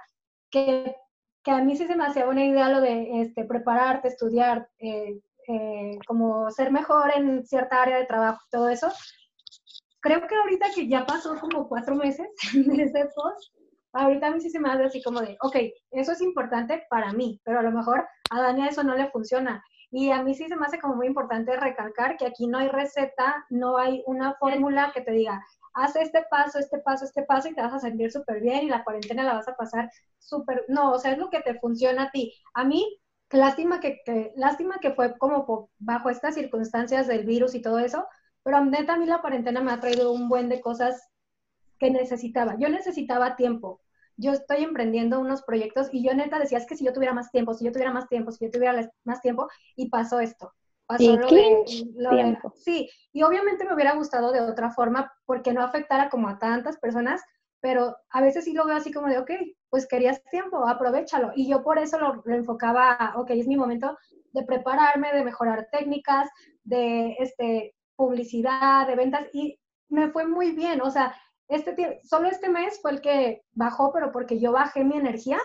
que, 0.51 0.95
que 1.43 1.51
a 1.51 1.65
mí 1.65 1.75
sí 1.75 1.87
se 1.87 1.97
me 1.97 2.05
hacía 2.05 2.27
buena 2.27 2.45
idea 2.45 2.69
lo 2.69 2.83
de 2.83 3.23
este, 3.23 3.45
prepararte, 3.45 4.09
estudiar, 4.09 4.69
eh, 4.79 5.21
eh, 5.49 5.99
como 6.07 6.51
ser 6.51 6.71
mejor 6.71 7.11
en 7.17 7.47
cierta 7.47 7.81
área 7.81 7.97
de 7.97 8.05
trabajo 8.05 8.41
todo 8.51 8.69
eso. 8.69 8.89
Creo 10.01 10.21
que 10.29 10.35
ahorita 10.37 10.67
que 10.75 10.87
ya 10.87 11.07
pasó 11.07 11.35
como 11.41 11.67
cuatro 11.67 11.95
meses 11.95 12.29
desde 12.53 13.09
post, 13.15 13.55
ahorita 13.95 14.27
a 14.27 14.31
mí 14.33 14.41
sí 14.43 14.51
se 14.51 14.61
me 14.61 14.69
hace 14.69 14.85
así 14.85 15.03
como 15.03 15.23
de, 15.23 15.39
ok, 15.41 15.57
eso 15.93 16.13
es 16.13 16.21
importante 16.21 16.85
para 16.91 17.15
mí, 17.15 17.41
pero 17.43 17.61
a 17.61 17.63
lo 17.63 17.71
mejor 17.71 18.07
a 18.31 18.43
Dania 18.43 18.67
eso 18.67 18.85
no 18.85 18.95
le 18.95 19.09
funciona. 19.09 19.65
Y 19.91 20.11
a 20.11 20.23
mí 20.23 20.35
sí 20.35 20.47
se 20.49 20.57
me 20.57 20.67
hace 20.67 20.79
como 20.79 20.97
muy 20.97 21.07
importante 21.07 21.57
recalcar 21.57 22.17
que 22.17 22.27
aquí 22.27 22.47
no 22.47 22.59
hay 22.59 22.69
receta, 22.69 23.47
no 23.49 23.79
hay 23.79 24.03
una 24.07 24.35
fórmula 24.35 24.93
que 24.93 25.01
te 25.01 25.13
diga, 25.13 25.43
haz 25.73 25.97
este 25.97 26.25
paso, 26.31 26.59
este 26.59 26.79
paso, 26.79 27.05
este 27.05 27.23
paso 27.23 27.49
y 27.49 27.55
te 27.55 27.63
vas 27.63 27.73
a 27.73 27.81
sentir 27.81 28.11
súper 28.11 28.41
bien 28.41 28.65
y 28.65 28.69
la 28.69 28.85
cuarentena 28.85 29.25
la 29.25 29.35
vas 29.35 29.49
a 29.49 29.57
pasar 29.57 29.91
súper, 30.19 30.65
no, 30.69 30.93
o 30.93 30.99
sea, 30.99 31.13
es 31.13 31.19
lo 31.19 31.31
que 31.31 31.41
te 31.41 31.59
funciona 31.59 32.05
a 32.05 32.11
ti. 32.11 32.35
A 32.55 32.65
mí, 32.65 33.01
lástima 33.31 33.81
que, 33.81 34.03
lástima 34.37 34.79
que 34.81 34.93
fue 34.93 35.17
como 35.19 35.71
bajo 35.79 36.11
estas 36.11 36.35
circunstancias 36.35 37.07
del 37.07 37.25
virus 37.25 37.55
y 37.55 37.63
todo 37.63 37.79
eso, 37.79 38.07
pero 38.43 38.65
neta 38.65 38.95
a 38.95 38.99
mí 38.99 39.07
la 39.07 39.21
cuarentena 39.21 39.61
me 39.61 39.73
ha 39.73 39.81
traído 39.81 40.13
un 40.13 40.29
buen 40.29 40.49
de 40.49 40.61
cosas 40.61 41.09
que 41.79 41.91
necesitaba. 41.91 42.57
Yo 42.59 42.69
necesitaba 42.69 43.37
tiempo. 43.37 43.81
Yo 44.19 44.33
estoy 44.33 44.65
emprendiendo 44.65 45.21
unos 45.21 45.43
proyectos 45.43 45.89
y 45.93 46.03
yo 46.03 46.13
neta 46.13 46.39
decía, 46.39 46.59
es 46.59 46.67
que 46.67 46.77
si 46.77 46.85
yo 46.85 46.93
tuviera 46.93 47.15
más 47.15 47.31
tiempo, 47.31 47.55
si 47.55 47.65
yo 47.65 47.73
tuviera 47.73 47.93
más 47.93 48.09
tiempo, 48.09 48.33
si 48.33 48.45
yo 48.45 48.51
tuviera 48.51 48.91
más 49.05 49.23
tiempo, 49.23 49.49
y 49.77 49.89
pasó 49.89 50.21
esto. 50.21 50.53
Pasó 50.87 51.17
lo, 51.17 51.29
de, 51.29 52.39
Sí, 52.57 52.89
y 53.13 53.23
obviamente 53.23 53.65
me 53.65 53.75
hubiera 53.75 53.95
gustado 53.95 54.33
de 54.33 54.41
otra 54.41 54.71
forma 54.71 55.13
porque 55.25 55.53
no 55.53 55.63
afectara 55.63 56.09
como 56.09 56.29
a 56.29 56.39
tantas 56.39 56.79
personas, 56.79 57.23
pero 57.61 57.97
a 58.11 58.21
veces 58.21 58.45
sí 58.45 58.53
lo 58.55 58.67
veo 58.67 58.77
así 58.77 58.93
como 58.93 59.07
de, 59.07 59.19
ok, 59.19 59.31
pues 59.71 59.87
querías 59.87 60.23
tiempo, 60.31 60.67
aprovechalo. 60.67 61.33
Y 61.37 61.49
yo 61.49 61.63
por 61.63 61.79
eso 61.79 61.99
lo, 61.99 62.23
enfocaba, 62.35 63.15
ok, 63.17 63.31
es 63.31 63.47
mi 63.47 63.57
momento 63.57 63.97
de 64.33 64.45
prepararme, 64.45 65.13
de 65.13 65.25
mejorar 65.25 65.69
técnicas, 65.71 66.29
de 66.65 67.17
este, 67.19 67.75
publicidad, 67.97 68.87
de 68.87 68.97
ventas, 68.97 69.27
y 69.33 69.59
me 69.89 70.11
fue 70.11 70.27
muy 70.27 70.53
bien, 70.53 70.81
o 70.81 70.91
sea, 70.91 71.15
este, 71.49 72.01
solo 72.05 72.29
este 72.29 72.49
mes 72.49 72.81
fue 72.81 72.93
el 72.93 73.01
que 73.01 73.43
bajó, 73.53 73.93
pero 73.93 74.13
porque 74.13 74.39
yo 74.39 74.53
bajé 74.53 74.85
mi 74.85 74.97
energía, 74.97 75.39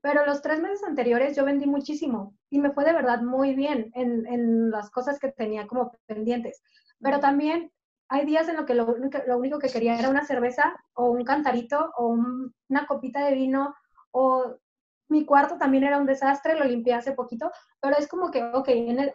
pero 0.00 0.26
los 0.26 0.42
tres 0.42 0.60
meses 0.60 0.82
anteriores 0.84 1.36
yo 1.36 1.44
vendí 1.44 1.66
muchísimo 1.66 2.34
y 2.50 2.58
me 2.58 2.70
fue 2.70 2.84
de 2.84 2.92
verdad 2.92 3.22
muy 3.22 3.54
bien 3.54 3.90
en, 3.94 4.26
en 4.26 4.70
las 4.70 4.90
cosas 4.90 5.18
que 5.18 5.32
tenía 5.32 5.66
como 5.66 5.92
pendientes. 6.06 6.62
Pero 7.00 7.20
también 7.20 7.72
hay 8.08 8.24
días 8.24 8.48
en 8.48 8.56
los 8.56 8.64
que 8.64 8.74
lo, 8.74 8.96
lo, 8.96 9.38
único 9.38 9.58
que 9.58 9.68
quería 9.68 9.98
era 9.98 10.08
una 10.08 10.24
cerveza 10.24 10.76
o 10.94 11.10
un 11.10 11.24
cantarito 11.24 11.92
o 11.96 12.08
una 12.08 12.86
copita 12.86 13.24
de 13.24 13.34
vino 13.34 13.74
o 14.12 14.56
mi 15.08 15.24
cuarto 15.24 15.56
también 15.56 15.84
era 15.84 15.98
un 15.98 16.06
desastre, 16.06 16.58
lo 16.58 16.64
limpié 16.64 16.94
hace 16.94 17.12
poquito, 17.12 17.50
pero 17.80 17.96
es 17.96 18.08
como 18.08 18.30
que, 18.30 18.44
ok, 18.44 18.68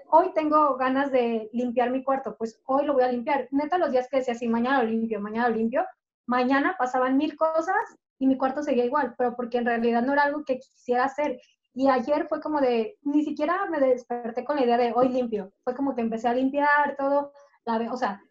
hoy 0.10 0.34
tengo 0.34 0.76
ganas 0.76 1.12
de 1.12 1.50
limpiar 1.54 1.92
mi 1.92 2.04
cuarto, 2.04 2.36
pues 2.36 2.60
hoy 2.66 2.86
lo 2.86 2.94
voy 2.94 3.04
a 3.04 3.12
limpiar. 3.12 3.48
Neta, 3.52 3.78
los 3.78 3.92
días 3.92 4.08
que 4.10 4.18
decía 4.18 4.34
así, 4.34 4.48
mañana 4.48 4.82
lo 4.82 4.90
limpio, 4.90 5.20
mañana 5.20 5.50
lo 5.50 5.56
limpio, 5.56 5.86
mañana 6.26 6.76
pasaban 6.78 7.18
mil 7.18 7.36
cosas 7.36 7.76
y 8.20 8.28
mi 8.28 8.38
cuarto 8.38 8.64
seguía 8.64 8.86
igual, 8.86 9.16
pero 9.18 9.36
porque 9.36 9.58
en 9.58 9.66
realidad 9.66 10.02
no 10.04 10.14
era 10.14 10.24
algo 10.24 10.44
que 10.46 10.60
quisiera 10.60 11.06
hacer. 11.06 11.40
Y 11.74 11.90
ayer 11.90 12.28
fue 12.28 12.40
como 12.40 12.62
de, 12.62 12.98
ni 13.02 13.24
siquiera 13.24 13.66
me 13.70 13.80
desperté 13.80 14.46
con 14.46 14.56
la 14.56 14.64
idea 14.64 14.78
de 14.78 14.94
hoy 14.94 15.10
limpio, 15.10 15.52
fue 15.64 15.76
como 15.76 15.96
que 15.96 16.02
empecé 16.02 16.28
a 16.28 16.34
limpiar 16.34 16.96
todo, 16.98 17.34
la, 17.66 17.92
o 17.92 17.98
sea, 17.98 18.22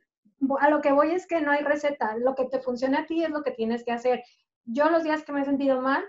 a 0.61 0.71
lo 0.71 0.81
que 0.81 0.93
voy 0.93 1.11
es 1.11 1.27
que 1.27 1.41
no 1.41 1.51
hay 1.51 1.63
receta, 1.63 2.17
lo 2.17 2.35
que 2.35 2.47
te 2.47 2.61
funciona 2.61 3.01
a 3.01 3.07
ti 3.07 3.25
es 3.25 3.31
lo 3.31 3.43
que 3.43 3.51
tienes 3.51 3.85
que 3.85 3.93
hacer. 3.93 4.23
Yo 4.65 4.89
los 4.91 5.03
días 5.03 5.25
que 5.25 5.33
me 5.33 5.43
he 5.43 5.45
sentido 5.45 5.81
mal, 5.81 6.05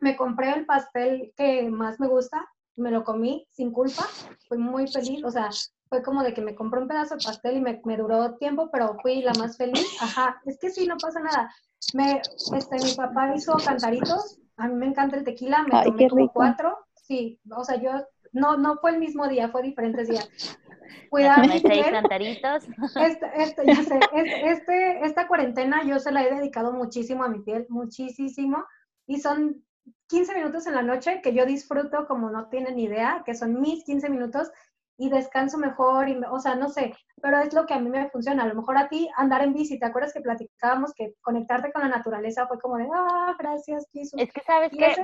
me 0.00 0.16
compré 0.16 0.50
el 0.52 0.64
pastel 0.64 1.32
que 1.36 1.68
más 1.68 2.00
me 2.00 2.08
gusta, 2.08 2.48
me 2.78 2.90
lo 2.90 3.04
comí 3.04 3.46
sin 3.50 3.72
culpa, 3.72 4.04
fui 4.48 4.58
muy 4.58 4.86
feliz, 4.86 5.24
o 5.24 5.30
sea, 5.30 5.50
fue 5.88 6.02
como 6.02 6.22
de 6.22 6.34
que 6.34 6.40
me 6.40 6.54
compré 6.54 6.80
un 6.80 6.88
pedazo 6.88 7.16
de 7.16 7.24
pastel 7.24 7.56
y 7.56 7.60
me, 7.60 7.80
me, 7.84 7.96
duró 7.96 8.34
tiempo, 8.36 8.70
pero 8.70 8.96
fui 9.02 9.22
la 9.22 9.32
más 9.34 9.56
feliz. 9.56 9.86
Ajá, 10.00 10.40
es 10.44 10.58
que 10.58 10.70
sí, 10.70 10.86
no 10.86 10.96
pasa 10.96 11.20
nada. 11.20 11.52
Me, 11.94 12.20
este, 12.56 12.76
mi 12.84 12.92
papá 12.94 13.34
hizo 13.34 13.56
cantaritos, 13.64 14.38
a 14.56 14.68
mí 14.68 14.74
me 14.74 14.86
encanta 14.86 15.16
el 15.16 15.24
tequila, 15.24 15.62
me 15.62 15.84
tomé 15.84 16.08
como 16.08 16.32
cuatro. 16.32 16.78
Sí, 16.94 17.40
o 17.50 17.64
sea, 17.64 17.76
yo, 17.76 17.90
no, 18.32 18.56
no 18.56 18.76
fue 18.76 18.90
el 18.90 18.98
mismo 18.98 19.26
día, 19.28 19.48
fue 19.48 19.62
diferentes 19.62 20.08
días. 20.08 20.28
Cuidado. 21.10 21.42
cantaritos. 21.90 22.64
Este, 23.00 23.26
este, 23.36 23.66
ya 23.66 23.82
sé, 23.82 24.00
este, 24.12 25.06
esta 25.06 25.26
cuarentena 25.26 25.84
yo 25.84 25.98
se 25.98 26.12
la 26.12 26.22
he 26.22 26.34
dedicado 26.34 26.72
muchísimo 26.72 27.24
a 27.24 27.28
mi 27.28 27.40
piel, 27.40 27.66
muchísimo. 27.68 28.64
Y 29.06 29.20
son 29.20 29.64
15 30.08 30.34
minutos 30.34 30.66
en 30.66 30.74
la 30.74 30.82
noche 30.82 31.20
que 31.22 31.34
yo 31.34 31.46
disfruto 31.46 32.06
como 32.06 32.30
no 32.30 32.48
tienen 32.48 32.78
idea, 32.78 33.22
que 33.24 33.34
son 33.34 33.60
mis 33.60 33.84
15 33.84 34.08
minutos 34.10 34.50
y 34.96 35.10
descanso 35.10 35.58
mejor, 35.58 36.08
y, 36.08 36.20
o 36.28 36.40
sea, 36.40 36.56
no 36.56 36.68
sé, 36.68 36.92
pero 37.22 37.38
es 37.38 37.54
lo 37.54 37.66
que 37.66 37.74
a 37.74 37.78
mí 37.78 37.88
me 37.88 38.10
funciona. 38.10 38.42
A 38.42 38.46
lo 38.46 38.56
mejor 38.56 38.76
a 38.76 38.88
ti 38.88 39.08
andar 39.16 39.42
en 39.42 39.54
bici, 39.54 39.78
¿te 39.78 39.86
acuerdas 39.86 40.12
que 40.12 40.20
platicábamos 40.20 40.92
que 40.92 41.14
conectarte 41.20 41.72
con 41.72 41.82
la 41.82 41.88
naturaleza 41.88 42.48
fue 42.48 42.58
como 42.58 42.78
de, 42.78 42.88
ah, 42.92 43.36
gracias, 43.38 43.86
Jesús. 43.92 44.20
Es 44.20 44.32
que 44.32 44.40
sabes 44.40 44.70
que... 44.70 44.96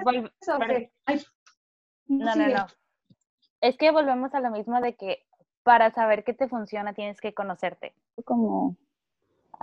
no, 2.06 2.34
no, 2.34 2.48
no. 2.48 2.66
Es 3.60 3.76
que 3.76 3.92
volvemos 3.92 4.34
a 4.34 4.40
lo 4.40 4.50
mismo 4.50 4.80
de 4.80 4.96
que 4.96 5.24
para 5.62 5.92
saber 5.92 6.24
qué 6.24 6.34
te 6.34 6.48
funciona 6.48 6.92
tienes 6.92 7.20
que 7.20 7.32
conocerte. 7.32 7.94
Como 8.24 8.76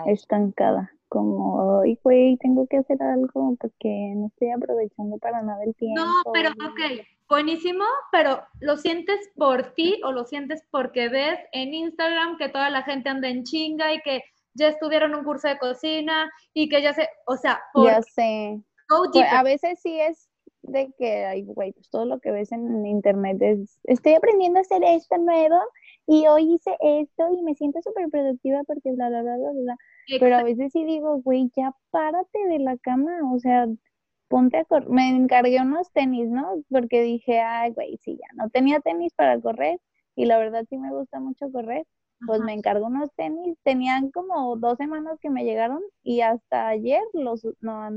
estancada, 0.06 0.92
como, 1.12 1.80
hoy 1.80 2.00
güey, 2.04 2.38
tengo 2.38 2.66
que 2.68 2.78
hacer 2.78 3.04
algo 3.04 3.58
porque 3.60 4.14
no 4.16 4.28
estoy 4.28 4.52
aprovechando 4.52 5.18
para 5.18 5.42
nada 5.42 5.62
el 5.66 5.76
tiempo. 5.76 6.00
No, 6.00 6.32
pero 6.32 6.52
ok, 6.52 7.06
buenísimo, 7.28 7.84
pero 8.14 8.42
¿lo 8.62 8.78
sientes 8.78 9.30
por 9.36 9.74
ti 9.74 10.00
o 10.06 10.14
lo 10.14 10.24
sientes 10.24 10.64
porque 10.72 11.10
ves 11.10 11.38
en 11.52 11.74
Instagram 11.74 12.38
que 12.38 12.48
toda 12.48 12.70
la 12.70 12.84
gente 12.84 13.10
anda 13.10 13.28
en 13.28 13.44
chinga 13.44 13.94
y 13.94 14.00
que 14.00 14.24
ya 14.54 14.70
estudiaron 14.70 15.14
un 15.14 15.26
curso 15.26 15.50
de 15.50 15.58
cocina 15.58 16.32
y 16.54 16.70
que 16.70 16.82
ya 16.82 16.94
se, 16.94 17.10
o 17.28 17.36
sea, 17.36 17.62
ya 17.76 18.02
sé. 18.02 18.62
Pues, 18.88 19.26
a 19.34 19.44
veces 19.44 19.82
sí 19.82 20.00
es 20.00 20.30
de 20.62 20.94
que, 20.98 21.26
ay, 21.26 21.44
güey, 21.44 21.74
pues 21.74 21.90
todo 21.90 22.06
lo 22.06 22.20
que 22.20 22.32
ves 22.32 22.54
en 22.54 22.86
internet 22.86 23.38
es, 23.42 23.80
estoy 23.84 24.14
aprendiendo 24.14 24.60
a 24.60 24.62
hacer 24.62 24.82
esto 24.86 25.18
nuevo 25.18 25.58
y 26.08 26.28
hoy 26.28 26.54
hice 26.54 26.78
esto 26.80 27.34
y 27.34 27.42
me 27.42 27.56
siento 27.56 27.82
súper 27.82 28.10
productiva 28.10 28.62
porque 28.66 28.92
bla, 28.92 29.10
bla, 29.10 29.22
bla, 29.24 29.38
bla, 29.38 29.52
bla. 29.52 29.78
Pero 30.20 30.38
a 30.38 30.44
veces 30.44 30.72
sí 30.72 30.84
digo, 30.86 31.22
güey, 31.22 31.52
ya 31.56 31.74
párate 31.90 32.48
de 32.48 32.60
la 32.60 32.78
cama, 32.78 33.12
o 33.32 33.40
sea, 33.40 33.68
ponte 34.28 34.58
a 34.58 34.66
correr. 34.66 34.90
Me 34.90 35.10
encargué 35.10 35.62
unos 35.62 35.92
tenis, 35.92 36.30
¿no? 36.30 36.64
Porque 36.70 37.02
dije, 37.02 37.40
ay, 37.40 37.72
güey, 37.72 37.98
sí, 37.98 38.18
ya 38.18 38.28
no 38.36 38.50
tenía 38.50 38.80
tenis 38.80 39.14
para 39.14 39.40
correr 39.40 39.80
y 40.16 40.26
la 40.26 40.38
verdad 40.38 40.66
sí 40.70 40.78
me 40.78 40.92
gusta 40.92 41.20
mucho 41.20 41.52
correr. 41.52 41.86
Pues 42.28 42.40
me 42.42 42.54
encargo 42.54 42.86
unos 42.86 43.12
tenis, 43.16 43.58
tenían 43.64 44.12
como 44.12 44.56
dos 44.56 44.78
semanas 44.78 45.18
que 45.20 45.32
me 45.32 45.44
llegaron 45.44 45.82
y 46.04 46.22
hasta 46.22 46.68
ayer 46.68 47.02
los, 47.14 47.48
no, 47.62 47.90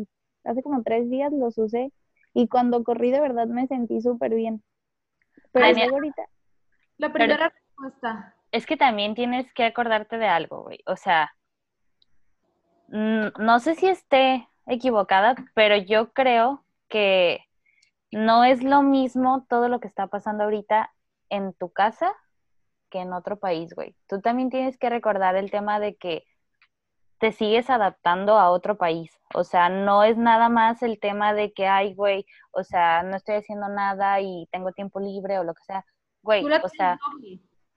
hace 0.44 0.62
como 0.62 0.82
tres 0.82 1.10
días 1.10 1.30
los 1.30 1.58
usé 1.58 1.92
y 2.32 2.48
cuando 2.48 2.82
corrí 2.84 3.10
de 3.10 3.20
verdad 3.20 3.48
me 3.48 3.66
sentí 3.66 4.00
súper 4.00 4.34
bien. 4.34 4.62
Pero 5.52 5.66
ahorita... 5.66 6.22
La 6.96 7.12
primera 7.12 7.50
respuesta. 7.50 8.34
Es 8.50 8.66
que 8.66 8.76
también 8.76 9.14
tienes 9.14 9.52
que 9.52 9.64
acordarte 9.64 10.16
de 10.16 10.26
algo, 10.26 10.62
güey. 10.62 10.78
O 10.86 10.96
sea, 10.96 11.30
no 12.94 13.58
sé 13.58 13.74
si 13.74 13.88
esté 13.88 14.48
equivocada, 14.66 15.34
pero 15.54 15.76
yo 15.76 16.12
creo 16.12 16.64
que 16.88 17.44
no 18.12 18.44
es 18.44 18.62
lo 18.62 18.82
mismo 18.82 19.44
todo 19.48 19.68
lo 19.68 19.80
que 19.80 19.88
está 19.88 20.06
pasando 20.06 20.44
ahorita 20.44 20.92
en 21.28 21.52
tu 21.54 21.70
casa 21.70 22.14
que 22.90 23.00
en 23.00 23.12
otro 23.12 23.38
país, 23.38 23.74
güey. 23.74 23.96
Tú 24.06 24.20
también 24.20 24.50
tienes 24.50 24.78
que 24.78 24.90
recordar 24.90 25.34
el 25.34 25.50
tema 25.50 25.80
de 25.80 25.96
que 25.96 26.24
te 27.18 27.32
sigues 27.32 27.68
adaptando 27.68 28.38
a 28.38 28.50
otro 28.50 28.76
país. 28.76 29.10
O 29.34 29.42
sea, 29.42 29.68
no 29.68 30.04
es 30.04 30.16
nada 30.16 30.48
más 30.48 30.80
el 30.82 31.00
tema 31.00 31.34
de 31.34 31.52
que, 31.52 31.66
ay, 31.66 31.94
güey, 31.94 32.26
o 32.52 32.62
sea, 32.62 33.02
no 33.02 33.16
estoy 33.16 33.36
haciendo 33.36 33.68
nada 33.68 34.20
y 34.20 34.46
tengo 34.52 34.70
tiempo 34.70 35.00
libre 35.00 35.40
o 35.40 35.44
lo 35.44 35.54
que 35.54 35.64
sea. 35.64 35.84
Güey, 36.22 36.44
o 36.44 36.68
sea, 36.68 36.98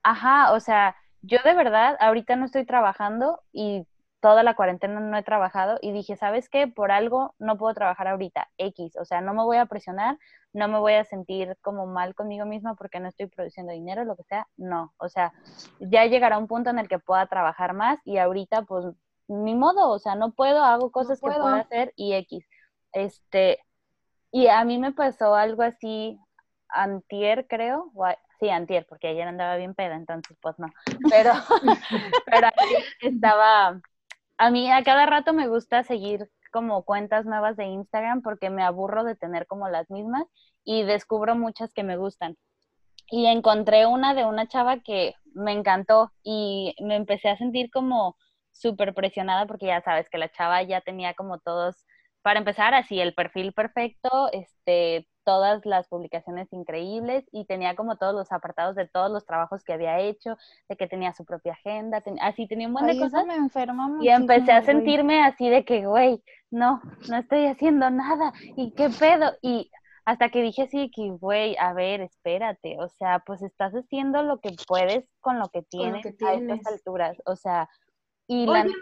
ajá, 0.04 0.54
o 0.54 0.60
sea, 0.60 0.96
yo 1.22 1.40
de 1.44 1.56
verdad 1.56 1.98
ahorita 2.00 2.36
no 2.36 2.46
estoy 2.46 2.66
trabajando 2.66 3.42
y 3.52 3.88
toda 4.20 4.44
la 4.44 4.56
cuarentena 4.56 5.00
no 5.00 5.18
he 5.18 5.24
trabajado 5.24 5.78
y 5.82 5.92
dije, 5.92 6.16
¿sabes 6.16 6.50
qué? 6.50 6.68
Por 6.68 6.92
algo 6.92 7.36
no 7.40 7.58
puedo 7.58 7.74
trabajar 7.74 8.08
ahorita, 8.08 8.50
X, 8.58 8.96
o 8.98 9.06
sea, 9.06 9.22
no 9.22 9.34
me 9.34 9.44
voy 9.44 9.58
a 9.58 9.66
presionar, 9.66 10.18
no 10.54 10.68
me 10.68 10.80
voy 10.80 10.94
a 10.94 11.04
sentir 11.04 11.56
como 11.62 11.86
mal 11.86 12.16
conmigo 12.16 12.46
misma 12.46 12.76
porque 12.76 13.00
no 13.00 13.08
estoy 13.08 13.28
produciendo 13.28 13.74
dinero, 13.74 14.06
lo 14.06 14.16
que 14.16 14.24
sea, 14.24 14.48
no, 14.58 14.94
o 14.98 15.10
sea, 15.10 15.34
ya 15.80 16.06
llegará 16.06 16.38
un 16.38 16.48
punto 16.48 16.70
en 16.70 16.80
el 16.80 16.88
que 16.88 17.00
pueda 17.00 17.28
trabajar 17.28 17.74
más 17.74 18.00
y 18.06 18.18
ahorita 18.18 18.64
pues 18.64 18.86
ni 19.28 19.56
modo, 19.56 19.90
o 19.90 20.00
sea, 20.00 20.16
no 20.16 20.32
puedo, 20.32 20.64
hago 20.64 20.92
cosas 20.92 21.20
que 21.20 21.28
puedo 21.28 21.48
hacer 21.48 21.94
y 21.96 22.14
X. 22.14 22.48
Este, 22.94 23.60
y 24.32 24.48
a 24.48 24.64
mí 24.64 24.78
me 24.78 24.94
pasó 24.94 25.36
algo 25.36 25.64
así 25.64 26.18
antier, 26.70 27.46
creo, 27.48 27.92
sí, 28.40 28.50
antier, 28.50 28.86
porque 28.88 29.10
ayer 29.10 29.28
andaba 29.28 29.58
bien 29.58 29.76
peda, 29.76 29.96
entonces 29.96 30.38
pues 30.42 30.58
no, 30.60 30.68
pero, 31.10 31.34
pero 32.26 32.48
estaba 33.02 33.80
a 34.38 34.52
mí 34.52 34.72
a 34.72 34.84
cada 34.84 35.06
rato 35.06 35.34
me 35.34 35.48
gusta 35.48 35.84
seguir 35.84 36.30
como 36.52 36.84
cuentas 36.84 37.26
nuevas 37.26 37.58
de 37.58 37.66
Instagram 37.66 38.22
porque 38.22 38.50
me 38.50 38.64
aburro 38.64 39.04
de 39.04 39.16
tener 39.16 39.48
como 39.48 39.70
las 39.70 39.90
mismas 39.90 40.26
y 40.64 40.84
descubro 40.84 41.36
muchas 41.36 41.74
que 41.74 41.84
me 41.84 41.98
gustan. 41.98 42.38
Y 43.10 43.28
encontré 43.28 43.86
una 43.86 44.14
de 44.14 44.26
una 44.26 44.48
chava 44.48 44.80
que 44.80 45.16
me 45.34 45.54
encantó 45.54 46.12
y 46.24 46.76
me 46.82 46.96
empecé 46.96 47.30
a 47.30 47.38
sentir 47.38 47.70
como 47.72 48.18
súper 48.52 48.94
presionada 48.94 49.46
porque 49.46 49.68
ya 49.68 49.82
sabes 49.82 50.10
que 50.10 50.18
la 50.18 50.30
chava 50.32 50.62
ya 50.64 50.82
tenía 50.82 51.14
como 51.14 51.40
todos, 51.40 51.86
para 52.22 52.40
empezar 52.40 52.74
así, 52.74 53.00
el 53.00 53.14
perfil 53.14 53.54
perfecto, 53.54 54.30
este, 54.34 55.08
todas 55.28 55.66
las 55.66 55.90
publicaciones 55.90 56.48
increíbles 56.54 57.26
y 57.34 57.44
tenía 57.44 57.76
como 57.76 57.98
todos 57.98 58.16
los 58.16 58.32
apartados 58.32 58.78
de 58.78 58.88
todos 58.88 59.12
los 59.12 59.26
trabajos 59.26 59.62
que 59.66 59.74
había 59.74 60.00
hecho, 60.00 60.38
de 60.70 60.78
que 60.78 60.88
tenía 60.88 61.12
su 61.12 61.26
propia 61.26 61.52
agenda, 61.52 62.02
así 62.22 62.48
tenía 62.48 62.68
un 62.68 62.74
buen 62.74 62.86
de 62.88 62.98
cosas. 62.98 63.26
y 64.00 64.08
empecé 64.08 64.54
a 64.54 64.64
sentirme 64.64 65.22
así 65.22 65.50
de 65.50 65.66
que, 65.66 65.86
güey, 65.86 66.24
no, 66.50 66.82
no 67.10 67.18
estoy 67.18 67.48
haciendo 67.48 67.90
nada 67.90 68.32
y 68.56 68.72
qué 68.72 68.90
pedo. 68.90 69.34
Y 69.42 69.70
hasta 70.06 70.30
que 70.30 70.42
dije 70.42 70.62
así 70.62 70.90
que, 70.96 71.10
güey, 71.10 71.58
a 71.58 71.74
ver, 71.74 72.00
espérate, 72.00 72.78
o 72.80 72.88
sea, 72.88 73.22
pues 73.26 73.42
estás 73.42 73.74
haciendo 73.74 74.24
lo 74.24 74.40
que 74.40 74.56
puedes 74.66 75.04
con 75.20 75.40
lo 75.40 75.50
que 75.50 75.62
tienes, 75.64 76.06
lo 76.06 76.10
que 76.10 76.14
tienes. 76.14 76.52
a 76.52 76.54
estas 76.56 76.74
alturas, 76.74 77.18
o 77.26 77.36
sea, 77.36 77.68
Oye, 78.30 78.74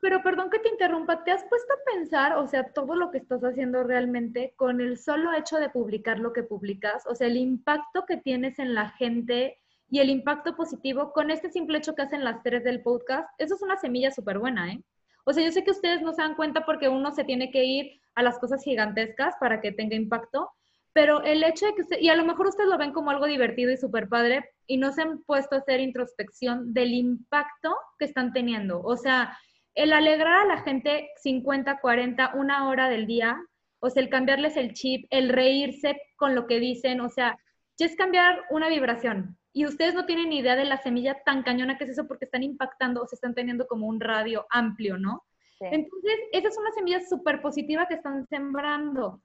pero 0.00 0.22
perdón 0.22 0.50
que 0.50 0.58
te 0.58 0.68
interrumpa, 0.68 1.22
¿te 1.24 1.30
has 1.30 1.44
puesto 1.44 1.72
a 1.72 1.92
pensar, 1.92 2.36
o 2.36 2.46
sea, 2.46 2.72
todo 2.72 2.96
lo 2.96 3.10
que 3.10 3.18
estás 3.18 3.42
haciendo 3.42 3.84
realmente 3.84 4.54
con 4.56 4.80
el 4.80 4.98
solo 4.98 5.32
hecho 5.32 5.58
de 5.58 5.70
publicar 5.70 6.18
lo 6.18 6.32
que 6.32 6.42
publicas? 6.42 7.06
O 7.06 7.14
sea, 7.14 7.28
el 7.28 7.36
impacto 7.36 8.04
que 8.06 8.16
tienes 8.16 8.58
en 8.58 8.74
la 8.74 8.90
gente 8.90 9.58
y 9.88 10.00
el 10.00 10.10
impacto 10.10 10.56
positivo 10.56 11.12
con 11.12 11.30
este 11.30 11.50
simple 11.50 11.78
hecho 11.78 11.94
que 11.94 12.02
hacen 12.02 12.24
las 12.24 12.42
tres 12.42 12.64
del 12.64 12.82
podcast, 12.82 13.28
eso 13.38 13.54
es 13.54 13.62
una 13.62 13.76
semilla 13.76 14.10
súper 14.10 14.38
buena, 14.38 14.72
¿eh? 14.72 14.82
O 15.24 15.32
sea, 15.32 15.44
yo 15.44 15.52
sé 15.52 15.62
que 15.62 15.70
ustedes 15.70 16.02
no 16.02 16.12
se 16.12 16.22
dan 16.22 16.34
cuenta 16.34 16.64
porque 16.64 16.88
uno 16.88 17.12
se 17.12 17.24
tiene 17.24 17.50
que 17.50 17.64
ir 17.64 18.00
a 18.14 18.22
las 18.22 18.38
cosas 18.38 18.64
gigantescas 18.64 19.34
para 19.38 19.60
que 19.60 19.72
tenga 19.72 19.94
impacto, 19.94 20.50
pero 20.98 21.22
el 21.22 21.44
hecho 21.44 21.64
de 21.64 21.74
que 21.76 22.00
y 22.00 22.08
a 22.08 22.16
lo 22.16 22.24
mejor 22.24 22.48
ustedes 22.48 22.68
lo 22.68 22.76
ven 22.76 22.90
como 22.90 23.10
algo 23.10 23.26
divertido 23.26 23.70
y 23.70 23.76
súper 23.76 24.08
padre, 24.08 24.50
y 24.66 24.78
no 24.78 24.90
se 24.90 25.02
han 25.02 25.22
puesto 25.22 25.54
a 25.54 25.60
hacer 25.60 25.78
introspección 25.78 26.74
del 26.74 26.92
impacto 26.92 27.76
que 28.00 28.06
están 28.06 28.32
teniendo. 28.32 28.82
O 28.82 28.96
sea, 28.96 29.38
el 29.76 29.92
alegrar 29.92 30.40
a 30.40 30.44
la 30.56 30.62
gente 30.62 31.08
50, 31.22 31.78
40, 31.80 32.32
una 32.34 32.68
hora 32.68 32.88
del 32.88 33.06
día, 33.06 33.40
o 33.78 33.90
sea, 33.90 34.02
el 34.02 34.08
cambiarles 34.08 34.56
el 34.56 34.72
chip, 34.72 35.06
el 35.10 35.28
reírse 35.28 36.00
con 36.16 36.34
lo 36.34 36.48
que 36.48 36.58
dicen, 36.58 37.00
o 37.00 37.08
sea, 37.08 37.38
ya 37.76 37.86
es 37.86 37.94
cambiar 37.94 38.40
una 38.50 38.68
vibración. 38.68 39.38
Y 39.52 39.66
ustedes 39.66 39.94
no 39.94 40.04
tienen 40.04 40.30
ni 40.30 40.38
idea 40.40 40.56
de 40.56 40.64
la 40.64 40.78
semilla 40.78 41.22
tan 41.24 41.44
cañona 41.44 41.78
que 41.78 41.84
es 41.84 41.90
eso 41.90 42.08
porque 42.08 42.24
están 42.24 42.42
impactando 42.42 43.02
o 43.02 43.06
se 43.06 43.14
están 43.14 43.36
teniendo 43.36 43.68
como 43.68 43.86
un 43.86 44.00
radio 44.00 44.46
amplio, 44.50 44.98
¿no? 44.98 45.22
Entonces, 45.60 46.18
esa 46.32 46.48
es 46.48 46.58
una 46.58 46.72
semilla 46.72 47.00
súper 47.08 47.40
positiva 47.40 47.86
que 47.86 47.94
están 47.94 48.26
sembrando 48.26 49.22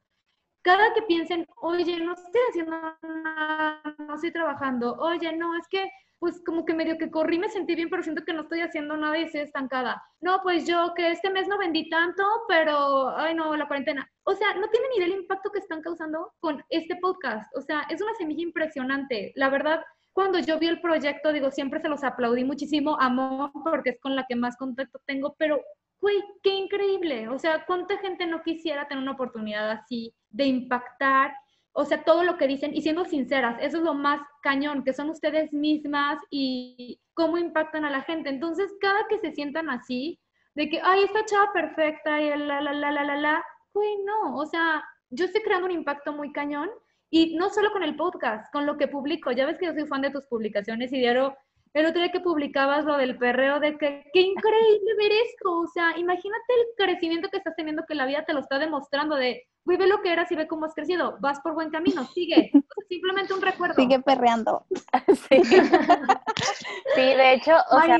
cada 0.63 0.93
que 0.93 1.01
piensen, 1.03 1.45
oye, 1.61 1.99
no 1.99 2.13
estoy 2.13 2.41
haciendo 2.49 2.71
nada, 3.01 3.81
no 3.97 4.15
estoy 4.15 4.31
trabajando, 4.31 4.95
oye, 4.95 5.35
no, 5.35 5.55
es 5.57 5.67
que, 5.67 5.89
pues 6.19 6.41
como 6.45 6.65
que 6.65 6.73
medio 6.73 6.97
que 6.97 7.11
corrí, 7.11 7.37
me 7.37 7.49
sentí 7.49 7.75
bien, 7.75 7.89
pero 7.89 8.01
siento 8.01 8.23
que 8.23 8.33
no 8.33 8.43
estoy 8.43 8.61
haciendo 8.61 8.95
nada 8.95 9.17
y 9.17 9.23
estoy 9.23 9.41
estancada. 9.41 10.01
No, 10.21 10.39
pues 10.41 10.65
yo 10.65 10.93
que 10.95 11.11
este 11.11 11.29
mes 11.29 11.49
no 11.49 11.57
vendí 11.57 11.89
tanto, 11.89 12.23
pero, 12.47 13.09
ay, 13.17 13.35
no, 13.35 13.53
la 13.57 13.67
cuarentena. 13.67 14.09
O 14.23 14.33
sea, 14.33 14.53
no 14.53 14.69
tienen 14.69 14.89
ni 14.91 14.97
idea 14.97 15.09
del 15.09 15.19
impacto 15.23 15.51
que 15.51 15.59
están 15.59 15.81
causando 15.81 16.31
con 16.39 16.63
este 16.69 16.95
podcast. 16.95 17.53
O 17.57 17.61
sea, 17.61 17.81
es 17.89 18.01
una 18.01 18.15
semilla 18.15 18.41
impresionante. 18.41 19.33
La 19.35 19.49
verdad, 19.49 19.83
cuando 20.13 20.39
yo 20.39 20.59
vi 20.59 20.67
el 20.67 20.79
proyecto, 20.79 21.33
digo, 21.33 21.51
siempre 21.51 21.81
se 21.81 21.89
los 21.89 22.05
aplaudí 22.05 22.45
muchísimo, 22.45 22.97
amo, 23.01 23.51
porque 23.65 23.89
es 23.89 23.99
con 23.99 24.15
la 24.15 24.25
que 24.29 24.37
más 24.37 24.55
contacto 24.55 25.01
tengo, 25.05 25.35
pero 25.37 25.59
güey, 26.03 26.21
qué 26.43 26.49
increíble. 26.49 27.29
O 27.29 27.39
sea, 27.39 27.65
¿cuánta 27.65 27.97
gente 27.97 28.27
no 28.27 28.43
quisiera 28.43 28.87
tener 28.89 29.01
una 29.01 29.13
oportunidad 29.13 29.71
así 29.71 30.13
de 30.29 30.45
impactar? 30.45 31.33
O 31.71 31.85
sea, 31.85 32.03
todo 32.03 32.23
lo 32.23 32.37
que 32.37 32.45
dicen 32.45 32.75
y 32.75 32.81
siendo 32.81 33.05
sinceras, 33.05 33.57
eso 33.61 33.77
es 33.77 33.83
lo 33.83 33.93
más 33.93 34.19
cañón, 34.41 34.83
que 34.83 34.93
son 34.93 35.09
ustedes 35.09 35.53
mismas 35.53 36.19
y 36.29 36.99
cómo 37.13 37.37
impactan 37.37 37.85
a 37.85 37.89
la 37.89 38.01
gente. 38.01 38.29
Entonces, 38.29 38.69
cada 38.81 39.07
que 39.07 39.17
se 39.19 39.31
sientan 39.31 39.69
así, 39.69 40.19
de 40.55 40.69
que, 40.69 40.81
ay, 40.83 41.03
esta 41.03 41.23
chava 41.25 41.53
perfecta 41.53 42.21
y 42.21 42.29
la, 42.29 42.61
la, 42.61 42.73
la, 42.73 42.91
la, 42.91 43.03
la, 43.05 43.15
la, 43.15 43.45
güey, 43.73 43.95
no. 44.03 44.35
O 44.35 44.45
sea, 44.45 44.83
yo 45.09 45.25
estoy 45.25 45.41
creando 45.41 45.67
un 45.67 45.71
impacto 45.71 46.11
muy 46.11 46.33
cañón 46.33 46.69
y 47.09 47.35
no 47.37 47.49
solo 47.49 47.71
con 47.71 47.81
el 47.81 47.95
podcast, 47.95 48.51
con 48.51 48.65
lo 48.65 48.77
que 48.77 48.89
publico. 48.89 49.31
Ya 49.31 49.45
ves 49.45 49.57
que 49.57 49.67
yo 49.67 49.73
soy 49.73 49.87
fan 49.87 50.01
de 50.01 50.11
tus 50.11 50.25
publicaciones 50.25 50.91
y 50.91 50.99
diario 50.99 51.37
el 51.73 51.85
otro 51.87 52.01
día 52.01 52.11
que 52.11 52.19
publicabas 52.19 52.85
lo 52.85 52.97
del 52.97 53.17
perreo, 53.17 53.59
de 53.59 53.77
que 53.77 54.05
qué 54.13 54.21
increíble 54.21 54.95
ver 54.97 55.11
esto. 55.25 55.59
O 55.59 55.67
sea, 55.67 55.97
imagínate 55.97 56.53
el 56.53 56.85
crecimiento 56.85 57.29
que 57.29 57.37
estás 57.37 57.55
teniendo, 57.55 57.85
que 57.87 57.95
la 57.95 58.05
vida 58.05 58.25
te 58.25 58.33
lo 58.33 58.41
está 58.41 58.59
demostrando 58.59 59.15
de, 59.15 59.47
güey, 59.65 59.77
ve 59.77 59.87
lo 59.87 60.01
que 60.01 60.11
eras 60.11 60.31
y 60.31 60.35
ve 60.35 60.47
cómo 60.47 60.65
has 60.65 60.75
crecido. 60.75 61.17
Vas 61.19 61.39
por 61.41 61.53
buen 61.53 61.71
camino, 61.71 62.03
sigue. 62.05 62.51
simplemente 62.89 63.33
un 63.33 63.41
recuerdo. 63.41 63.73
Sigue 63.75 63.99
perreando. 63.99 64.65
sí. 65.07 65.43
sí, 66.95 67.01
de 67.01 67.33
hecho, 67.33 67.55
o 67.71 67.81
sea, 67.81 67.99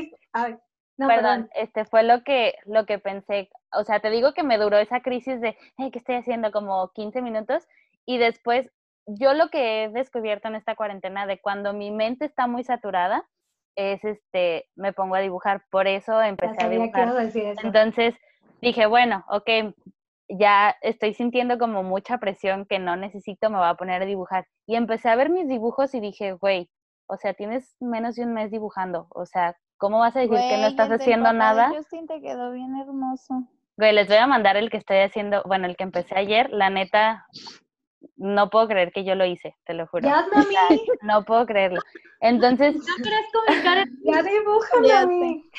perdón, 0.96 1.50
este 1.54 1.84
fue 1.84 2.04
lo 2.04 2.22
que, 2.22 2.54
lo 2.66 2.86
que 2.86 3.00
pensé. 3.00 3.50
O 3.72 3.82
sea, 3.82 3.98
te 3.98 4.10
digo 4.10 4.34
que 4.34 4.44
me 4.44 4.58
duró 4.58 4.78
esa 4.78 5.00
crisis 5.00 5.40
de, 5.40 5.56
hey, 5.78 5.90
¿qué 5.90 5.98
estoy 5.98 6.14
haciendo? 6.14 6.52
Como 6.52 6.92
15 6.92 7.22
minutos. 7.22 7.66
Y 8.06 8.18
después, 8.18 8.70
yo 9.06 9.34
lo 9.34 9.48
que 9.48 9.84
he 9.84 9.88
descubierto 9.88 10.46
en 10.46 10.54
esta 10.54 10.76
cuarentena 10.76 11.26
de 11.26 11.40
cuando 11.40 11.72
mi 11.72 11.90
mente 11.90 12.24
está 12.24 12.46
muy 12.46 12.62
saturada, 12.62 13.26
es 13.76 14.04
este, 14.04 14.66
me 14.76 14.92
pongo 14.92 15.14
a 15.14 15.20
dibujar, 15.20 15.64
por 15.70 15.86
eso 15.86 16.20
empecé 16.22 16.64
a 16.64 16.68
dibujar. 16.68 17.14
Entonces 17.62 18.14
dije, 18.60 18.86
bueno, 18.86 19.24
ok, 19.28 19.74
ya 20.28 20.74
estoy 20.80 21.14
sintiendo 21.14 21.58
como 21.58 21.82
mucha 21.82 22.18
presión 22.18 22.66
que 22.66 22.78
no 22.78 22.96
necesito, 22.96 23.50
me 23.50 23.58
voy 23.58 23.68
a 23.68 23.74
poner 23.74 24.02
a 24.02 24.06
dibujar. 24.06 24.46
Y 24.66 24.76
empecé 24.76 25.08
a 25.08 25.16
ver 25.16 25.30
mis 25.30 25.48
dibujos 25.48 25.94
y 25.94 26.00
dije, 26.00 26.32
güey, 26.32 26.70
o 27.06 27.16
sea, 27.16 27.34
tienes 27.34 27.76
menos 27.80 28.16
de 28.16 28.24
un 28.24 28.32
mes 28.32 28.50
dibujando, 28.50 29.06
o 29.10 29.26
sea, 29.26 29.56
¿cómo 29.76 29.98
vas 29.98 30.16
a 30.16 30.20
decir 30.20 30.38
que 30.38 30.58
no 30.58 30.66
estás 30.66 30.90
haciendo 30.90 31.32
nada? 31.32 31.68
Justin 31.68 32.06
te 32.06 32.20
quedó 32.20 32.52
bien 32.52 32.74
hermoso. 32.76 33.44
Güey, 33.76 33.92
les 33.92 34.08
voy 34.08 34.16
a 34.16 34.26
mandar 34.26 34.56
el 34.56 34.70
que 34.70 34.76
estoy 34.76 34.98
haciendo, 34.98 35.42
bueno, 35.44 35.66
el 35.66 35.76
que 35.76 35.82
empecé 35.84 36.16
ayer, 36.16 36.50
la 36.50 36.70
neta, 36.70 37.26
no 38.16 38.50
puedo 38.50 38.68
creer 38.68 38.92
que 38.92 39.04
yo 39.04 39.14
lo 39.14 39.24
hice, 39.24 39.56
te 39.64 39.74
lo 39.74 39.86
juro. 39.86 40.08
Ya, 40.08 40.26
mami. 40.32 40.54
no 41.02 41.24
puedo 41.24 41.46
creerlo. 41.46 41.80
Entonces, 42.20 42.76
¿No 42.76 42.82
comunicar? 43.32 43.86
Ya 44.04 44.22
dibújame 44.22 44.88
Ya 44.88 45.00
a 45.00 45.06
mí. 45.06 45.50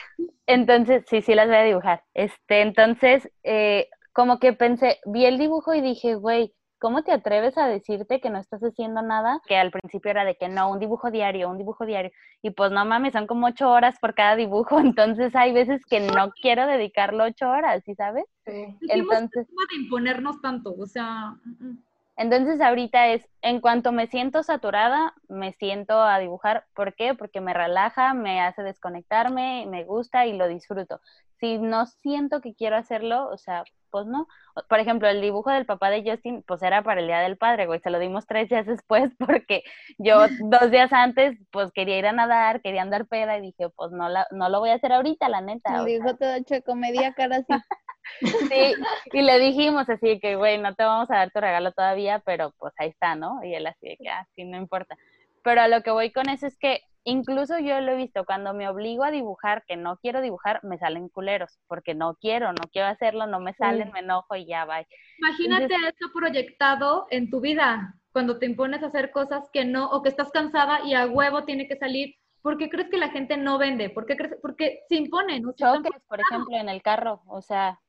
entonces, 0.48 1.04
sí, 1.08 1.22
sí 1.22 1.36
las 1.36 1.48
voy 1.48 1.58
a 1.58 1.64
dibujar. 1.64 2.04
Este, 2.14 2.62
entonces, 2.62 3.30
eh, 3.44 3.90
como 4.14 4.40
que 4.40 4.54
pensé, 4.54 5.00
vi 5.06 5.26
el 5.26 5.38
dibujo 5.38 5.74
y 5.74 5.82
dije, 5.82 6.16
güey, 6.16 6.54
¿cómo 6.80 7.04
te 7.04 7.12
atreves 7.12 7.58
a 7.58 7.68
decirte 7.68 8.22
que 8.22 8.30
no 8.30 8.40
estás 8.40 8.62
haciendo 8.62 9.02
nada? 9.02 9.42
Que 9.48 9.58
al 9.58 9.72
principio 9.72 10.12
era 10.12 10.24
de 10.24 10.36
que 10.36 10.48
no, 10.48 10.72
un 10.72 10.80
dibujo 10.80 11.12
diario, 11.12 11.50
un 11.50 11.58
dibujo 11.58 11.86
diario. 11.86 12.12
Y 12.42 12.52
pues 12.52 12.72
no 12.72 12.86
mames, 12.86 13.14
son 13.14 13.28
como 13.28 13.48
ocho 13.48 13.70
horas 13.70 13.98
por 14.00 14.14
cada 14.16 14.36
dibujo, 14.36 14.80
entonces 14.96 15.36
hay 15.36 15.52
veces 15.52 15.82
que 15.90 16.00
no 16.00 16.32
quiero 16.42 16.68
dedicarlo 16.68 17.26
ocho 17.26 17.50
horas, 17.50 17.84
¿sí 17.86 17.96
sabes? 17.96 18.26
Sí. 18.46 18.52
Entonces, 18.88 18.90
Entonces, 18.90 19.48
de 19.48 19.82
imponernos 19.82 20.42
tanto, 20.42 20.76
o 20.78 20.86
sea, 20.86 21.36
mm, 21.44 21.66
mm. 21.68 21.84
Entonces 22.18 22.62
ahorita 22.62 23.10
es, 23.10 23.28
en 23.42 23.60
cuanto 23.60 23.92
me 23.92 24.08
siento 24.08 24.42
saturada, 24.44 25.14
me 25.28 25.52
siento 25.54 26.02
a 26.02 26.20
dibujar. 26.20 26.66
¿Por 26.74 26.96
qué? 26.96 27.14
Porque 27.14 27.42
me 27.42 27.54
relaja, 27.54 28.14
me 28.14 28.42
hace 28.42 28.64
desconectarme, 28.64 29.66
me 29.70 29.84
gusta 29.84 30.26
y 30.26 30.34
lo 30.38 30.48
disfruto. 30.48 31.02
Si 31.40 31.58
no 31.58 31.86
siento 31.86 32.40
que 32.40 32.56
quiero 32.56 32.78
hacerlo, 32.78 33.28
o 33.28 33.38
sea, 33.38 33.66
pues 33.92 34.06
no. 34.08 34.28
Por 34.70 34.80
ejemplo, 34.80 35.10
el 35.10 35.22
dibujo 35.22 35.52
del 35.52 35.66
papá 35.66 35.90
de 35.90 36.10
Justin, 36.10 36.44
pues 36.48 36.62
era 36.64 36.84
para 36.84 37.02
el 37.02 37.08
Día 37.08 37.20
del 37.20 37.38
Padre, 37.38 37.66
güey. 37.66 37.82
Se 37.82 37.90
lo 37.90 38.00
dimos 38.00 38.26
tres 38.26 38.48
días 38.48 38.66
después 38.84 39.12
porque 39.18 39.64
yo 39.98 40.20
dos 40.50 40.72
días 40.72 40.94
antes, 40.94 41.38
pues 41.52 41.72
quería 41.74 42.00
ir 42.00 42.08
a 42.08 42.14
nadar, 42.14 42.62
quería 42.62 42.82
andar 42.82 43.08
peda 43.08 43.38
y 43.38 43.42
dije, 43.42 43.70
pues 43.76 43.92
no, 43.92 44.08
la, 44.08 44.26
no 44.32 44.48
lo 44.48 44.60
voy 44.62 44.70
a 44.70 44.76
hacer 44.76 44.94
ahorita, 44.94 45.28
la 45.28 45.42
neta. 45.42 45.84
Me 45.84 45.92
dijo 45.92 46.16
todo 46.16 46.34
hecho 46.34 46.76
media 46.76 47.14
cara 47.14 47.38
así. 47.38 47.48
Sí, 48.20 48.74
y 49.14 49.22
le 49.22 49.40
dijimos 49.40 49.90
así 49.90 50.20
que, 50.20 50.36
güey, 50.36 50.58
no 50.58 50.74
te 50.76 50.84
vamos 50.84 51.10
a 51.12 51.16
dar 51.16 51.32
tu 51.32 51.40
regalo 51.40 51.72
todavía, 51.72 52.22
pero 52.26 52.54
pues 52.58 52.74
ahí 52.78 52.90
está, 52.90 53.16
¿no? 53.16 53.44
Y 53.44 53.56
él 53.56 53.68
así 53.68 53.88
de 53.88 53.98
que, 53.98 54.10
ah, 54.10 54.26
sí, 54.36 54.44
no 54.46 54.58
importa. 54.58 54.96
Pero 55.44 55.62
a 55.62 55.68
lo 55.68 55.82
que 55.82 55.92
voy 55.92 56.12
con 56.12 56.30
eso 56.30 56.48
es 56.48 56.58
que 56.58 56.82
incluso 57.04 57.60
yo 57.60 57.80
lo 57.82 57.92
he 57.92 57.96
visto, 57.96 58.26
cuando 58.26 58.54
me 58.54 58.68
obligo 58.68 59.04
a 59.04 59.12
dibujar, 59.12 59.64
que 59.68 59.78
no 59.78 59.98
quiero 59.98 60.22
dibujar, 60.22 60.60
me 60.64 60.78
salen 60.78 61.08
culeros, 61.08 61.60
porque 61.68 61.94
no 61.94 62.16
quiero, 62.16 62.52
no 62.52 62.64
quiero 62.72 62.88
hacerlo, 62.88 63.28
no 63.28 63.40
me 63.40 63.54
salen, 63.54 63.92
me 63.92 64.00
enojo 64.00 64.36
y 64.36 64.48
ya, 64.48 64.66
bye. 64.66 64.88
Imagínate 65.20 65.76
eso 65.76 66.12
proyectado 66.14 67.06
en 67.12 67.30
tu 67.30 67.42
vida, 67.42 67.94
cuando 68.12 68.40
te 68.40 68.48
impones 68.48 68.82
a 68.82 68.88
hacer 68.88 69.12
cosas 69.12 69.48
que 69.54 69.66
no, 69.66 69.90
o 69.92 70.02
que 70.02 70.10
estás 70.10 70.32
cansada 70.32 70.82
y 70.84 70.96
a 70.96 71.06
huevo 71.06 71.46
tiene 71.46 71.68
que 71.68 71.78
salir. 71.78 72.16
¿Por 72.42 72.58
qué 72.58 72.70
crees 72.70 72.90
que 72.90 72.98
la 72.98 73.10
gente 73.10 73.38
no 73.38 73.58
vende? 73.58 73.90
¿Por 73.90 74.06
qué 74.06 74.16
crees? 74.18 74.36
Porque 74.42 74.82
se 74.88 74.96
imponen. 74.96 75.46
o 75.46 75.54
sea, 75.54 75.68
están 75.68 75.84
Choques, 75.84 76.02
por 76.08 76.20
ejemplo, 76.20 76.58
en 76.58 76.70
el 76.70 76.82
carro, 76.82 77.22
o 77.28 77.42
sea, 77.42 77.80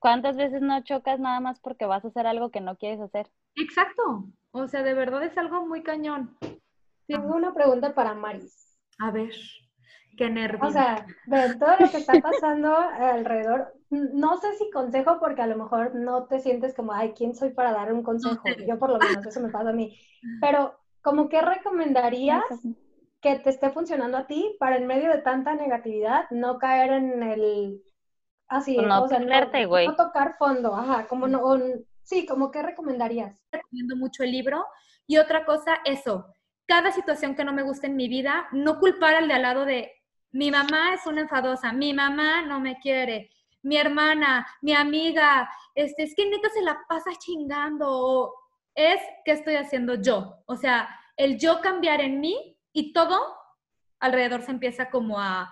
¿cuántas 0.00 0.36
veces 0.36 0.60
no 0.60 0.82
chocas 0.82 1.20
nada 1.20 1.38
más 1.38 1.60
porque 1.60 1.86
vas 1.86 2.04
a 2.04 2.08
hacer 2.08 2.26
algo 2.26 2.50
que 2.50 2.60
no 2.60 2.76
quieres 2.76 3.00
hacer? 3.00 3.30
Exacto. 3.54 4.24
O 4.50 4.66
sea, 4.66 4.82
de 4.82 4.94
verdad 4.94 5.22
es 5.22 5.38
algo 5.38 5.64
muy 5.66 5.82
cañón. 5.82 6.36
Tengo 7.06 7.36
una 7.36 7.54
pregunta 7.54 7.94
para 7.94 8.14
Maris. 8.14 8.76
A 8.98 9.10
ver, 9.12 9.32
qué 10.16 10.28
nervio. 10.28 10.60
O 10.66 10.70
sea, 10.70 11.06
de 11.26 11.54
todo 11.56 11.70
lo 11.78 11.90
que 11.90 11.98
está 11.98 12.20
pasando 12.20 12.76
alrededor, 12.76 13.72
no 13.90 14.36
sé 14.38 14.54
si 14.54 14.70
consejo, 14.70 15.18
porque 15.20 15.42
a 15.42 15.46
lo 15.46 15.56
mejor 15.56 15.94
no 15.94 16.26
te 16.26 16.40
sientes 16.40 16.74
como, 16.74 16.92
ay, 16.92 17.12
¿quién 17.16 17.34
soy 17.34 17.50
para 17.50 17.72
dar 17.72 17.92
un 17.92 18.02
consejo? 18.02 18.42
Yo 18.68 18.78
por 18.78 18.90
lo 18.90 18.98
menos, 18.98 19.24
eso 19.24 19.40
me 19.40 19.50
pasa 19.50 19.70
a 19.70 19.74
mí. 19.74 19.96
Pero, 20.40 20.78
¿como 21.02 21.28
qué 21.28 21.40
recomendarías 21.40 22.44
que 23.20 23.38
te 23.38 23.50
esté 23.50 23.70
funcionando 23.70 24.18
a 24.18 24.26
ti 24.26 24.56
para 24.58 24.76
en 24.76 24.86
medio 24.86 25.10
de 25.10 25.18
tanta 25.18 25.54
negatividad 25.54 26.30
no 26.30 26.58
caer 26.58 26.92
en 26.92 27.22
el... 27.22 27.82
Así, 28.50 28.76
No 28.76 29.04
o 29.04 29.08
sea, 29.08 29.18
no, 29.20 29.26
perderte, 29.26 29.64
güey. 29.64 29.86
no 29.86 29.94
tocar 29.96 30.36
fondo, 30.36 30.74
ajá, 30.74 31.06
como 31.06 31.26
no, 31.28 31.38
o- 31.42 31.58
sí, 32.02 32.26
como 32.26 32.50
qué 32.50 32.62
recomendarías. 32.62 33.34
recomiendo 33.52 33.96
mucho 33.96 34.24
el 34.24 34.32
libro. 34.32 34.66
Y 35.06 35.16
otra 35.18 35.44
cosa, 35.44 35.78
eso, 35.84 36.26
cada 36.66 36.90
situación 36.92 37.34
que 37.36 37.44
no 37.44 37.52
me 37.52 37.62
gusta 37.62 37.86
en 37.86 37.96
mi 37.96 38.08
vida, 38.08 38.48
no 38.52 38.78
culpar 38.80 39.14
al 39.14 39.28
de 39.28 39.34
al 39.34 39.42
lado 39.42 39.64
de 39.64 39.92
mi 40.32 40.50
mamá 40.50 40.94
es 40.94 41.06
una 41.06 41.22
enfadosa, 41.22 41.72
mi 41.72 41.92
mamá 41.94 42.42
no 42.42 42.60
me 42.60 42.78
quiere, 42.80 43.30
mi 43.62 43.76
hermana, 43.76 44.46
mi 44.62 44.72
amiga, 44.74 45.48
este, 45.74 46.02
es 46.04 46.14
que 46.16 46.28
neta 46.28 46.48
se 46.50 46.62
la 46.62 46.78
pasa 46.88 47.10
chingando, 47.18 47.88
o 47.88 48.34
es 48.74 49.00
que 49.24 49.32
estoy 49.32 49.54
haciendo 49.56 49.94
yo. 49.94 50.42
O 50.46 50.56
sea, 50.56 50.88
el 51.16 51.38
yo 51.38 51.60
cambiar 51.60 52.00
en 52.00 52.20
mí 52.20 52.56
y 52.72 52.92
todo 52.92 53.18
alrededor 54.00 54.42
se 54.42 54.50
empieza 54.52 54.90
como 54.90 55.20
a, 55.20 55.50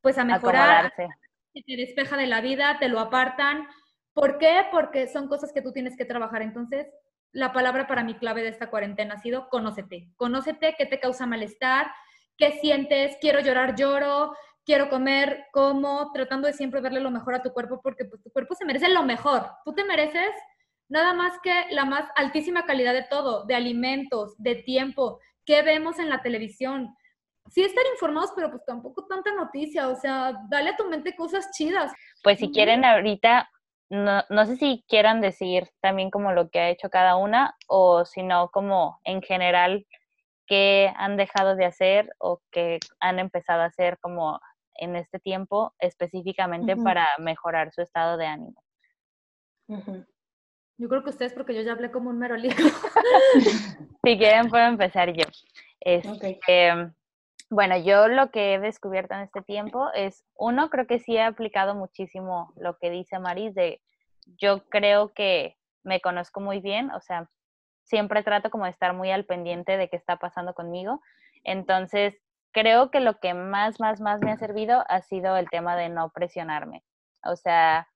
pues 0.00 0.18
a 0.18 0.24
mejorar, 0.24 0.86
Acomodarse. 0.86 1.08
Te 1.62 1.76
despeja 1.76 2.16
de 2.16 2.26
la 2.26 2.40
vida, 2.40 2.78
te 2.78 2.88
lo 2.88 3.00
apartan. 3.00 3.66
¿Por 4.12 4.38
qué? 4.38 4.66
Porque 4.70 5.08
son 5.08 5.28
cosas 5.28 5.52
que 5.52 5.62
tú 5.62 5.72
tienes 5.72 5.96
que 5.96 6.04
trabajar. 6.04 6.42
Entonces, 6.42 6.86
la 7.32 7.52
palabra 7.52 7.86
para 7.86 8.02
mí 8.04 8.14
clave 8.14 8.42
de 8.42 8.48
esta 8.48 8.70
cuarentena 8.70 9.14
ha 9.14 9.18
sido 9.18 9.48
conócete. 9.48 10.08
Conócete 10.16 10.74
qué 10.78 10.86
te 10.86 11.00
causa 11.00 11.26
malestar, 11.26 11.86
qué 12.36 12.52
sientes, 12.60 13.16
quiero 13.20 13.40
llorar, 13.40 13.76
lloro, 13.76 14.34
quiero 14.64 14.88
comer, 14.88 15.44
como, 15.52 16.10
tratando 16.12 16.48
de 16.48 16.54
siempre 16.54 16.80
darle 16.80 17.00
lo 17.00 17.10
mejor 17.10 17.34
a 17.34 17.42
tu 17.42 17.52
cuerpo 17.52 17.80
porque 17.82 18.04
pues, 18.04 18.22
tu 18.22 18.30
cuerpo 18.30 18.54
se 18.54 18.64
merece 18.64 18.88
lo 18.88 19.02
mejor. 19.04 19.50
Tú 19.64 19.74
te 19.74 19.84
mereces 19.84 20.30
nada 20.88 21.14
más 21.14 21.34
que 21.42 21.66
la 21.70 21.84
más 21.84 22.08
altísima 22.16 22.66
calidad 22.66 22.92
de 22.92 23.04
todo, 23.04 23.44
de 23.46 23.54
alimentos, 23.54 24.34
de 24.38 24.56
tiempo, 24.56 25.20
que 25.44 25.62
vemos 25.62 25.98
en 25.98 26.08
la 26.08 26.22
televisión. 26.22 26.94
Sí 27.50 27.62
estar 27.62 27.84
informados, 27.92 28.32
pero 28.34 28.50
pues 28.50 28.64
tampoco 28.64 29.06
tanta 29.06 29.32
noticia, 29.32 29.88
o 29.88 29.96
sea, 29.96 30.34
dale 30.48 30.70
a 30.70 30.76
tu 30.76 30.84
mente 30.86 31.14
cosas 31.14 31.50
chidas. 31.52 31.92
Pues 32.22 32.38
si 32.38 32.50
quieren 32.50 32.84
ahorita, 32.84 33.48
no, 33.90 34.22
no 34.28 34.46
sé 34.46 34.56
si 34.56 34.84
quieran 34.88 35.20
decir 35.20 35.68
también 35.80 36.10
como 36.10 36.32
lo 36.32 36.50
que 36.50 36.60
ha 36.60 36.70
hecho 36.70 36.90
cada 36.90 37.16
una 37.16 37.54
o 37.68 38.04
si 38.04 38.22
no 38.22 38.50
como 38.50 39.00
en 39.04 39.22
general 39.22 39.86
qué 40.46 40.92
han 40.96 41.16
dejado 41.16 41.56
de 41.56 41.66
hacer 41.66 42.10
o 42.18 42.40
qué 42.50 42.78
han 43.00 43.18
empezado 43.18 43.62
a 43.62 43.66
hacer 43.66 43.98
como 44.00 44.40
en 44.74 44.96
este 44.96 45.18
tiempo 45.18 45.74
específicamente 45.78 46.76
para 46.76 47.08
mejorar 47.18 47.72
su 47.72 47.82
estado 47.82 48.16
de 48.16 48.26
ánimo. 48.26 48.62
Yo 50.78 50.88
creo 50.88 51.02
que 51.02 51.10
ustedes, 51.10 51.32
porque 51.32 51.54
yo 51.54 51.62
ya 51.62 51.72
hablé 51.72 51.90
como 51.90 52.10
un 52.10 52.18
merolico. 52.18 52.56
Si 54.04 54.16
quieren 54.16 54.48
puedo 54.50 54.64
empezar 54.64 55.12
yo. 55.12 55.24
Este, 55.80 56.92
Bueno, 57.48 57.76
yo 57.76 58.08
lo 58.08 58.30
que 58.30 58.54
he 58.54 58.58
descubierto 58.58 59.14
en 59.14 59.20
este 59.20 59.40
tiempo 59.40 59.88
es, 59.94 60.24
uno, 60.34 60.68
creo 60.68 60.86
que 60.86 60.98
sí 60.98 61.16
he 61.16 61.22
aplicado 61.22 61.74
muchísimo 61.76 62.52
lo 62.56 62.76
que 62.78 62.90
dice 62.90 63.20
Maris 63.20 63.54
de, 63.54 63.80
yo 64.26 64.64
creo 64.68 65.12
que 65.14 65.56
me 65.84 66.00
conozco 66.00 66.40
muy 66.40 66.60
bien, 66.60 66.90
o 66.90 67.00
sea, 67.00 67.30
siempre 67.84 68.24
trato 68.24 68.50
como 68.50 68.64
de 68.64 68.72
estar 68.72 68.94
muy 68.94 69.12
al 69.12 69.24
pendiente 69.24 69.76
de 69.76 69.88
qué 69.88 69.96
está 69.96 70.16
pasando 70.16 70.54
conmigo. 70.54 71.00
Entonces, 71.44 72.20
creo 72.50 72.90
que 72.90 72.98
lo 72.98 73.20
que 73.20 73.32
más, 73.32 73.78
más, 73.78 74.00
más 74.00 74.20
me 74.20 74.32
ha 74.32 74.36
servido 74.36 74.84
ha 74.88 75.00
sido 75.02 75.36
el 75.36 75.48
tema 75.48 75.76
de 75.76 75.88
no 75.88 76.10
presionarme. 76.10 76.82
O 77.22 77.36
sea, 77.36 77.88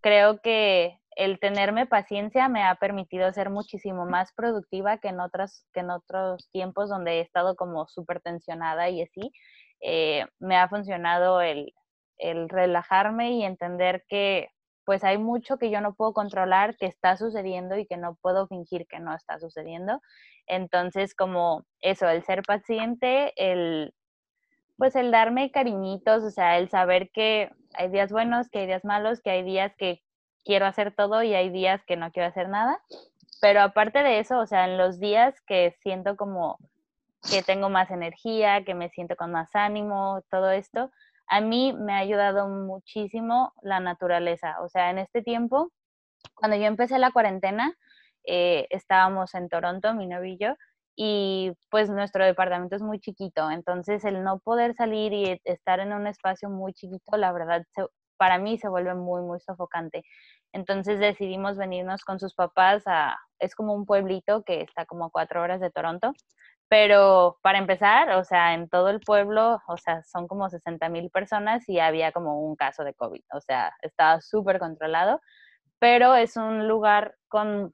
creo 0.00 0.40
que 0.40 0.98
el 1.16 1.40
tenerme 1.40 1.86
paciencia 1.86 2.48
me 2.48 2.62
ha 2.62 2.74
permitido 2.76 3.32
ser 3.32 3.50
muchísimo 3.50 4.04
más 4.04 4.32
productiva 4.34 4.98
que 4.98 5.08
en 5.08 5.20
otros, 5.20 5.66
que 5.72 5.80
en 5.80 5.90
otros 5.90 6.48
tiempos 6.52 6.90
donde 6.90 7.12
he 7.18 7.20
estado 7.20 7.56
como 7.56 7.88
súper 7.88 8.20
tensionada 8.20 8.90
y 8.90 9.02
así. 9.02 9.32
Eh, 9.80 10.26
me 10.38 10.56
ha 10.56 10.68
funcionado 10.68 11.40
el, 11.40 11.72
el 12.18 12.48
relajarme 12.50 13.32
y 13.32 13.44
entender 13.44 14.04
que 14.08 14.50
pues 14.84 15.02
hay 15.04 15.18
mucho 15.18 15.58
que 15.58 15.70
yo 15.70 15.80
no 15.80 15.94
puedo 15.94 16.12
controlar, 16.12 16.76
que 16.76 16.86
está 16.86 17.16
sucediendo 17.16 17.76
y 17.76 17.86
que 17.86 17.96
no 17.96 18.16
puedo 18.22 18.46
fingir 18.46 18.86
que 18.86 19.00
no 19.00 19.14
está 19.14 19.40
sucediendo. 19.40 20.00
Entonces, 20.46 21.14
como 21.14 21.64
eso, 21.80 22.08
el 22.08 22.22
ser 22.24 22.42
paciente, 22.42 23.32
el 23.36 23.92
pues 24.76 24.94
el 24.94 25.10
darme 25.10 25.50
cariñitos, 25.50 26.22
o 26.22 26.30
sea, 26.30 26.58
el 26.58 26.68
saber 26.68 27.10
que 27.10 27.50
hay 27.74 27.88
días 27.90 28.12
buenos, 28.12 28.50
que 28.50 28.60
hay 28.60 28.66
días 28.66 28.84
malos, 28.84 29.22
que 29.22 29.30
hay 29.30 29.42
días 29.42 29.74
que 29.78 30.02
quiero 30.46 30.64
hacer 30.64 30.94
todo 30.94 31.22
y 31.22 31.34
hay 31.34 31.50
días 31.50 31.84
que 31.84 31.96
no 31.96 32.10
quiero 32.12 32.28
hacer 32.28 32.48
nada. 32.48 32.80
Pero 33.40 33.60
aparte 33.60 34.02
de 34.02 34.20
eso, 34.20 34.38
o 34.38 34.46
sea, 34.46 34.64
en 34.64 34.78
los 34.78 34.98
días 34.98 35.34
que 35.42 35.76
siento 35.82 36.16
como 36.16 36.58
que 37.30 37.42
tengo 37.42 37.68
más 37.68 37.90
energía, 37.90 38.64
que 38.64 38.74
me 38.74 38.88
siento 38.88 39.16
con 39.16 39.32
más 39.32 39.54
ánimo, 39.54 40.22
todo 40.30 40.50
esto, 40.50 40.90
a 41.26 41.40
mí 41.40 41.72
me 41.72 41.92
ha 41.92 41.98
ayudado 41.98 42.48
muchísimo 42.48 43.52
la 43.60 43.80
naturaleza. 43.80 44.56
O 44.62 44.68
sea, 44.68 44.90
en 44.90 44.98
este 44.98 45.22
tiempo, 45.22 45.72
cuando 46.34 46.56
yo 46.56 46.64
empecé 46.64 46.98
la 46.98 47.10
cuarentena, 47.10 47.74
eh, 48.24 48.66
estábamos 48.70 49.34
en 49.34 49.48
Toronto, 49.48 49.92
mi 49.94 50.06
novio 50.06 50.32
y 50.32 50.38
yo, 50.38 50.54
y 50.94 51.52
pues 51.68 51.90
nuestro 51.90 52.24
departamento 52.24 52.76
es 52.76 52.82
muy 52.82 53.00
chiquito, 53.00 53.50
entonces 53.50 54.04
el 54.04 54.24
no 54.24 54.38
poder 54.38 54.74
salir 54.74 55.12
y 55.12 55.40
estar 55.44 55.78
en 55.80 55.92
un 55.92 56.06
espacio 56.06 56.48
muy 56.48 56.72
chiquito, 56.72 57.16
la 57.18 57.32
verdad, 57.32 57.62
se, 57.74 57.84
para 58.16 58.38
mí 58.38 58.58
se 58.58 58.68
vuelve 58.68 58.94
muy, 58.94 59.22
muy 59.22 59.40
sofocante. 59.40 60.04
Entonces 60.52 60.98
decidimos 60.98 61.56
venirnos 61.56 62.04
con 62.04 62.18
sus 62.18 62.34
papás 62.34 62.82
a, 62.86 63.18
es 63.38 63.54
como 63.54 63.74
un 63.74 63.86
pueblito 63.86 64.42
que 64.44 64.62
está 64.62 64.86
como 64.86 65.06
a 65.06 65.10
cuatro 65.10 65.42
horas 65.42 65.60
de 65.60 65.70
Toronto, 65.70 66.12
pero 66.68 67.38
para 67.42 67.58
empezar, 67.58 68.10
o 68.16 68.24
sea, 68.24 68.54
en 68.54 68.68
todo 68.68 68.90
el 68.90 69.00
pueblo, 69.00 69.60
o 69.68 69.76
sea, 69.76 70.02
son 70.02 70.26
como 70.26 70.48
60 70.48 70.88
mil 70.88 71.10
personas 71.10 71.68
y 71.68 71.78
había 71.78 72.12
como 72.12 72.40
un 72.40 72.56
caso 72.56 72.84
de 72.84 72.94
COVID, 72.94 73.22
o 73.34 73.40
sea, 73.40 73.72
estaba 73.82 74.20
súper 74.20 74.58
controlado, 74.58 75.20
pero 75.78 76.14
es 76.14 76.36
un 76.36 76.68
lugar 76.68 77.14
con 77.28 77.72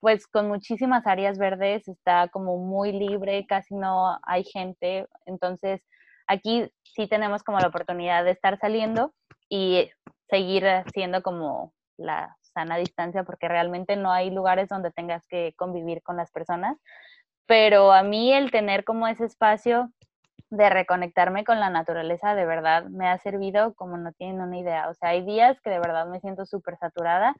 pues 0.00 0.26
con 0.26 0.48
muchísimas 0.48 1.06
áreas 1.06 1.38
verdes, 1.38 1.86
está 1.86 2.26
como 2.26 2.58
muy 2.58 2.90
libre, 2.90 3.46
casi 3.46 3.76
no 3.76 4.18
hay 4.24 4.42
gente, 4.42 5.06
entonces 5.26 5.80
aquí 6.26 6.68
sí 6.82 7.06
tenemos 7.06 7.44
como 7.44 7.60
la 7.60 7.68
oportunidad 7.68 8.24
de 8.24 8.32
estar 8.32 8.58
saliendo 8.58 9.14
y 9.48 9.88
seguir 10.32 10.66
haciendo 10.66 11.22
como 11.22 11.74
la 11.98 12.38
sana 12.40 12.78
distancia 12.78 13.22
porque 13.22 13.48
realmente 13.48 13.96
no 13.96 14.10
hay 14.10 14.30
lugares 14.30 14.66
donde 14.66 14.90
tengas 14.90 15.26
que 15.26 15.52
convivir 15.58 16.02
con 16.02 16.16
las 16.16 16.30
personas, 16.30 16.78
pero 17.44 17.92
a 17.92 18.02
mí 18.02 18.32
el 18.32 18.50
tener 18.50 18.82
como 18.82 19.06
ese 19.08 19.26
espacio 19.26 19.92
de 20.48 20.70
reconectarme 20.70 21.44
con 21.44 21.60
la 21.60 21.68
naturaleza 21.68 22.34
de 22.34 22.46
verdad 22.46 22.84
me 22.86 23.08
ha 23.08 23.18
servido 23.18 23.74
como 23.74 23.98
no 23.98 24.12
tienen 24.12 24.40
una 24.40 24.58
idea. 24.58 24.88
O 24.88 24.94
sea, 24.94 25.10
hay 25.10 25.22
días 25.22 25.60
que 25.60 25.68
de 25.68 25.78
verdad 25.80 26.06
me 26.06 26.20
siento 26.20 26.46
súper 26.46 26.78
saturada 26.78 27.34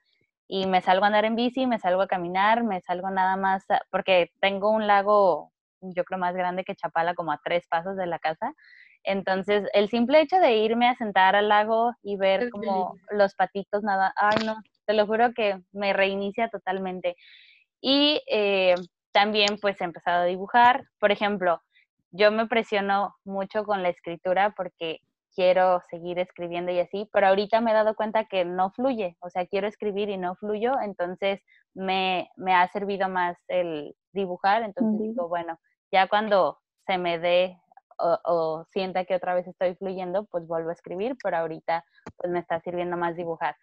y 0.47 0.67
me 0.67 0.83
salgo 0.83 1.05
a 1.05 1.07
andar 1.07 1.25
en 1.25 1.35
bici, 1.35 1.67
me 1.67 1.79
salgo 1.79 2.03
a 2.03 2.09
caminar, 2.09 2.63
me 2.63 2.83
salgo 2.83 3.09
nada 3.09 3.37
más, 3.37 3.65
porque 3.91 4.33
tengo 4.39 4.69
un 4.69 4.87
lago, 4.87 5.51
yo 5.81 6.05
creo 6.05 6.19
más 6.19 6.35
grande 6.35 6.65
que 6.65 6.77
Chapala, 6.77 7.15
como 7.15 7.33
a 7.33 7.41
tres 7.43 7.67
pasos 7.69 7.97
de 7.97 8.07
la 8.07 8.19
casa. 8.19 8.53
Entonces, 9.05 9.69
el 9.73 9.89
simple 9.89 10.21
hecho 10.21 10.37
de 10.39 10.57
irme 10.57 10.89
a 10.89 10.95
sentar 10.97 11.35
al 11.35 11.49
lago 11.49 11.93
y 12.03 12.17
ver 12.17 12.51
como 12.51 12.97
los 13.11 13.35
patitos 13.35 13.83
nada, 13.83 14.13
ay 14.17 14.45
no, 14.45 14.57
te 14.87 14.95
lo 14.95 15.07
juro 15.07 15.33
que 15.35 15.61
me 15.73 15.93
reinicia 15.93 16.49
totalmente. 16.49 17.17
Y 17.81 18.23
eh, 18.31 18.75
también 19.13 19.59
pues 19.61 19.81
he 19.81 19.85
empezado 19.85 20.23
a 20.23 20.27
dibujar. 20.27 20.85
Por 21.01 21.11
ejemplo, 21.13 21.61
yo 22.11 22.31
me 22.31 22.47
presiono 22.47 23.15
mucho 23.25 23.65
con 23.65 23.83
la 23.83 23.89
escritura 23.89 24.55
porque 24.57 25.01
quiero 25.35 25.81
seguir 25.91 26.19
escribiendo 26.19 26.73
y 26.73 26.81
así, 26.81 27.09
pero 27.13 27.29
ahorita 27.29 27.61
me 27.61 27.71
he 27.71 27.75
dado 27.75 27.95
cuenta 27.95 28.27
que 28.27 28.45
no 28.45 28.71
fluye, 28.71 29.17
o 29.21 29.31
sea, 29.31 29.47
quiero 29.47 29.67
escribir 29.67 30.11
y 30.11 30.19
no 30.19 30.35
fluyo, 30.35 30.75
entonces 30.81 31.41
me, 31.75 32.29
me 32.37 32.55
ha 32.55 32.69
servido 32.69 33.09
más 33.09 33.39
el 33.49 33.95
dibujar, 34.13 34.63
entonces 34.63 35.01
digo, 35.01 35.29
bueno, 35.29 35.59
ya 35.91 36.07
cuando 36.07 36.59
se 36.87 36.99
me 36.99 37.19
dé 37.19 37.59
o, 38.03 38.19
o, 38.25 38.65
sienta 38.71 39.05
que 39.05 39.15
otra 39.15 39.35
vez 39.35 39.47
estoy 39.47 39.75
fluyendo, 39.77 40.25
pues 40.25 40.47
vuelvo 40.47 40.71
a 40.71 40.75
escribir, 40.75 41.17
pero 41.23 41.37
ahorita 41.39 41.85
pues 42.17 42.33
me 42.33 42.41
está 42.41 42.61
sirviendo 42.61 42.97
más 42.97 43.17
dibujar. 43.17 43.57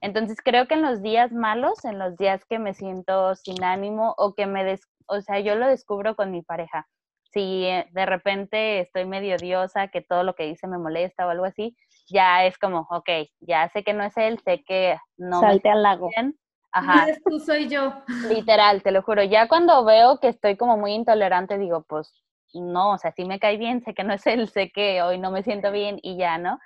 Entonces 0.00 0.38
creo 0.42 0.68
que 0.68 0.74
en 0.74 0.82
los 0.82 1.02
días 1.02 1.32
malos, 1.32 1.84
en 1.84 1.98
los 1.98 2.16
días 2.16 2.44
que 2.44 2.58
me 2.58 2.74
siento 2.74 3.34
sin 3.34 3.62
ánimo 3.64 4.14
o 4.18 4.34
que 4.34 4.46
me, 4.46 4.64
des, 4.64 4.80
o 5.06 5.20
sea, 5.20 5.40
yo 5.40 5.56
lo 5.56 5.66
descubro 5.66 6.14
con 6.14 6.30
mi 6.30 6.42
pareja. 6.42 6.86
Si 7.32 7.64
eh, 7.64 7.88
de 7.92 8.06
repente 8.06 8.80
estoy 8.80 9.04
medio 9.04 9.36
diosa, 9.36 9.88
que 9.88 10.00
todo 10.00 10.22
lo 10.22 10.34
que 10.34 10.46
dice 10.46 10.66
me 10.66 10.78
molesta 10.78 11.26
o 11.26 11.30
algo 11.30 11.44
así, 11.44 11.76
ya 12.08 12.44
es 12.44 12.58
como, 12.58 12.86
ok, 12.90 13.08
ya 13.40 13.68
sé 13.68 13.84
que 13.84 13.92
no 13.92 14.04
es 14.04 14.16
él, 14.16 14.40
sé 14.44 14.62
que 14.64 14.96
no 15.16 15.40
Salte 15.40 15.70
al 15.70 15.82
lago. 15.82 16.08
Bien. 16.16 16.36
Ajá. 16.72 17.06
Tú 17.24 17.40
soy 17.40 17.68
yo. 17.68 17.92
Literal, 18.28 18.82
te 18.82 18.92
lo 18.92 19.02
juro. 19.02 19.22
Ya 19.24 19.48
cuando 19.48 19.84
veo 19.84 20.18
que 20.20 20.28
estoy 20.28 20.56
como 20.56 20.76
muy 20.76 20.92
intolerante, 20.92 21.58
digo, 21.58 21.84
pues 21.88 22.12
no, 22.54 22.92
o 22.92 22.98
sea, 22.98 23.12
sí 23.12 23.24
me 23.24 23.38
cae 23.38 23.56
bien, 23.56 23.82
sé 23.82 23.94
que 23.94 24.04
no 24.04 24.14
es 24.14 24.26
él, 24.26 24.48
sé 24.48 24.70
que 24.70 25.02
hoy 25.02 25.18
no 25.18 25.30
me 25.30 25.42
siento 25.42 25.70
bien 25.70 25.98
y 26.02 26.16
ya, 26.16 26.38
¿no? 26.38 26.58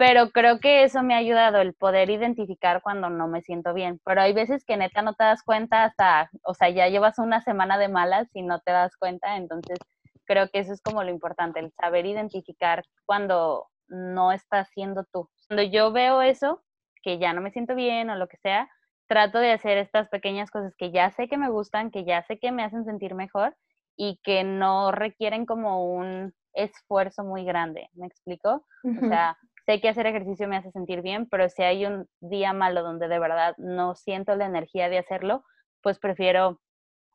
pero 0.00 0.30
creo 0.30 0.60
que 0.60 0.82
eso 0.82 1.02
me 1.02 1.12
ha 1.12 1.18
ayudado 1.18 1.60
el 1.60 1.74
poder 1.74 2.08
identificar 2.08 2.80
cuando 2.80 3.10
no 3.10 3.28
me 3.28 3.42
siento 3.42 3.74
bien. 3.74 4.00
Pero 4.02 4.22
hay 4.22 4.32
veces 4.32 4.64
que 4.64 4.78
neta 4.78 5.02
no 5.02 5.12
te 5.12 5.24
das 5.24 5.42
cuenta 5.42 5.84
hasta, 5.84 6.30
o 6.42 6.54
sea, 6.54 6.70
ya 6.70 6.88
llevas 6.88 7.18
una 7.18 7.42
semana 7.42 7.76
de 7.76 7.90
malas 7.90 8.26
y 8.32 8.40
no 8.40 8.60
te 8.60 8.72
das 8.72 8.96
cuenta, 8.96 9.36
entonces 9.36 9.78
creo 10.24 10.48
que 10.48 10.60
eso 10.60 10.72
es 10.72 10.80
como 10.80 11.04
lo 11.04 11.10
importante, 11.10 11.60
el 11.60 11.70
saber 11.72 12.06
identificar 12.06 12.82
cuando 13.04 13.66
no 13.88 14.32
estás 14.32 14.70
siendo 14.70 15.04
tú. 15.12 15.28
Cuando 15.48 15.64
yo 15.64 15.92
veo 15.92 16.22
eso, 16.22 16.62
que 17.02 17.18
ya 17.18 17.34
no 17.34 17.42
me 17.42 17.50
siento 17.50 17.74
bien 17.74 18.08
o 18.08 18.16
lo 18.16 18.26
que 18.26 18.38
sea, 18.38 18.70
trato 19.06 19.38
de 19.38 19.52
hacer 19.52 19.76
estas 19.76 20.08
pequeñas 20.08 20.50
cosas 20.50 20.74
que 20.78 20.92
ya 20.92 21.10
sé 21.10 21.28
que 21.28 21.36
me 21.36 21.50
gustan, 21.50 21.90
que 21.90 22.06
ya 22.06 22.22
sé 22.22 22.38
que 22.38 22.52
me 22.52 22.64
hacen 22.64 22.86
sentir 22.86 23.14
mejor 23.14 23.54
y 24.02 24.18
que 24.22 24.44
no 24.44 24.92
requieren 24.92 25.44
como 25.44 25.92
un 25.94 26.32
esfuerzo 26.54 27.22
muy 27.22 27.44
grande, 27.44 27.90
¿me 27.92 28.06
explico? 28.06 28.64
O 28.82 29.08
sea, 29.08 29.36
sé 29.66 29.78
que 29.82 29.90
hacer 29.90 30.06
ejercicio 30.06 30.48
me 30.48 30.56
hace 30.56 30.70
sentir 30.70 31.02
bien, 31.02 31.28
pero 31.28 31.50
si 31.50 31.62
hay 31.62 31.84
un 31.84 32.08
día 32.18 32.54
malo 32.54 32.82
donde 32.82 33.08
de 33.08 33.18
verdad 33.18 33.54
no 33.58 33.94
siento 33.94 34.34
la 34.36 34.46
energía 34.46 34.88
de 34.88 34.96
hacerlo, 34.96 35.44
pues 35.82 35.98
prefiero 35.98 36.62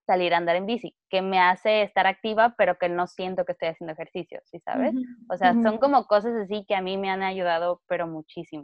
salir 0.06 0.36
a 0.36 0.38
andar 0.38 0.58
en 0.58 0.68
bici, 0.68 0.96
que 1.10 1.24
me 1.24 1.40
hace 1.40 1.82
estar 1.82 2.06
activa, 2.06 2.54
pero 2.56 2.78
que 2.78 2.88
no 2.88 3.08
siento 3.08 3.46
que 3.46 3.54
estoy 3.54 3.70
haciendo 3.70 3.94
ejercicio, 3.94 4.40
¿sí 4.46 4.60
sabes? 4.60 4.94
O 5.28 5.38
sea, 5.38 5.54
son 5.54 5.80
como 5.80 6.06
cosas 6.06 6.36
así 6.36 6.66
que 6.68 6.76
a 6.76 6.82
mí 6.82 7.00
me 7.00 7.10
han 7.10 7.24
ayudado, 7.24 7.82
pero 7.88 8.06
muchísimo. 8.06 8.62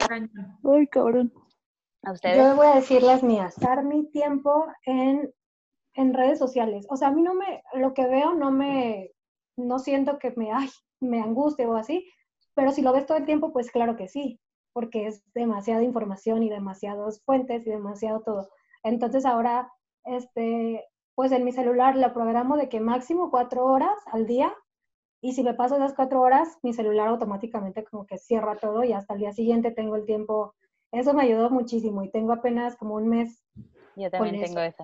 Ay, 0.63 0.88
cabrón. 0.89 1.34
¿A 2.03 2.11
ustedes? 2.11 2.38
Yo 2.38 2.55
voy 2.55 2.67
a 2.67 2.76
decir 2.76 3.01
las 3.01 3.24
mías. 3.24 3.55
Dar 3.59 3.84
mi 3.84 4.11
tiempo 4.11 4.67
en, 4.86 5.34
en 5.96 6.14
redes 6.14 6.39
sociales. 6.39 6.86
O 6.89 6.96
sea, 6.96 7.10
a 7.10 7.12
mí 7.12 7.22
no 7.22 7.34
me, 7.34 7.64
lo 7.74 7.94
que 7.94 8.08
veo 8.08 8.34
no 8.34 8.52
me, 8.52 9.12
no 9.58 9.80
siento 9.80 10.20
que 10.20 10.34
me, 10.36 10.52
ay, 10.52 10.70
me 11.00 11.22
angustie 11.22 11.66
o 11.66 11.76
así, 11.76 12.08
pero 12.54 12.72
si 12.72 12.82
lo 12.82 12.94
ves 12.94 13.06
todo 13.06 13.18
el 13.18 13.26
tiempo, 13.26 13.52
pues 13.52 13.72
claro 13.72 13.96
que 13.96 14.08
sí, 14.08 14.39
porque 14.74 15.08
es 15.08 15.24
demasiada 15.34 15.84
información 15.84 16.44
y 16.44 16.50
demasiadas 16.50 17.22
fuentes 17.24 17.66
y 17.66 17.70
demasiado 17.70 18.22
todo. 18.22 18.50
Entonces 18.84 19.26
ahora, 19.26 19.72
este, 20.06 20.86
pues 21.16 21.32
en 21.32 21.44
mi 21.44 21.52
celular 21.52 21.96
lo 21.96 22.14
programo 22.14 22.58
de 22.58 22.70
que 22.70 22.80
máximo 22.80 23.30
cuatro 23.30 23.66
horas 23.66 23.98
al 24.12 24.26
día 24.26 24.54
y 25.22 25.34
si 25.34 25.44
me 25.44 25.54
paso 25.54 25.76
esas 25.76 25.94
cuatro 25.94 26.22
horas, 26.22 26.58
mi 26.64 26.74
celular 26.74 27.08
automáticamente 27.08 27.84
como 27.84 28.08
que 28.08 28.18
cierra 28.18 28.56
todo 28.56 28.84
y 28.84 28.94
hasta 28.94 29.14
el 29.14 29.20
día 29.20 29.34
siguiente 29.34 29.72
tengo 29.72 29.96
el 29.96 30.06
tiempo. 30.06 30.56
Eso 30.92 31.14
me 31.14 31.24
ayudó 31.24 31.52
muchísimo 31.52 32.04
y 32.04 32.10
tengo 32.10 32.34
apenas 32.34 32.76
como 32.76 32.96
un 32.96 33.08
mes. 33.08 33.44
Yo 33.96 34.10
también 34.10 34.44
tengo 34.44 34.62
eso. 34.62 34.84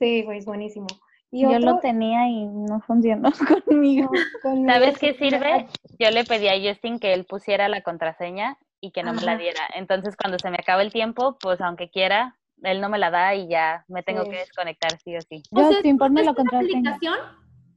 Sí, 0.00 0.22
pues 0.24 0.44
buenísimo. 0.46 0.86
Y 1.30 1.42
yo 1.42 1.58
lo 1.60 1.78
tenía 1.78 2.26
y 2.28 2.46
no 2.46 2.80
funcionó 2.80 3.30
conmigo. 3.64 4.10
¿Sabes 4.42 4.98
qué 4.98 5.14
sirve? 5.14 5.68
Yo 5.98 6.10
le 6.10 6.24
pedí 6.24 6.48
a 6.48 6.58
Justin 6.68 6.98
que 6.98 7.12
él 7.12 7.24
pusiera 7.24 7.68
la 7.68 7.82
contraseña 7.82 8.58
y 8.80 8.90
que 8.90 9.02
no 9.04 9.12
me 9.12 9.22
la 9.22 9.36
diera. 9.36 9.60
Entonces, 9.74 10.16
cuando 10.16 10.38
se 10.38 10.50
me 10.50 10.56
acaba 10.58 10.82
el 10.82 10.90
tiempo, 10.90 11.36
pues 11.40 11.60
aunque 11.60 11.90
quiera, 11.90 12.36
él 12.62 12.80
no 12.80 12.88
me 12.88 12.98
la 12.98 13.10
da 13.10 13.34
y 13.36 13.46
ya 13.48 13.84
me 13.88 14.02
tengo 14.02 14.24
que 14.24 14.38
desconectar 14.38 14.98
sí 15.04 15.16
o 15.16 15.20
sí. 15.20 15.42
Justin, 15.52 15.98
ponme 15.98 16.24
la 16.24 16.34
contraseña. 16.34 16.78
aplicación? 16.96 17.18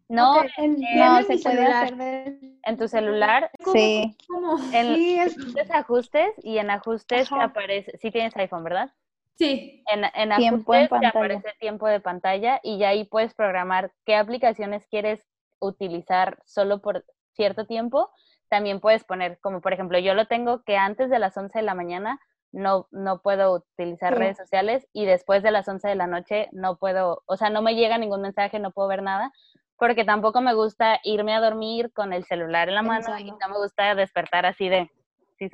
No, 0.09 0.41
en, 0.57 0.77
no 0.95 1.23
se 1.23 1.37
puede 1.37 1.65
hacer 1.65 1.95
de... 1.97 2.57
en 2.63 2.77
tu 2.77 2.87
celular. 2.87 3.51
Sí. 3.71 4.15
¿Cómo? 4.27 4.55
En 4.73 4.95
Sí, 4.95 5.19
es- 5.19 5.37
ajustes 5.71 6.31
y 6.43 6.57
en 6.57 6.69
ajustes 6.71 7.31
Ajá. 7.31 7.45
aparece, 7.45 7.97
sí 7.99 8.11
tienes 8.11 8.35
iPhone, 8.37 8.63
¿verdad? 8.63 8.91
Sí. 9.35 9.83
En, 9.91 10.03
en 10.05 10.35
Tiempo 10.37 10.73
en 10.75 10.81
ajustes 10.81 10.83
te 10.83 10.89
pantalla. 10.89 11.09
aparece 11.09 11.53
tiempo 11.59 11.87
de 11.87 11.99
pantalla 11.99 12.59
y 12.63 12.77
ya 12.77 12.89
ahí 12.89 13.03
puedes 13.05 13.33
programar 13.33 13.91
qué 14.05 14.15
aplicaciones 14.15 14.85
quieres 14.87 15.25
utilizar 15.59 16.37
solo 16.45 16.81
por 16.81 17.05
cierto 17.33 17.65
tiempo. 17.65 18.11
También 18.49 18.79
puedes 18.79 19.03
poner, 19.03 19.39
como 19.41 19.61
por 19.61 19.73
ejemplo, 19.73 19.97
yo 19.99 20.13
lo 20.13 20.27
tengo 20.27 20.61
que 20.63 20.77
antes 20.77 21.09
de 21.09 21.17
las 21.19 21.35
11 21.35 21.59
de 21.59 21.63
la 21.65 21.73
mañana 21.73 22.19
no, 22.51 22.87
no 22.91 23.21
puedo 23.21 23.53
utilizar 23.55 24.13
Sí. 24.13 24.19
redes 24.19 24.37
sociales 24.37 24.87
y 24.93 25.05
después 25.05 25.41
de 25.41 25.49
las 25.51 25.67
11 25.67 25.87
de 25.87 25.95
la 25.95 26.05
noche 26.05 26.49
no 26.51 26.77
puedo, 26.77 27.23
o 27.25 27.35
sea, 27.35 27.49
no 27.49 27.63
me 27.63 27.73
llega 27.73 27.97
ningún 27.97 28.21
mensaje, 28.21 28.59
no 28.59 28.69
puedo 28.71 28.87
ver 28.89 29.01
nada, 29.01 29.31
porque 29.77 30.05
tampoco 30.05 30.39
me 30.41 30.53
gusta 30.53 30.99
irme 31.03 31.33
a 31.33 31.41
dormir 31.41 31.91
con 31.93 32.13
el 32.13 32.23
celular 32.25 32.69
en 32.69 32.75
la 32.75 32.83
mano 32.83 33.07
y 33.17 33.23
Pensando. 33.23 33.37
no 33.41 33.49
me 33.55 33.57
gusta 33.57 33.95
despertar 33.95 34.45
así 34.45 34.69
de... 34.69 34.91
sí, 35.39 35.49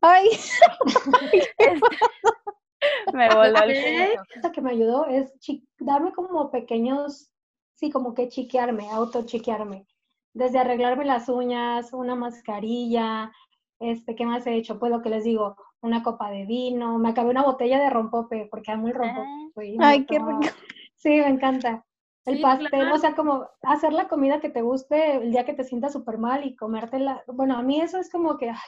Ay, 0.00 0.28
me 3.14 3.28
voló 3.28 3.62
el 3.62 4.16
cosa 4.34 4.52
que 4.52 4.60
me 4.60 4.70
ayudó 4.70 5.06
es 5.06 5.32
darme 5.78 6.12
como 6.12 6.50
pequeños, 6.50 7.30
sí, 7.74 7.90
como 7.90 8.14
que 8.14 8.28
chiquearme, 8.28 8.90
auto-chiquearme. 8.90 9.86
Desde 10.32 10.58
arreglarme 10.58 11.04
las 11.04 11.28
uñas, 11.28 11.92
una 11.92 12.14
mascarilla, 12.14 13.32
este, 13.80 14.14
¿qué 14.14 14.26
más 14.26 14.46
he 14.46 14.54
hecho? 14.54 14.78
Pues 14.78 14.92
lo 14.92 15.02
que 15.02 15.10
les 15.10 15.24
digo, 15.24 15.56
una 15.80 16.02
copa 16.02 16.30
de 16.30 16.46
vino, 16.46 16.98
me 16.98 17.10
acabé 17.10 17.30
una 17.30 17.42
botella 17.42 17.80
de 17.80 17.90
rompope, 17.90 18.46
porque 18.50 18.70
amo 18.70 18.88
el 18.88 18.94
rompope. 18.94 19.28
me 19.56 19.76
Ay, 19.80 20.04
qué 20.06 20.18
rico. 20.18 20.54
Sí, 20.96 21.08
me 21.08 21.28
encanta. 21.28 21.84
El 22.26 22.36
Sí, 22.36 22.42
pastel, 22.42 22.68
claro. 22.68 22.94
o 22.94 22.98
sea, 22.98 23.14
como 23.14 23.48
hacer 23.62 23.94
la 23.94 24.06
comida 24.08 24.40
que 24.40 24.50
te 24.50 24.60
guste 24.60 25.16
el 25.16 25.30
día 25.32 25.46
que 25.46 25.54
te 25.54 25.64
sientas 25.64 25.94
súper 25.94 26.18
mal 26.18 26.44
y 26.44 26.54
comértela. 26.54 27.24
Bueno, 27.26 27.56
a 27.56 27.62
mí 27.62 27.80
eso 27.80 27.98
es 27.98 28.10
como 28.10 28.36
que, 28.36 28.50
ay, 28.50 28.58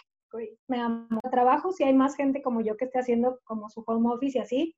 me 0.68 0.80
amo. 0.80 1.20
Trabajo 1.30 1.72
si 1.72 1.84
hay 1.84 1.94
más 1.94 2.16
gente 2.16 2.42
como 2.42 2.60
yo 2.60 2.76
que 2.76 2.86
esté 2.86 2.98
haciendo 2.98 3.40
como 3.44 3.68
su 3.70 3.82
home 3.86 4.10
office 4.12 4.38
y 4.38 4.40
así. 4.40 4.76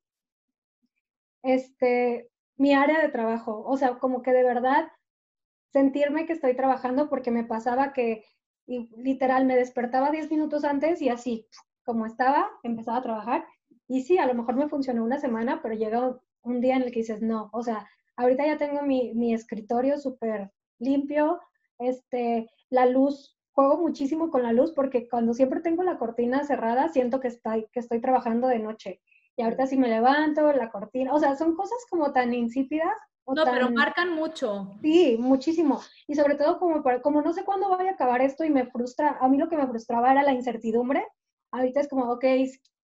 Este, 1.42 2.30
mi 2.56 2.72
área 2.74 3.00
de 3.00 3.08
trabajo, 3.08 3.62
o 3.66 3.76
sea, 3.76 3.98
como 3.98 4.22
que 4.22 4.32
de 4.32 4.44
verdad 4.44 4.88
sentirme 5.72 6.26
que 6.26 6.32
estoy 6.32 6.54
trabajando 6.54 7.08
porque 7.08 7.30
me 7.30 7.44
pasaba 7.44 7.92
que 7.92 8.24
literal 8.66 9.44
me 9.44 9.56
despertaba 9.56 10.10
10 10.10 10.30
minutos 10.30 10.64
antes 10.64 11.02
y 11.02 11.08
así, 11.08 11.46
como 11.84 12.06
estaba, 12.06 12.50
empezaba 12.62 12.98
a 12.98 13.02
trabajar. 13.02 13.44
Y 13.88 14.02
sí, 14.02 14.18
a 14.18 14.26
lo 14.26 14.34
mejor 14.34 14.56
me 14.56 14.68
funcionó 14.68 15.04
una 15.04 15.18
semana, 15.18 15.60
pero 15.62 15.74
llega 15.74 16.18
un 16.42 16.60
día 16.60 16.76
en 16.76 16.82
el 16.82 16.92
que 16.92 17.00
dices, 17.00 17.20
no, 17.20 17.50
o 17.52 17.62
sea, 17.62 17.86
ahorita 18.16 18.46
ya 18.46 18.56
tengo 18.56 18.82
mi, 18.82 19.12
mi 19.14 19.34
escritorio 19.34 19.98
súper 19.98 20.50
limpio, 20.78 21.40
este, 21.78 22.50
la 22.70 22.86
luz, 22.86 23.36
juego 23.54 23.78
muchísimo 23.78 24.30
con 24.30 24.42
la 24.42 24.52
luz 24.52 24.72
porque 24.72 25.08
cuando 25.08 25.32
siempre 25.32 25.60
tengo 25.60 25.82
la 25.82 25.98
cortina 25.98 26.44
cerrada 26.44 26.88
siento 26.88 27.20
que 27.20 27.28
estoy, 27.28 27.66
que 27.72 27.80
estoy 27.80 28.00
trabajando 28.00 28.48
de 28.48 28.58
noche 28.58 29.00
y 29.36 29.42
ahorita 29.42 29.66
si 29.66 29.76
me 29.76 29.88
levanto, 29.88 30.52
la 30.52 30.70
cortina, 30.70 31.12
o 31.12 31.18
sea, 31.18 31.36
son 31.36 31.56
cosas 31.56 31.78
como 31.90 32.12
tan 32.12 32.32
insípidas. 32.32 32.94
no, 33.26 33.44
pero 33.44 33.70
marcan 33.70 34.14
mucho. 34.14 34.76
Sí, 34.80 35.16
muchísimo. 35.18 35.80
Y 36.06 36.14
sobre 36.14 36.36
todo 36.36 36.58
como, 36.58 36.82
como 37.02 37.22
no 37.22 37.32
sé 37.32 37.44
cuándo 37.44 37.68
vaya 37.68 37.90
a 37.90 37.94
acabar 37.94 38.20
esto 38.20 38.44
y 38.44 38.50
me 38.50 38.66
frustra, 38.66 39.18
a 39.20 39.28
mí 39.28 39.36
lo 39.38 39.48
que 39.48 39.56
me 39.56 39.66
frustraba 39.66 40.12
era 40.12 40.22
la 40.22 40.32
incertidumbre. 40.32 41.04
Ahorita 41.50 41.80
es 41.80 41.88
como, 41.88 42.12
ok, 42.12 42.24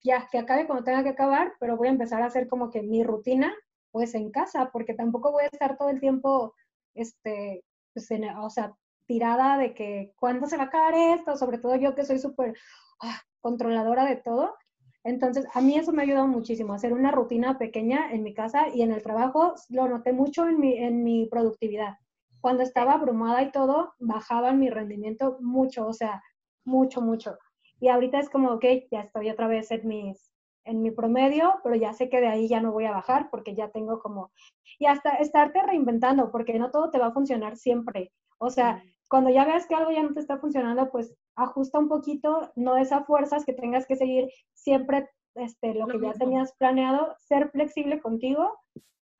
ya, 0.03 0.27
que 0.31 0.39
acabe 0.39 0.67
cuando 0.67 0.83
tenga 0.83 1.03
que 1.03 1.09
acabar, 1.09 1.53
pero 1.59 1.77
voy 1.77 1.87
a 1.87 1.91
empezar 1.91 2.21
a 2.21 2.25
hacer 2.25 2.47
como 2.47 2.69
que 2.69 2.81
mi 2.81 3.03
rutina, 3.03 3.53
pues 3.91 4.13
en 4.15 4.31
casa, 4.31 4.71
porque 4.71 4.93
tampoco 4.93 5.31
voy 5.31 5.43
a 5.43 5.49
estar 5.51 5.77
todo 5.77 5.89
el 5.89 5.99
tiempo, 5.99 6.53
este, 6.95 7.63
pues 7.93 8.09
o 8.39 8.49
sea, 8.49 8.75
tirada 9.11 9.57
de 9.57 9.73
que 9.73 10.13
cuándo 10.15 10.47
se 10.47 10.55
va 10.55 10.63
a 10.63 10.65
acabar 10.67 10.93
esto, 10.95 11.35
sobre 11.35 11.57
todo 11.57 11.75
yo 11.75 11.93
que 11.93 12.05
soy 12.05 12.17
súper 12.17 12.55
ah, 13.01 13.19
controladora 13.41 14.05
de 14.05 14.15
todo. 14.15 14.55
Entonces, 15.03 15.45
a 15.53 15.59
mí 15.59 15.75
eso 15.75 15.91
me 15.91 16.01
ha 16.01 16.05
ayudado 16.05 16.27
muchísimo, 16.27 16.73
hacer 16.73 16.93
una 16.93 17.11
rutina 17.11 17.57
pequeña 17.57 18.09
en 18.13 18.23
mi 18.23 18.33
casa 18.33 18.69
y 18.73 18.83
en 18.83 18.93
el 18.93 19.03
trabajo 19.03 19.55
lo 19.67 19.89
noté 19.89 20.13
mucho 20.13 20.47
en 20.47 20.61
mi, 20.61 20.77
en 20.77 21.03
mi 21.03 21.25
productividad. 21.25 21.97
Cuando 22.39 22.63
estaba 22.63 22.93
abrumada 22.93 23.41
y 23.41 23.51
todo, 23.51 23.93
bajaba 23.99 24.53
mi 24.53 24.69
rendimiento 24.69 25.37
mucho, 25.41 25.87
o 25.87 25.93
sea, 25.93 26.23
mucho, 26.63 27.01
mucho. 27.01 27.37
Y 27.81 27.89
ahorita 27.89 28.17
es 28.17 28.29
como, 28.29 28.51
ok, 28.51 28.63
ya 28.89 29.01
estoy 29.01 29.29
otra 29.29 29.47
vez 29.47 29.71
en, 29.71 29.85
mis, 29.89 30.31
en 30.63 30.81
mi 30.81 30.91
promedio, 30.91 31.55
pero 31.65 31.75
ya 31.75 31.91
sé 31.91 32.07
que 32.09 32.21
de 32.21 32.27
ahí 32.27 32.47
ya 32.47 32.61
no 32.61 32.71
voy 32.71 32.85
a 32.85 32.91
bajar 32.91 33.29
porque 33.29 33.55
ya 33.55 33.71
tengo 33.71 33.99
como... 33.99 34.31
Y 34.79 34.85
hasta 34.85 35.15
estarte 35.15 35.61
reinventando, 35.63 36.31
porque 36.31 36.57
no 36.57 36.71
todo 36.71 36.91
te 36.91 36.99
va 36.99 37.07
a 37.07 37.13
funcionar 37.13 37.57
siempre. 37.57 38.13
O 38.43 38.49
sea, 38.49 38.83
cuando 39.11 39.29
ya 39.29 39.43
veas 39.43 39.67
que 39.67 39.75
algo 39.75 39.91
ya 39.91 40.03
no 40.03 40.13
te 40.13 40.21
está 40.21 40.37
funcionando, 40.37 40.89
pues 40.89 41.13
ajusta 41.35 41.77
un 41.79 41.89
poquito, 41.89 42.49
no 42.55 42.77
es 42.77 42.93
a 42.93 43.03
fuerzas 43.03 43.43
que 43.43 43.51
tengas 43.51 43.85
que 43.85 43.97
seguir 43.97 44.29
siempre 44.53 45.09
este, 45.35 45.73
lo, 45.73 45.85
que 45.85 45.99
ya 45.99 46.13
tenías 46.13 46.53
planeado, 46.53 47.13
ser 47.19 47.51
flexible 47.51 47.99
contigo 47.99 48.57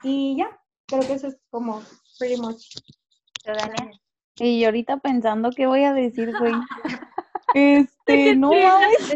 y 0.02 0.38
ya, 0.38 0.58
creo 0.88 1.02
que 1.02 1.12
eso 1.12 1.28
es 1.28 1.38
como 1.50 1.82
pretty 2.18 2.40
much. 2.40 2.74
Y 4.38 4.64
ahorita 4.64 4.96
pensando 5.00 5.52
qué 5.52 5.68
voy 5.68 5.84
a 5.84 5.94
decir, 5.94 6.32
güey. 6.40 6.54
Este, 7.54 8.34
no, 8.38 8.50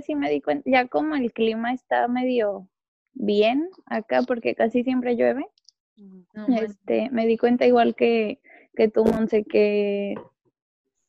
sí 0.06 0.14
me 0.14 0.30
di 0.30 0.42
cuenta, 0.42 0.70
ya 0.70 0.90
como 0.90 1.16
el 1.16 1.32
clima 1.32 1.72
está 1.72 2.10
medio 2.10 2.68
bien 3.14 3.70
acá, 3.86 4.24
porque 4.24 4.56
casi 4.56 4.84
siempre 4.84 5.16
llueve, 5.16 5.48
este, 6.50 7.10
me 7.12 7.26
di 7.28 7.38
cuenta 7.38 7.66
igual 7.66 7.96
que, 7.96 8.42
que 8.76 8.90
tú, 8.90 9.06
Monse, 9.06 9.46
que 9.46 10.16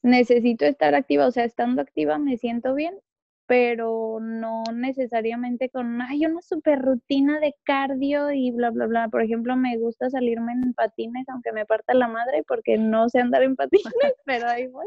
necesito 0.07 0.65
estar 0.65 0.95
activa, 0.95 1.27
o 1.27 1.31
sea, 1.31 1.45
estando 1.45 1.83
activa 1.83 2.19
me 2.19 2.39
siento 2.39 2.75
bien, 2.75 2.99
pero 3.47 4.19
no 4.21 4.63
necesariamente 4.73 5.69
con, 5.69 6.01
hay 6.01 6.27
una 6.27 6.43
super 6.43 6.81
rutina 6.81 7.39
de 7.41 7.55
cardio 7.65 8.33
y 8.33 8.51
bla, 8.51 8.71
bla, 8.71 8.87
bla. 8.87 9.09
Por 9.09 9.23
ejemplo, 9.23 9.57
me 9.57 9.77
gusta 9.79 10.09
salirme 10.11 10.53
en 10.53 10.75
patines, 10.75 11.29
aunque 11.29 11.53
me 11.53 11.67
parta 11.67 11.95
la 11.95 12.09
madre, 12.09 12.45
porque 12.47 12.79
no 12.79 13.09
sé 13.09 13.21
andar 13.21 13.43
en 13.43 13.57
patines, 13.57 13.85
pero 14.25 14.49
ahí 14.49 14.67
voy. 14.69 14.87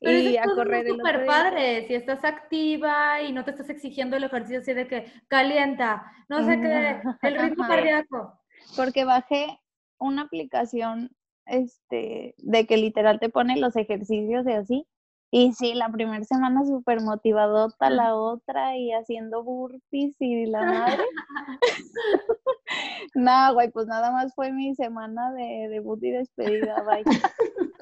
Pero 0.00 0.18
y 0.18 0.36
a 0.36 0.44
correr 0.44 0.86
es 0.86 0.92
súper 0.92 1.26
padre, 1.26 1.86
si 1.86 1.94
estás 1.94 2.24
activa 2.24 3.22
y 3.22 3.32
no 3.32 3.44
te 3.44 3.52
estás 3.52 3.70
exigiendo 3.70 4.16
el 4.16 4.24
ejercicio 4.24 4.58
así 4.58 4.72
de 4.72 4.88
que 4.88 5.06
calienta, 5.28 6.04
no 6.28 6.44
sé 6.44 6.60
qué, 6.60 7.00
el 7.22 7.38
ritmo 7.56 7.66
cardíaco. 7.68 8.40
Porque 8.76 9.04
bajé 9.04 9.46
una 9.98 10.22
aplicación 10.22 11.10
este, 11.46 12.34
de 12.38 12.66
que 12.66 12.76
literal 12.76 13.20
te 13.20 13.28
pone 13.28 13.58
los 13.58 13.76
ejercicios 13.76 14.46
y 14.46 14.52
así. 14.52 14.86
Y 15.34 15.54
sí, 15.54 15.72
la 15.72 15.88
primera 15.88 16.22
semana 16.24 16.62
súper 16.66 17.00
motivadota, 17.00 17.88
la 17.88 18.14
otra 18.14 18.76
y 18.76 18.92
haciendo 18.92 19.42
burpees 19.42 20.14
y 20.20 20.44
la 20.44 20.62
madre. 20.62 21.04
no, 23.14 23.54
güey, 23.54 23.70
pues 23.70 23.86
nada 23.86 24.12
más 24.12 24.34
fue 24.34 24.52
mi 24.52 24.74
semana 24.74 25.32
de 25.32 25.68
debut 25.70 26.02
y 26.02 26.10
despedida, 26.10 26.82
bye 26.82 27.02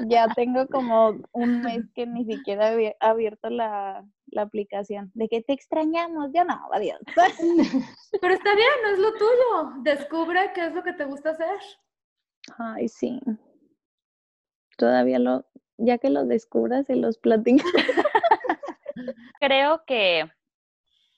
ya 0.08 0.28
tengo 0.34 0.66
como 0.68 1.20
un 1.32 1.62
mes 1.62 1.84
que 1.94 2.06
ni 2.06 2.24
siquiera 2.24 2.72
he 2.72 2.96
abierto 3.00 3.50
la, 3.50 4.04
aplicación. 4.36 5.10
De 5.14 5.28
que 5.28 5.42
te 5.42 5.52
extrañamos, 5.52 6.30
ya 6.32 6.44
no, 6.44 6.68
adiós. 6.72 7.00
Pero 8.20 8.34
está 8.34 8.54
bien, 8.54 8.68
no 8.82 8.88
es 8.90 8.98
lo 8.98 9.12
tuyo. 9.14 9.82
Descubre 9.82 10.52
qué 10.54 10.66
es 10.66 10.74
lo 10.74 10.84
que 10.84 10.92
te 10.92 11.04
gusta 11.04 11.30
hacer. 11.30 11.58
Ay, 12.56 12.88
sí. 12.88 13.20
Todavía 14.80 15.18
lo, 15.18 15.44
ya 15.76 15.98
que 15.98 16.08
lo 16.08 16.24
descubras, 16.24 16.88
y 16.88 16.94
los 16.94 17.18
platicas. 17.18 17.66
Creo 19.38 19.84
que, 19.86 20.24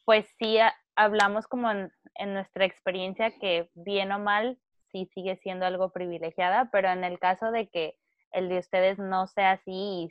pues 0.05 0.27
sí, 0.37 0.59
hablamos 0.97 1.47
como 1.47 1.71
en, 1.71 1.93
nuestra 2.35 2.65
experiencia 2.65 3.31
que 3.39 3.71
bien 3.75 4.11
o 4.11 4.19
mal, 4.19 4.59
sí 4.91 5.09
sigue 5.15 5.37
siendo 5.37 5.65
algo 5.65 5.93
privilegiada, 5.93 6.71
pero 6.73 6.89
en 6.89 7.05
el 7.05 7.21
caso 7.21 7.53
de 7.53 7.69
que 7.69 7.95
el 8.33 8.49
de 8.49 8.59
ustedes 8.59 8.99
no 8.99 9.29
sea 9.29 9.53
así 9.53 10.11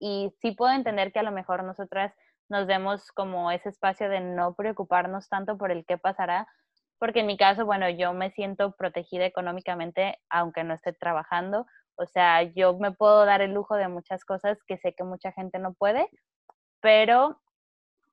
y, 0.00 0.32
sí 0.42 0.50
puedo 0.50 0.72
entender 0.72 1.12
que 1.12 1.20
a 1.20 1.24
lo 1.24 1.30
mejor 1.30 1.62
nosotras 1.62 2.12
nos 2.48 2.66
demos 2.66 3.12
como 3.12 3.52
ese 3.52 3.68
espacio 3.68 4.08
de 4.08 4.18
no 4.18 4.54
preocuparnos 4.54 5.28
tanto 5.28 5.56
por 5.56 5.70
el 5.70 5.86
qué 5.86 5.98
pasará, 5.98 6.48
porque 6.98 7.20
en 7.20 7.26
mi 7.26 7.36
caso, 7.36 7.64
bueno, 7.64 7.88
yo 7.90 8.12
me 8.12 8.32
siento 8.32 8.72
protegida 8.72 9.24
económicamente 9.24 10.18
aunque 10.28 10.64
no 10.64 10.74
esté 10.74 10.92
trabajando, 10.92 11.66
o 11.98 12.06
sea, 12.06 12.42
yo 12.42 12.78
me 12.78 12.92
puedo 12.92 13.24
dar 13.24 13.40
el 13.42 13.52
lujo 13.52 13.76
de 13.76 13.88
muchas 13.88 14.24
cosas 14.24 14.58
que 14.66 14.78
sé 14.78 14.94
que 14.94 15.04
mucha 15.04 15.32
gente 15.32 15.58
no 15.58 15.74
puede, 15.74 16.08
pero 16.80 17.40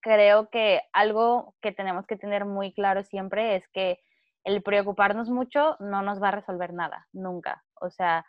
creo 0.02 0.50
que 0.50 0.82
algo 0.94 1.56
que 1.62 1.72
tenemos 1.72 2.06
que 2.06 2.18
tener 2.18 2.46
muy 2.46 2.74
claro 2.74 3.04
siempre 3.04 3.56
es 3.56 3.68
que 3.70 4.00
el 4.44 4.62
preocuparnos 4.62 5.30
mucho 5.30 5.76
no 5.80 6.02
nos 6.02 6.22
va 6.22 6.30
a 6.30 6.32
resolver 6.32 6.74
nada, 6.74 7.08
nunca. 7.12 7.64
O 7.82 7.90
sea, 7.90 8.26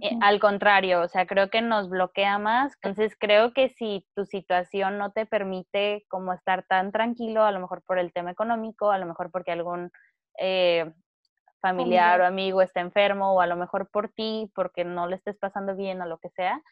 eh, 0.00 0.16
al 0.20 0.40
contrario, 0.40 1.00
o 1.00 1.08
sea, 1.08 1.26
creo 1.26 1.48
que 1.48 1.62
nos 1.62 1.88
bloquea 1.88 2.38
más. 2.38 2.74
Entonces, 2.82 3.16
creo 3.18 3.52
que 3.52 3.68
si 3.70 4.06
tu 4.14 4.24
situación 4.24 4.98
no 4.98 5.12
te 5.12 5.26
permite 5.26 6.04
como 6.08 6.32
estar 6.32 6.64
tan 6.64 6.92
tranquilo, 6.92 7.44
a 7.44 7.52
lo 7.52 7.60
mejor 7.60 7.82
por 7.86 7.98
el 7.98 8.12
tema 8.12 8.32
económico, 8.32 8.90
a 8.90 8.98
lo 8.98 9.06
mejor 9.06 9.30
porque 9.30 9.52
algún 9.52 9.90
eh, 10.38 10.92
familiar 11.60 12.20
o 12.20 12.26
amigo 12.26 12.62
está 12.62 12.80
enfermo, 12.80 13.34
o 13.34 13.40
a 13.40 13.46
lo 13.46 13.56
mejor 13.56 13.88
por 13.90 14.08
ti, 14.08 14.50
porque 14.54 14.84
no 14.84 15.06
le 15.06 15.16
estés 15.16 15.38
pasando 15.38 15.76
bien 15.76 16.00
o 16.00 16.06
lo 16.06 16.18
que 16.18 16.30
sea, 16.30 16.62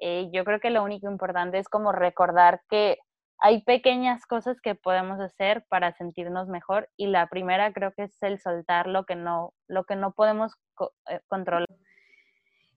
eh, 0.00 0.28
yo 0.32 0.44
creo 0.44 0.60
que 0.60 0.70
lo 0.70 0.82
único 0.82 1.10
importante 1.10 1.58
es 1.58 1.68
como 1.68 1.92
recordar 1.92 2.62
que 2.68 2.98
hay 3.40 3.62
pequeñas 3.62 4.26
cosas 4.26 4.60
que 4.60 4.74
podemos 4.74 5.20
hacer 5.20 5.64
para 5.68 5.92
sentirnos 5.92 6.48
mejor 6.48 6.88
y 6.96 7.06
la 7.06 7.28
primera 7.28 7.72
creo 7.72 7.92
que 7.92 8.04
es 8.04 8.22
el 8.22 8.40
soltar 8.40 8.88
lo 8.88 9.04
que 9.04 9.14
no, 9.14 9.54
lo 9.68 9.84
que 9.84 9.96
no 9.96 10.12
podemos 10.12 10.54
controlar. 11.28 11.68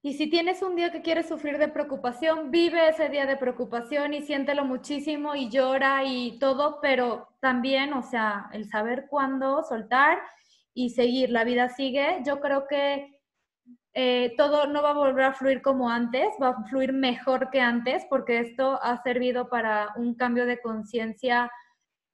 Y 0.04 0.14
si 0.14 0.28
tienes 0.32 0.64
un 0.64 0.76
día 0.76 0.92
que 0.92 1.04
quieres 1.04 1.28
sufrir 1.28 1.60
de 1.60 1.68
preocupación, 1.68 2.50
vive 2.50 2.90
ese 2.90 3.10
día 3.10 3.28
de 3.28 3.38
preocupación 3.38 4.16
y 4.16 4.24
siéntelo 4.24 4.66
muchísimo 4.66 5.36
y 5.36 5.50
llora 5.50 6.04
y 6.04 6.40
todo, 6.40 6.80
pero 6.82 7.28
también, 7.40 7.94
o 7.94 8.02
sea, 8.02 8.50
el 8.52 8.68
saber 8.68 9.06
cuándo 9.08 9.62
soltar 9.62 10.20
y 10.74 10.92
seguir, 10.92 11.30
la 11.30 11.44
vida 11.44 11.70
sigue. 11.70 12.22
Yo 12.26 12.40
creo 12.40 12.68
que 12.68 13.20
eh, 13.94 14.34
todo 14.38 14.68
no 14.68 14.82
va 14.82 14.92
a 14.92 14.94
volver 14.94 15.26
a 15.26 15.34
fluir 15.34 15.62
como 15.62 15.90
antes, 15.90 16.30
va 16.42 16.50
a 16.50 16.64
fluir 16.70 16.94
mejor 16.94 17.50
que 17.50 17.60
antes, 17.60 18.06
porque 18.10 18.40
esto 18.40 18.80
ha 18.82 19.02
servido 19.04 19.50
para 19.50 19.90
un 19.98 20.16
cambio 20.16 20.46
de 20.46 20.62
conciencia 20.62 21.52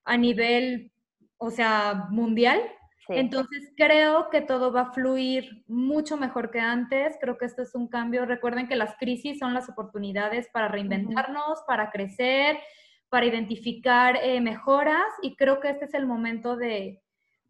a 0.05 0.17
nivel, 0.17 0.91
o 1.37 1.51
sea, 1.51 2.07
mundial, 2.09 2.61
entonces 3.09 3.71
creo 3.77 4.29
que 4.29 4.41
todo 4.41 4.71
va 4.71 4.81
a 4.81 4.91
fluir 4.91 5.63
mucho 5.67 6.17
mejor 6.17 6.51
que 6.51 6.59
antes. 6.59 7.17
Creo 7.21 7.37
que 7.37 7.45
esto 7.45 7.61
es 7.61 7.73
un 7.73 7.87
cambio. 7.87 8.25
Recuerden 8.25 8.67
que 8.67 8.75
las 8.75 8.95
crisis 8.97 9.39
son 9.39 9.53
las 9.53 9.69
oportunidades 9.69 10.49
para 10.51 10.67
reinventarnos, 10.67 11.61
para 11.65 11.89
crecer, 11.89 12.57
para 13.09 13.25
identificar 13.25 14.17
eh, 14.21 14.41
mejoras 14.41 15.05
y 15.21 15.35
creo 15.35 15.59
que 15.61 15.69
este 15.69 15.85
es 15.85 15.93
el 15.93 16.05
momento 16.05 16.57
de, 16.57 17.01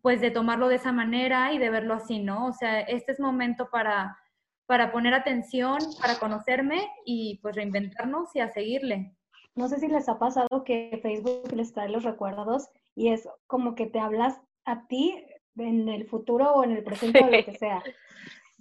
pues, 0.07 0.21
de 0.21 0.31
tomarlo 0.31 0.69
de 0.69 0.75
esa 0.75 0.93
manera 0.93 1.51
y 1.51 1.57
de 1.57 1.69
verlo 1.69 1.93
así, 1.93 2.19
¿no? 2.19 2.47
O 2.47 2.53
sea, 2.53 2.79
este 2.79 3.11
es 3.11 3.19
momento 3.19 3.69
para, 3.69 4.17
para 4.65 4.89
poner 4.93 5.13
atención, 5.13 5.79
para 5.99 6.17
conocerme 6.17 6.89
y 7.03 7.39
pues 7.41 7.57
reinventarnos 7.57 8.33
y 8.33 8.39
a 8.39 8.47
seguirle. 8.47 9.13
No 9.55 9.67
sé 9.67 9.81
si 9.81 9.89
les 9.89 10.07
ha 10.07 10.17
pasado 10.17 10.63
que 10.63 10.97
Facebook 11.03 11.51
les 11.53 11.73
trae 11.73 11.89
los 11.89 12.05
recuerdos 12.05 12.69
y 12.95 13.09
es 13.09 13.27
como 13.47 13.75
que 13.75 13.87
te 13.87 13.99
hablas 13.99 14.39
a 14.63 14.87
ti 14.87 15.13
en 15.57 15.89
el 15.89 16.07
futuro 16.07 16.53
o 16.53 16.63
en 16.63 16.71
el 16.71 16.85
presente 16.85 17.25
o 17.25 17.29
lo 17.29 17.43
que 17.43 17.57
sea. 17.57 17.83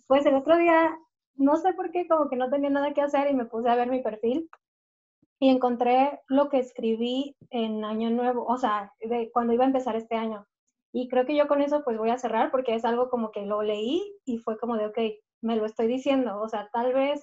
Pues 0.09 0.27
el 0.27 0.35
otro 0.35 0.57
día, 0.57 0.99
no 1.37 1.55
sé 1.59 1.75
por 1.75 1.93
qué, 1.93 2.09
como 2.09 2.29
que 2.29 2.35
no 2.35 2.51
tenía 2.51 2.71
nada 2.71 2.93
que 2.93 3.03
hacer 3.03 3.31
y 3.31 3.35
me 3.35 3.45
puse 3.45 3.69
a 3.69 3.77
ver 3.77 3.89
mi 3.89 4.03
perfil 4.03 4.51
y 5.39 5.51
encontré 5.51 6.19
lo 6.27 6.49
que 6.49 6.59
escribí 6.59 7.37
en 7.51 7.85
Año 7.85 8.11
Nuevo, 8.11 8.45
o 8.47 8.59
sea, 8.59 8.93
de 8.99 9.31
cuando 9.33 9.53
iba 9.53 9.63
a 9.63 9.69
empezar 9.69 9.95
este 9.95 10.17
año. 10.17 10.45
Y 10.99 11.09
creo 11.09 11.27
que 11.27 11.37
yo 11.37 11.47
con 11.47 11.61
eso 11.61 11.85
pues 11.85 11.99
voy 11.99 12.09
a 12.09 12.17
cerrar 12.17 12.51
porque 12.51 12.75
es 12.75 12.87
algo 12.87 13.11
como 13.11 13.31
que 13.31 13.45
lo 13.45 13.61
leí 13.61 14.03
y 14.25 14.39
fue 14.39 14.57
como 14.57 14.79
de, 14.79 14.87
ok, 14.87 14.99
me 15.43 15.55
lo 15.55 15.67
estoy 15.67 15.89
diciendo, 15.89 16.41
o 16.41 16.49
sea, 16.49 16.71
tal 16.73 16.95
vez 16.95 17.23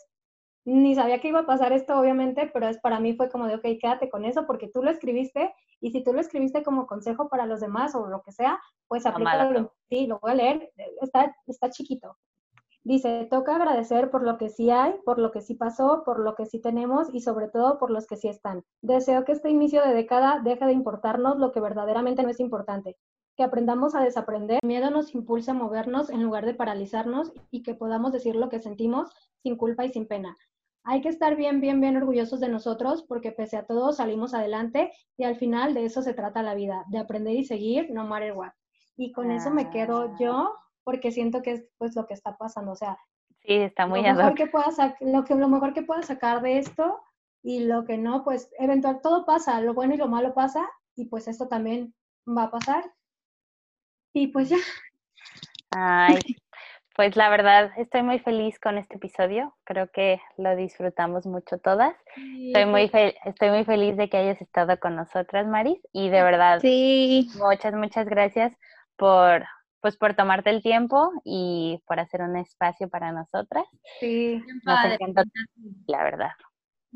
ni 0.63 0.93
sabía 0.93 1.19
que 1.19 1.29
iba 1.29 1.39
a 1.39 1.47
pasar 1.47 1.73
esto, 1.73 1.99
obviamente, 1.99 2.51
pero 2.53 2.67
es, 2.67 2.77
para 2.77 2.99
mí 2.99 3.15
fue 3.15 3.31
como 3.31 3.47
de, 3.47 3.55
ok, 3.55 3.65
quédate 3.81 4.11
con 4.11 4.25
eso 4.25 4.45
porque 4.45 4.69
tú 4.71 4.83
lo 4.83 4.91
escribiste 4.91 5.55
y 5.81 5.89
si 5.89 6.03
tú 6.03 6.13
lo 6.13 6.19
escribiste 6.21 6.61
como 6.61 6.85
consejo 6.85 7.29
para 7.29 7.47
los 7.47 7.61
demás 7.61 7.95
o 7.95 8.05
lo 8.05 8.21
que 8.21 8.31
sea, 8.31 8.61
pues 8.87 9.07
aplícalo. 9.07 9.73
Sí, 9.89 10.05
lo 10.05 10.19
voy 10.19 10.33
a 10.33 10.35
leer, 10.35 10.71
está, 11.01 11.35
está 11.47 11.71
chiquito. 11.71 12.15
Dice, 12.83 13.27
toca 13.31 13.55
agradecer 13.55 14.11
por 14.11 14.21
lo 14.21 14.37
que 14.37 14.49
sí 14.49 14.69
hay, 14.69 14.93
por 15.03 15.17
lo 15.17 15.31
que 15.31 15.41
sí 15.41 15.55
pasó, 15.55 16.03
por 16.05 16.19
lo 16.19 16.35
que 16.35 16.45
sí 16.45 16.61
tenemos 16.61 17.11
y 17.11 17.21
sobre 17.21 17.47
todo 17.47 17.79
por 17.79 17.89
los 17.89 18.05
que 18.05 18.17
sí 18.17 18.27
están. 18.27 18.63
Deseo 18.83 19.25
que 19.25 19.31
este 19.31 19.49
inicio 19.49 19.81
de 19.81 19.95
década 19.95 20.41
deje 20.43 20.63
de 20.63 20.73
importarnos 20.73 21.39
lo 21.39 21.51
que 21.51 21.59
verdaderamente 21.59 22.21
no 22.21 22.29
es 22.29 22.39
importante, 22.39 22.97
que 23.35 23.43
aprendamos 23.43 23.95
a 23.95 24.01
desaprender. 24.01 24.59
El 24.61 24.67
miedo 24.67 24.89
nos 24.89 25.13
impulsa 25.15 25.51
a 25.51 25.55
movernos 25.55 26.09
en 26.09 26.23
lugar 26.23 26.45
de 26.45 26.53
paralizarnos 26.53 27.31
y 27.51 27.63
que 27.63 27.73
podamos 27.73 28.11
decir 28.11 28.35
lo 28.35 28.49
que 28.49 28.59
sentimos 28.59 29.09
sin 29.41 29.57
culpa 29.57 29.85
y 29.85 29.91
sin 29.91 30.07
pena. 30.07 30.35
Hay 30.85 31.01
que 31.01 31.09
estar 31.09 31.35
bien, 31.35 31.61
bien, 31.61 31.79
bien 31.79 31.95
orgullosos 31.95 32.39
de 32.39 32.49
nosotros 32.49 33.03
porque 33.03 33.31
pese 33.31 33.55
a 33.57 33.65
todo 33.65 33.93
salimos 33.93 34.33
adelante 34.33 34.91
y 35.17 35.23
al 35.23 35.37
final 35.37 35.73
de 35.73 35.85
eso 35.85 36.01
se 36.01 36.13
trata 36.13 36.43
la 36.43 36.55
vida, 36.55 36.83
de 36.89 36.99
aprender 36.99 37.35
y 37.35 37.45
seguir 37.45 37.89
no 37.91 38.05
matter 38.05 38.33
what. 38.33 38.51
Y 38.97 39.11
con 39.11 39.31
eso 39.31 39.49
me 39.49 39.69
quedo 39.69 40.01
ah. 40.01 40.15
yo 40.19 40.55
porque 40.83 41.11
siento 41.11 41.41
que 41.41 41.51
es 41.51 41.65
pues 41.77 41.95
lo 41.95 42.05
que 42.05 42.13
está 42.13 42.37
pasando, 42.37 42.73
o 42.73 42.75
sea, 42.75 42.97
sí, 43.39 43.53
está 43.53 43.87
muy 43.87 44.01
lo 44.01 44.13
mejor 44.13 44.35
que 44.35 44.47
pueda 44.47 44.97
lo 44.99 45.23
que 45.23 45.35
lo 45.35 45.47
mejor 45.47 45.73
que 45.73 45.83
pueda 45.83 46.01
sacar 46.01 46.41
de 46.41 46.57
esto 46.57 46.99
y 47.41 47.61
lo 47.61 47.85
que 47.85 47.97
no, 47.97 48.23
pues 48.25 48.51
eventual 48.59 48.99
todo 49.01 49.25
pasa, 49.25 49.61
lo 49.61 49.73
bueno 49.73 49.93
y 49.93 49.97
lo 49.97 50.07
malo 50.07 50.33
pasa 50.33 50.69
y 50.95 51.05
pues 51.05 51.27
esto 51.29 51.47
también 51.47 51.93
va 52.27 52.43
a 52.43 52.51
pasar. 52.51 52.91
Y 54.13 54.27
pues 54.27 54.49
ya. 54.49 54.57
Ay, 55.71 56.19
pues 56.95 57.15
la 57.15 57.29
verdad, 57.29 57.71
estoy 57.77 58.03
muy 58.03 58.19
feliz 58.19 58.59
con 58.59 58.77
este 58.77 58.97
episodio. 58.97 59.55
Creo 59.63 59.91
que 59.91 60.21
lo 60.37 60.55
disfrutamos 60.55 61.25
mucho 61.25 61.57
todas. 61.57 61.95
Estoy 62.15 62.65
muy 62.65 62.91
estoy 63.25 63.49
muy 63.49 63.65
feliz 63.65 63.97
de 63.97 64.09
que 64.09 64.17
hayas 64.17 64.39
estado 64.41 64.79
con 64.79 64.95
nosotras, 64.95 65.47
Maris, 65.47 65.79
y 65.91 66.09
de 66.09 66.21
verdad, 66.21 66.59
sí. 66.59 67.27
muchas 67.39 67.73
muchas 67.73 68.05
gracias 68.07 68.55
por 68.95 69.43
pues 69.81 69.97
por 69.97 70.15
tomarte 70.15 70.49
el 70.49 70.61
tiempo 70.61 71.11
y 71.25 71.81
por 71.85 71.99
hacer 71.99 72.21
un 72.21 72.37
espacio 72.37 72.87
para 72.87 73.11
nosotras. 73.11 73.65
Sí, 73.99 74.41
Nos 74.63 75.25
la 75.87 76.03
verdad. 76.03 76.31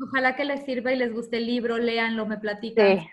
Ojalá 0.00 0.36
que 0.36 0.44
les 0.44 0.64
sirva 0.64 0.92
y 0.92 0.96
les 0.96 1.12
guste 1.12 1.36
el 1.38 1.46
libro, 1.46 1.76
léanlo, 1.76 2.24
me 2.24 2.38
platican. 2.38 3.00
Sí. 3.00 3.10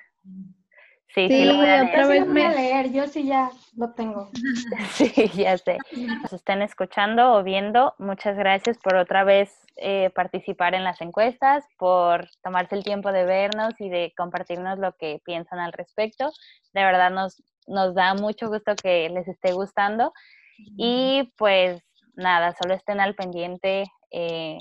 Sí, 1.15 1.27
sí, 1.29 1.45
lo 1.45 1.55
voy 1.55 1.69
a 1.69 1.85
otra 1.85 2.07
vez 2.07 2.27
voy 2.27 2.41
a 2.41 2.51
leer, 2.51 2.91
yo 2.91 3.07
sí 3.07 3.25
ya 3.25 3.49
lo 3.75 3.93
tengo. 3.93 4.29
Sí, 4.91 5.11
ya 5.33 5.57
sé. 5.57 5.77
Nos 6.21 6.33
estén 6.33 6.61
escuchando 6.61 7.33
o 7.33 7.43
viendo, 7.43 7.95
muchas 7.97 8.35
gracias 8.37 8.77
por 8.77 8.95
otra 8.95 9.23
vez 9.23 9.57
eh, 9.77 10.11
participar 10.13 10.75
en 10.75 10.83
las 10.83 11.01
encuestas, 11.01 11.65
por 11.77 12.29
tomarse 12.43 12.75
el 12.75 12.83
tiempo 12.83 13.11
de 13.11 13.25
vernos 13.25 13.73
y 13.79 13.89
de 13.89 14.13
compartirnos 14.15 14.77
lo 14.77 14.93
que 14.97 15.21
piensan 15.25 15.59
al 15.59 15.73
respecto. 15.73 16.31
De 16.73 16.83
verdad 16.83 17.11
nos 17.11 17.41
nos 17.67 17.95
da 17.95 18.13
mucho 18.13 18.47
gusto 18.47 18.75
que 18.75 19.09
les 19.09 19.27
esté 19.27 19.53
gustando. 19.53 20.13
Y 20.77 21.33
pues 21.37 21.81
nada, 22.15 22.53
solo 22.61 22.73
estén 22.73 22.99
al 22.99 23.15
pendiente 23.15 23.85
eh, 24.11 24.57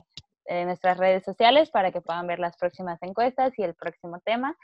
en 0.46 0.66
nuestras 0.66 0.98
redes 0.98 1.24
sociales 1.24 1.70
para 1.70 1.92
que 1.92 2.00
puedan 2.00 2.26
ver 2.26 2.38
las 2.38 2.56
próximas 2.56 3.00
encuestas 3.02 3.52
y 3.58 3.62
el 3.62 3.74
próximo 3.74 4.20
tema. 4.24 4.56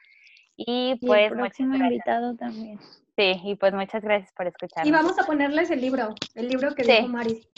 Y 0.67 0.95
pues 1.07 1.33
y 1.59 1.63
invitado 1.63 2.37
también. 2.37 2.79
Sí, 3.17 3.33
y 3.45 3.55
pues 3.55 3.73
muchas 3.73 4.03
gracias 4.03 4.31
por 4.33 4.47
escuchar. 4.47 4.87
Y 4.87 4.91
vamos 4.91 5.19
a 5.19 5.25
ponerles 5.25 5.71
el 5.71 5.81
libro, 5.81 6.15
el 6.35 6.49
libro 6.49 6.75
que 6.75 6.83
dijo 6.83 7.09
Maris. 7.09 7.49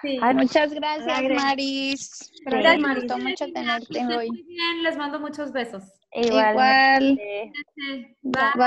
Sí. 0.00 0.18
muchas 0.34 0.72
gracias, 0.72 1.22
Maris. 1.34 2.32
Gracias, 2.46 2.78
Maris. 2.78 3.04
Me 3.04 3.14
gustó 3.14 3.18
mucho 3.18 3.52
tenerte 3.52 4.06
hoy. 4.06 4.28
Muy 4.28 4.42
bien, 4.44 4.82
les 4.82 4.96
mando 4.96 5.20
muchos 5.20 5.52
besos. 5.52 5.82
Igual. 6.12 6.50
Igual. 6.52 7.18
Bye. 8.22 8.50